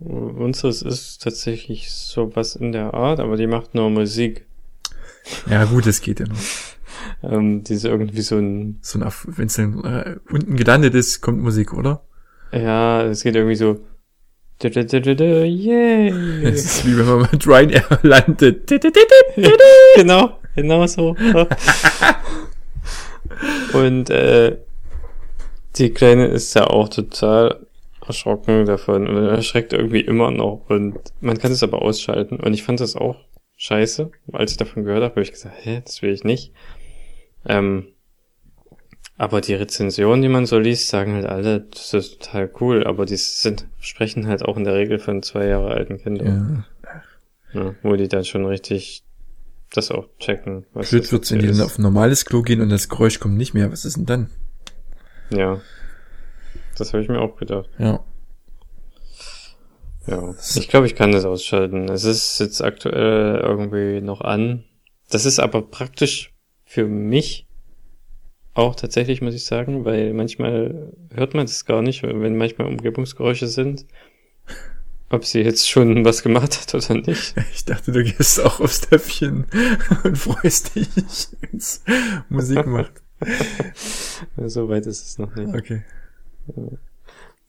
[0.00, 4.46] Unseres ist tatsächlich sowas in der Art, aber die macht nur Musik.
[5.48, 6.38] Ja, gut, das geht ja noch.
[7.22, 11.42] Ähm, die ist irgendwie so ein, So wenn es dann äh, unten gelandet ist, kommt
[11.42, 12.02] Musik, oder?
[12.52, 13.80] ja, es geht irgendwie so,
[14.60, 16.12] du, du, du, du, du, yay.
[16.44, 18.70] Es ist wie wenn man mit Ryanair landet.
[19.96, 21.16] genau, genau so.
[23.72, 24.58] Und äh,
[25.76, 27.63] die Kleine ist ja auch total
[28.06, 32.62] erschrocken davon und erschreckt irgendwie immer noch und man kann es aber ausschalten und ich
[32.62, 33.16] fand das auch
[33.56, 36.52] scheiße, als ich davon gehört habe, habe ich gesagt, hä, das will ich nicht.
[37.46, 37.88] Ähm,
[39.16, 43.06] aber die Rezensionen, die man so liest, sagen halt alle, das ist total cool, aber
[43.06, 46.64] die sind, sprechen halt auch in der Regel von zwei Jahre alten Kindern,
[47.54, 47.60] Ja.
[47.62, 49.04] ja, wo die dann schon richtig
[49.72, 50.66] das auch checken.
[50.72, 53.36] Was Blöd wird's, wenn die dann auf ein normales Klo gehen und das Geräusch kommt
[53.36, 53.70] nicht mehr.
[53.72, 54.30] Was ist denn dann?
[55.30, 55.60] Ja.
[56.76, 57.68] Das habe ich mir auch gedacht.
[57.78, 58.04] Ja.
[60.06, 60.34] Ja.
[60.54, 61.88] Ich glaube, ich kann das ausschalten.
[61.88, 64.64] Es ist jetzt aktuell irgendwie noch an.
[65.10, 66.32] Das ist aber praktisch
[66.64, 67.46] für mich
[68.54, 73.48] auch tatsächlich, muss ich sagen, weil manchmal hört man das gar nicht, wenn manchmal Umgebungsgeräusche
[73.48, 73.84] sind.
[75.10, 77.34] Ob sie jetzt schon was gemacht hat oder nicht.
[77.54, 79.46] Ich dachte, du gehst auch aufs Töpfchen
[80.04, 80.88] und freust dich,
[81.40, 81.84] wenn's
[82.28, 82.92] Musik macht.
[84.36, 85.54] so weit ist es noch nicht.
[85.54, 85.82] Okay.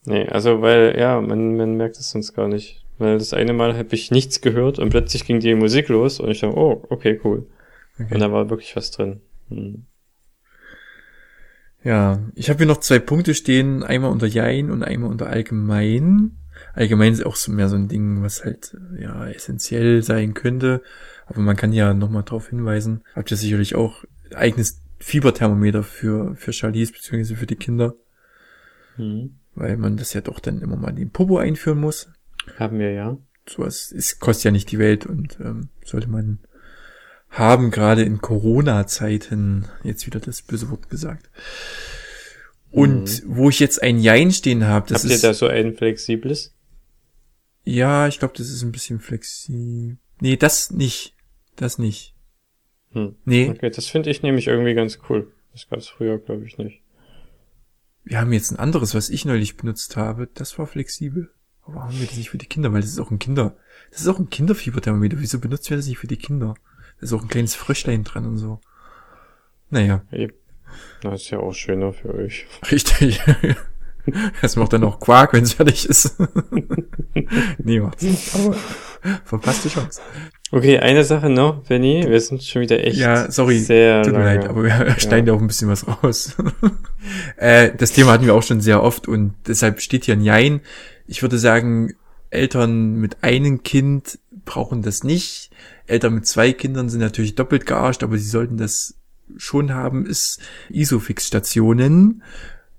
[0.06, 2.86] Nee, also weil, ja, man, man merkt es sonst gar nicht.
[2.98, 6.32] Weil das eine Mal habe ich nichts gehört und plötzlich ging die Musik los und
[6.32, 7.46] ich dachte, oh, okay, cool.
[8.00, 8.14] okay.
[8.14, 9.22] Und da war wirklich was drin.
[9.50, 9.86] Hm.
[11.84, 16.38] Ja, ich habe hier noch zwei Punkte stehen, einmal unter Jein und einmal unter Allgemein.
[16.74, 20.82] Allgemein ist auch so mehr so ein Ding, was halt ja essentiell sein könnte,
[21.28, 23.04] aber man kann ja nochmal darauf hinweisen.
[23.14, 24.04] Habt ihr sicherlich auch
[24.34, 27.94] eigenes Fieberthermometer für für Charlies beziehungsweise für die Kinder,
[28.96, 29.36] Hm.
[29.56, 32.10] weil man das ja doch dann immer mal in den Popo einführen muss.
[32.58, 33.18] Haben wir ja.
[33.48, 36.40] Sowas ist, kostet ja nicht die Welt und ähm, sollte man
[37.30, 41.30] haben, gerade in Corona-Zeiten, jetzt wieder das böse Wort gesagt.
[42.72, 45.76] Und wo ich jetzt ein Jein stehen habe, das Habt ihr ist da so ein
[45.76, 46.54] flexibles?
[47.64, 49.98] Ja, ich glaube, das ist ein bisschen flexibel.
[50.20, 51.14] Nee, das nicht.
[51.56, 52.14] Das nicht.
[52.92, 53.16] Hm.
[53.26, 55.32] Nee, Okay, das finde ich nämlich irgendwie ganz cool.
[55.52, 56.82] Das gab es früher, glaube ich, nicht.
[58.06, 60.28] Wir haben jetzt ein anderes, was ich neulich benutzt habe.
[60.34, 61.32] Das war flexibel.
[61.64, 62.72] Aber haben wir das nicht für die Kinder?
[62.72, 63.58] Weil das ist auch ein Kinder.
[63.92, 65.18] Das ist auch ein Kinderfieberthermometer.
[65.20, 66.54] Wieso benutzen wir das nicht für die Kinder?
[67.00, 68.62] Da ist auch ein kleines Fröschlein dran und so.
[69.70, 70.04] Naja,
[71.02, 72.46] Das ist ja auch schöner für euch.
[72.72, 73.22] richtig.
[74.44, 76.16] Es macht dann auch Quark, wenn es fertig ist.
[77.58, 78.36] nee, macht's nicht.
[78.36, 78.54] Aber
[79.24, 80.00] verpasste Chance.
[80.56, 82.06] Okay, eine Sache noch, Benny.
[82.08, 84.36] Wir sind schon wieder echt Ja, sorry, sehr Tut mir lange.
[84.38, 86.34] leid, aber wir schneiden ja auch ein bisschen was raus.
[87.36, 90.62] äh, das Thema hatten wir auch schon sehr oft und deshalb steht hier ein Jein.
[91.08, 91.96] Ich würde sagen,
[92.30, 95.50] Eltern mit einem Kind brauchen das nicht.
[95.88, 98.96] Eltern mit zwei Kindern sind natürlich doppelt gearscht, aber sie sollten das
[99.36, 102.24] schon haben, ist Isofix-Stationen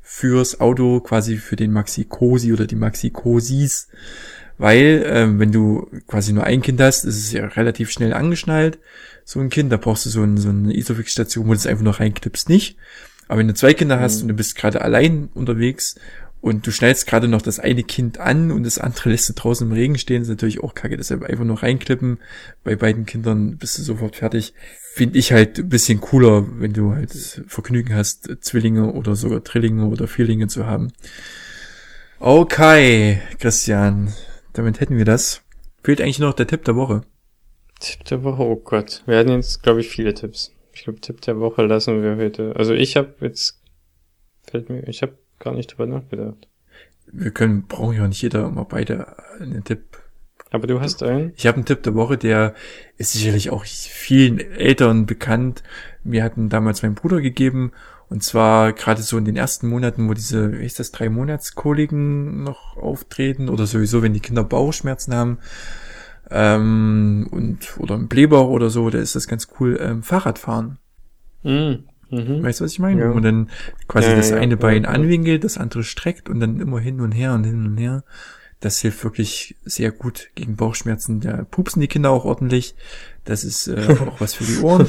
[0.00, 3.88] fürs Auto, quasi für den Maxi-Cosi oder die Maxi-Cosis.
[4.58, 8.78] Weil, ähm, wenn du quasi nur ein Kind hast, ist es ja relativ schnell angeschnallt
[9.28, 11.82] so ein Kind, da brauchst du so, ein, so eine Isofix-Station, wo du es einfach
[11.82, 12.76] noch reinklippst, nicht.
[13.26, 14.22] Aber wenn du zwei Kinder hast Mhm.
[14.22, 15.96] und du bist gerade allein unterwegs
[16.40, 19.66] und du schnallst gerade noch das eine Kind an und das andere lässt du draußen
[19.66, 20.96] im Regen stehen, ist natürlich auch kacke.
[20.96, 22.18] Deshalb einfach nur reinklippen.
[22.62, 24.54] Bei beiden Kindern bist du sofort fertig.
[24.94, 27.10] Finde ich halt ein bisschen cooler, wenn du halt
[27.48, 30.92] Vergnügen hast, Zwillinge oder sogar Drillinge oder Vierlinge zu haben.
[32.20, 34.12] Okay, Christian,
[34.56, 35.42] damit hätten wir das.
[35.82, 37.02] Fehlt eigentlich noch der Tipp der Woche.
[37.80, 39.02] Tipp der Woche, oh Gott.
[39.06, 40.52] Wir hatten jetzt, glaube ich, viele Tipps.
[40.72, 42.54] Ich glaube, Tipp der Woche lassen wir heute.
[42.56, 43.60] Also ich habe jetzt,
[44.42, 46.48] fällt mir, ich habe gar nicht drüber nachgedacht.
[47.12, 50.02] wir können, brauchen ja nicht jeder immer beide einen Tipp.
[50.50, 51.32] Aber du hast einen?
[51.36, 52.54] Ich habe einen Tipp der Woche, der
[52.98, 55.62] ist sicherlich auch vielen Eltern bekannt.
[56.04, 57.72] Mir hatten damals mein Bruder gegeben.
[58.08, 62.44] Und zwar gerade so in den ersten Monaten, wo diese, wie ist das, drei Monatskoliken
[62.44, 65.38] noch auftreten oder sowieso, wenn die Kinder Bauchschmerzen haben
[66.30, 69.78] ähm, und oder ein Blähbauch oder so, da ist das ganz cool.
[69.80, 70.78] Ähm, Fahrradfahren.
[71.42, 71.84] Mhm.
[72.10, 72.42] Mhm.
[72.42, 73.00] Weißt du, was ich meine?
[73.00, 73.10] Ja.
[73.10, 73.50] Wo man dann
[73.88, 77.12] quasi Ja, das ja, eine Bein anwinkelt, das andere streckt und dann immer hin und
[77.12, 78.04] her und hin und her.
[78.60, 81.20] Das hilft wirklich sehr gut gegen Bauchschmerzen.
[81.20, 82.74] Da pupsen die Kinder auch ordentlich.
[83.24, 84.88] Das ist äh, auch was für die Ohren.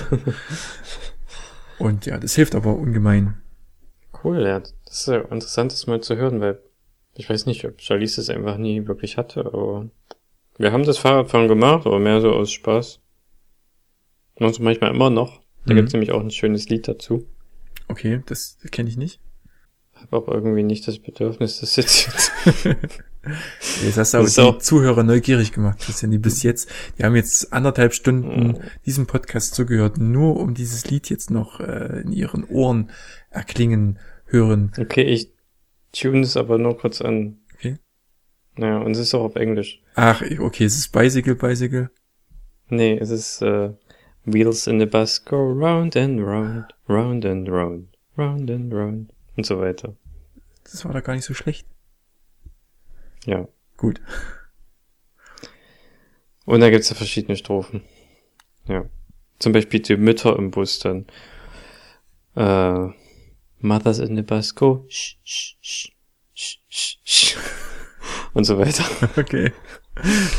[1.79, 3.41] Und ja, das hilft aber ungemein.
[4.23, 4.59] Cool, ja.
[4.59, 6.59] Das ist ja interessant, das mal zu hören, weil
[7.15, 9.89] ich weiß nicht, ob Charlize es einfach nie wirklich hatte, aber
[10.57, 12.99] wir haben das Fahrradfahren gemacht, aber mehr so aus Spaß.
[14.39, 15.41] Es manchmal immer noch.
[15.65, 15.77] Da Mhm.
[15.77, 17.27] gibt's nämlich auch ein schönes Lied dazu.
[17.87, 19.19] Okay, das kenne ich nicht.
[19.93, 22.31] Hab auch irgendwie nicht das Bedürfnis, das jetzt,
[23.83, 26.69] jetzt hast du aber Das ist die auch- Zuhörer neugierig gemacht, Christian, die bis jetzt,
[26.97, 28.57] die haben jetzt anderthalb Stunden Mhm.
[28.85, 32.91] diesem Podcast zugehört, nur um dieses Lied jetzt noch äh, in ihren Ohren
[33.29, 34.71] erklingen hören.
[34.79, 35.31] Okay, ich
[35.91, 37.37] tune es aber nur kurz an.
[37.55, 37.77] Okay.
[38.55, 39.81] Naja, und es ist auch auf Englisch.
[39.95, 41.89] Ach, okay, es ist Bicycle, Bicycle.
[42.69, 43.69] Nee, es ist äh,
[44.25, 47.87] Wheels in the bus go round and round, round and round,
[48.17, 49.95] round and round und so weiter.
[50.65, 51.65] Das war da gar nicht so schlecht.
[53.27, 53.47] Ja.
[53.75, 54.01] Gut.
[56.45, 57.83] Und da gibt's ja verschiedene Strophen.
[58.67, 58.85] Ja.
[59.37, 61.05] Zum Beispiel die Mütter im Bus dann.
[62.35, 62.93] Äh,
[63.59, 65.91] Mothers in the bus go sh, sh, sh,
[66.33, 67.37] sh, sh, sh.
[68.33, 68.83] und so weiter.
[69.17, 69.51] Okay.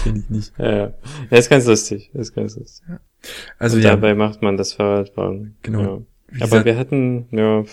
[0.05, 0.53] Kenn ich nicht.
[0.59, 0.95] Ja, ja.
[1.31, 2.15] ja, ist ganz lustig.
[2.15, 2.87] Ist ganz lustig.
[3.59, 5.59] Also und ja, dabei macht man das Fahrradfahren.
[5.63, 5.81] Genau.
[5.81, 5.93] Ja.
[6.37, 7.65] Aber gesagt, wir hatten, ja,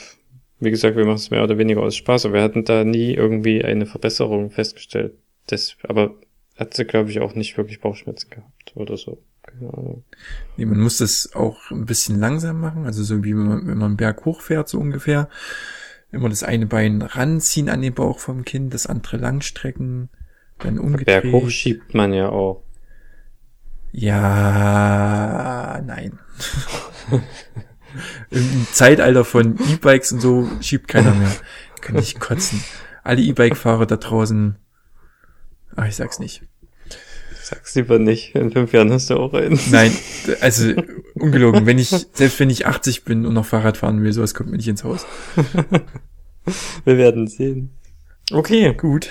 [0.66, 3.14] wie gesagt, wir machen es mehr oder weniger aus Spaß, aber wir hatten da nie
[3.14, 5.14] irgendwie eine Verbesserung festgestellt.
[5.48, 6.16] Das, aber
[6.58, 9.22] hat sie, glaube ich, auch nicht wirklich Bauchschmerzen gehabt oder so.
[9.44, 10.04] Keine Ahnung.
[10.58, 13.78] nee, man muss das auch ein bisschen langsam machen, also so wie wenn man, wenn
[13.78, 15.30] man einen Berg hochfährt, so ungefähr.
[16.12, 20.10] Immer das eine Bein ranziehen an den Bauch vom Kind, das andere langstrecken,
[20.60, 21.24] dann umgedreht.
[21.24, 22.64] Berg hoch schiebt man ja auch.
[23.92, 26.20] Ja, nein.
[28.32, 31.32] Im Zeitalter von E-Bikes und so schiebt keiner mehr.
[31.82, 32.64] Kann ich kotzen.
[33.04, 34.58] Alle E-Bike-Fahrer da draußen.
[35.76, 36.44] Ach, ich sag's nicht.
[37.44, 38.34] Sag's lieber nicht.
[38.34, 39.60] In fünf Jahren hast du auch einen.
[39.70, 39.96] Nein,
[40.42, 40.74] also
[41.14, 41.68] ungelogen.
[41.68, 44.58] Wenn ich, selbst wenn ich 80 bin und noch Fahrrad fahren will, sowas kommt mir
[44.58, 45.06] nicht ins Haus.
[46.86, 47.78] Wir werden sehen.
[48.32, 49.10] Okay, Gut.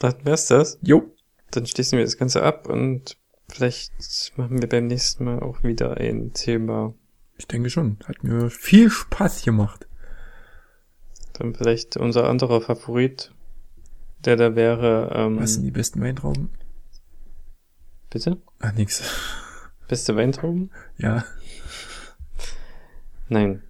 [0.00, 0.78] dann wär's das.
[0.82, 1.14] Jo.
[1.52, 3.16] Dann schließen wir das Ganze ab und
[3.48, 6.94] vielleicht machen wir beim nächsten Mal auch wieder ein Thema.
[7.36, 7.98] Ich denke schon.
[8.06, 9.86] Hat mir viel Spaß gemacht.
[11.34, 13.32] Dann vielleicht unser anderer Favorit,
[14.24, 16.50] der da wäre, ähm, Was sind die besten Weintrauben?
[18.10, 18.38] bitte?
[18.60, 19.02] Ah, nix.
[19.88, 20.70] Beste Weintrauben?
[20.96, 21.24] Ja.
[23.28, 23.62] Nein.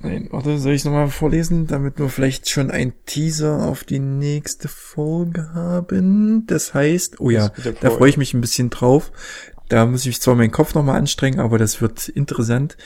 [0.00, 4.68] Nein, warte, soll ich nochmal vorlesen, damit wir vielleicht schon ein Teaser auf die nächste
[4.68, 6.46] Folge haben?
[6.46, 9.10] Das heißt, oh ja, da freue ich mich ein bisschen drauf.
[9.68, 12.76] Da muss ich zwar meinen Kopf nochmal anstrengen, aber das wird interessant.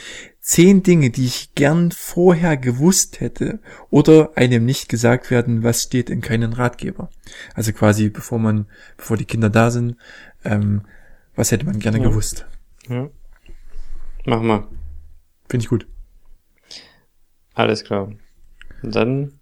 [0.41, 3.59] Zehn Dinge, die ich gern vorher gewusst hätte
[3.91, 7.11] oder einem nicht gesagt werden, was steht in keinen Ratgeber.
[7.55, 8.67] Also quasi, bevor man,
[8.97, 9.97] bevor die Kinder da sind,
[10.45, 10.83] ähm,
[11.37, 12.05] was hätte man gerne Ja.
[12.09, 12.47] gewusst.
[12.89, 13.11] Ja.
[14.25, 14.67] Mach mal.
[15.51, 15.87] Finde ich gut.
[17.55, 18.11] Alles klar.
[18.83, 19.39] Dann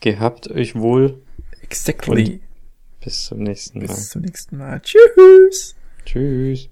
[0.00, 1.22] gehabt euch wohl.
[1.62, 2.40] Exactly.
[3.04, 3.86] Bis zum nächsten Mal.
[3.86, 4.80] Bis zum nächsten Mal.
[4.80, 5.76] Tschüss.
[6.10, 6.68] Tschüss.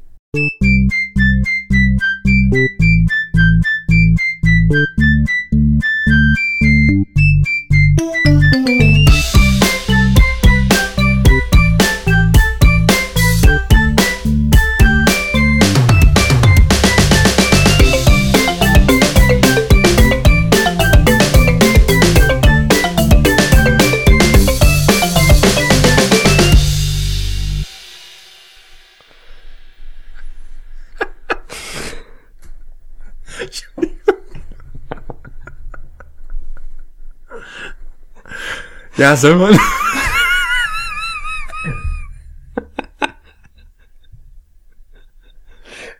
[38.99, 39.57] Ja, soll man.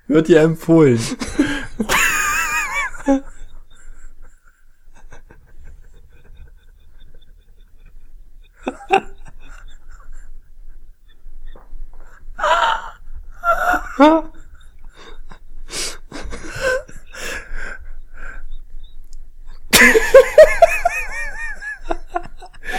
[0.09, 0.99] Wird dir empfohlen.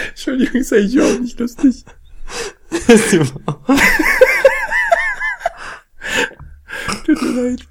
[0.10, 1.86] Entschuldigung, ist eigentlich überhaupt nicht lustig.
[7.06, 7.62] Tut mir leid.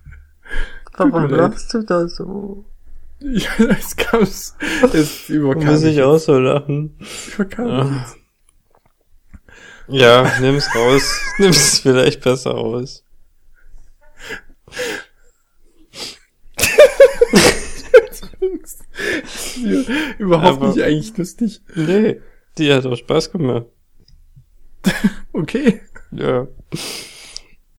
[0.96, 2.64] Warum lachst du da so?
[3.20, 4.54] Ja, es kam, es
[5.28, 6.96] überkam Muss ich auch so lachen?
[7.34, 8.16] Überkam jetzt.
[9.88, 11.18] Ja, nimm's raus.
[11.38, 13.04] Nimm's vielleicht besser aus.
[19.56, 19.80] Ja,
[20.18, 21.60] überhaupt Aber- nicht eigentlich lustig.
[21.74, 22.20] Nee,
[22.58, 23.66] die hat auch Spaß gemacht.
[25.32, 25.80] Okay.
[26.10, 26.48] Ja.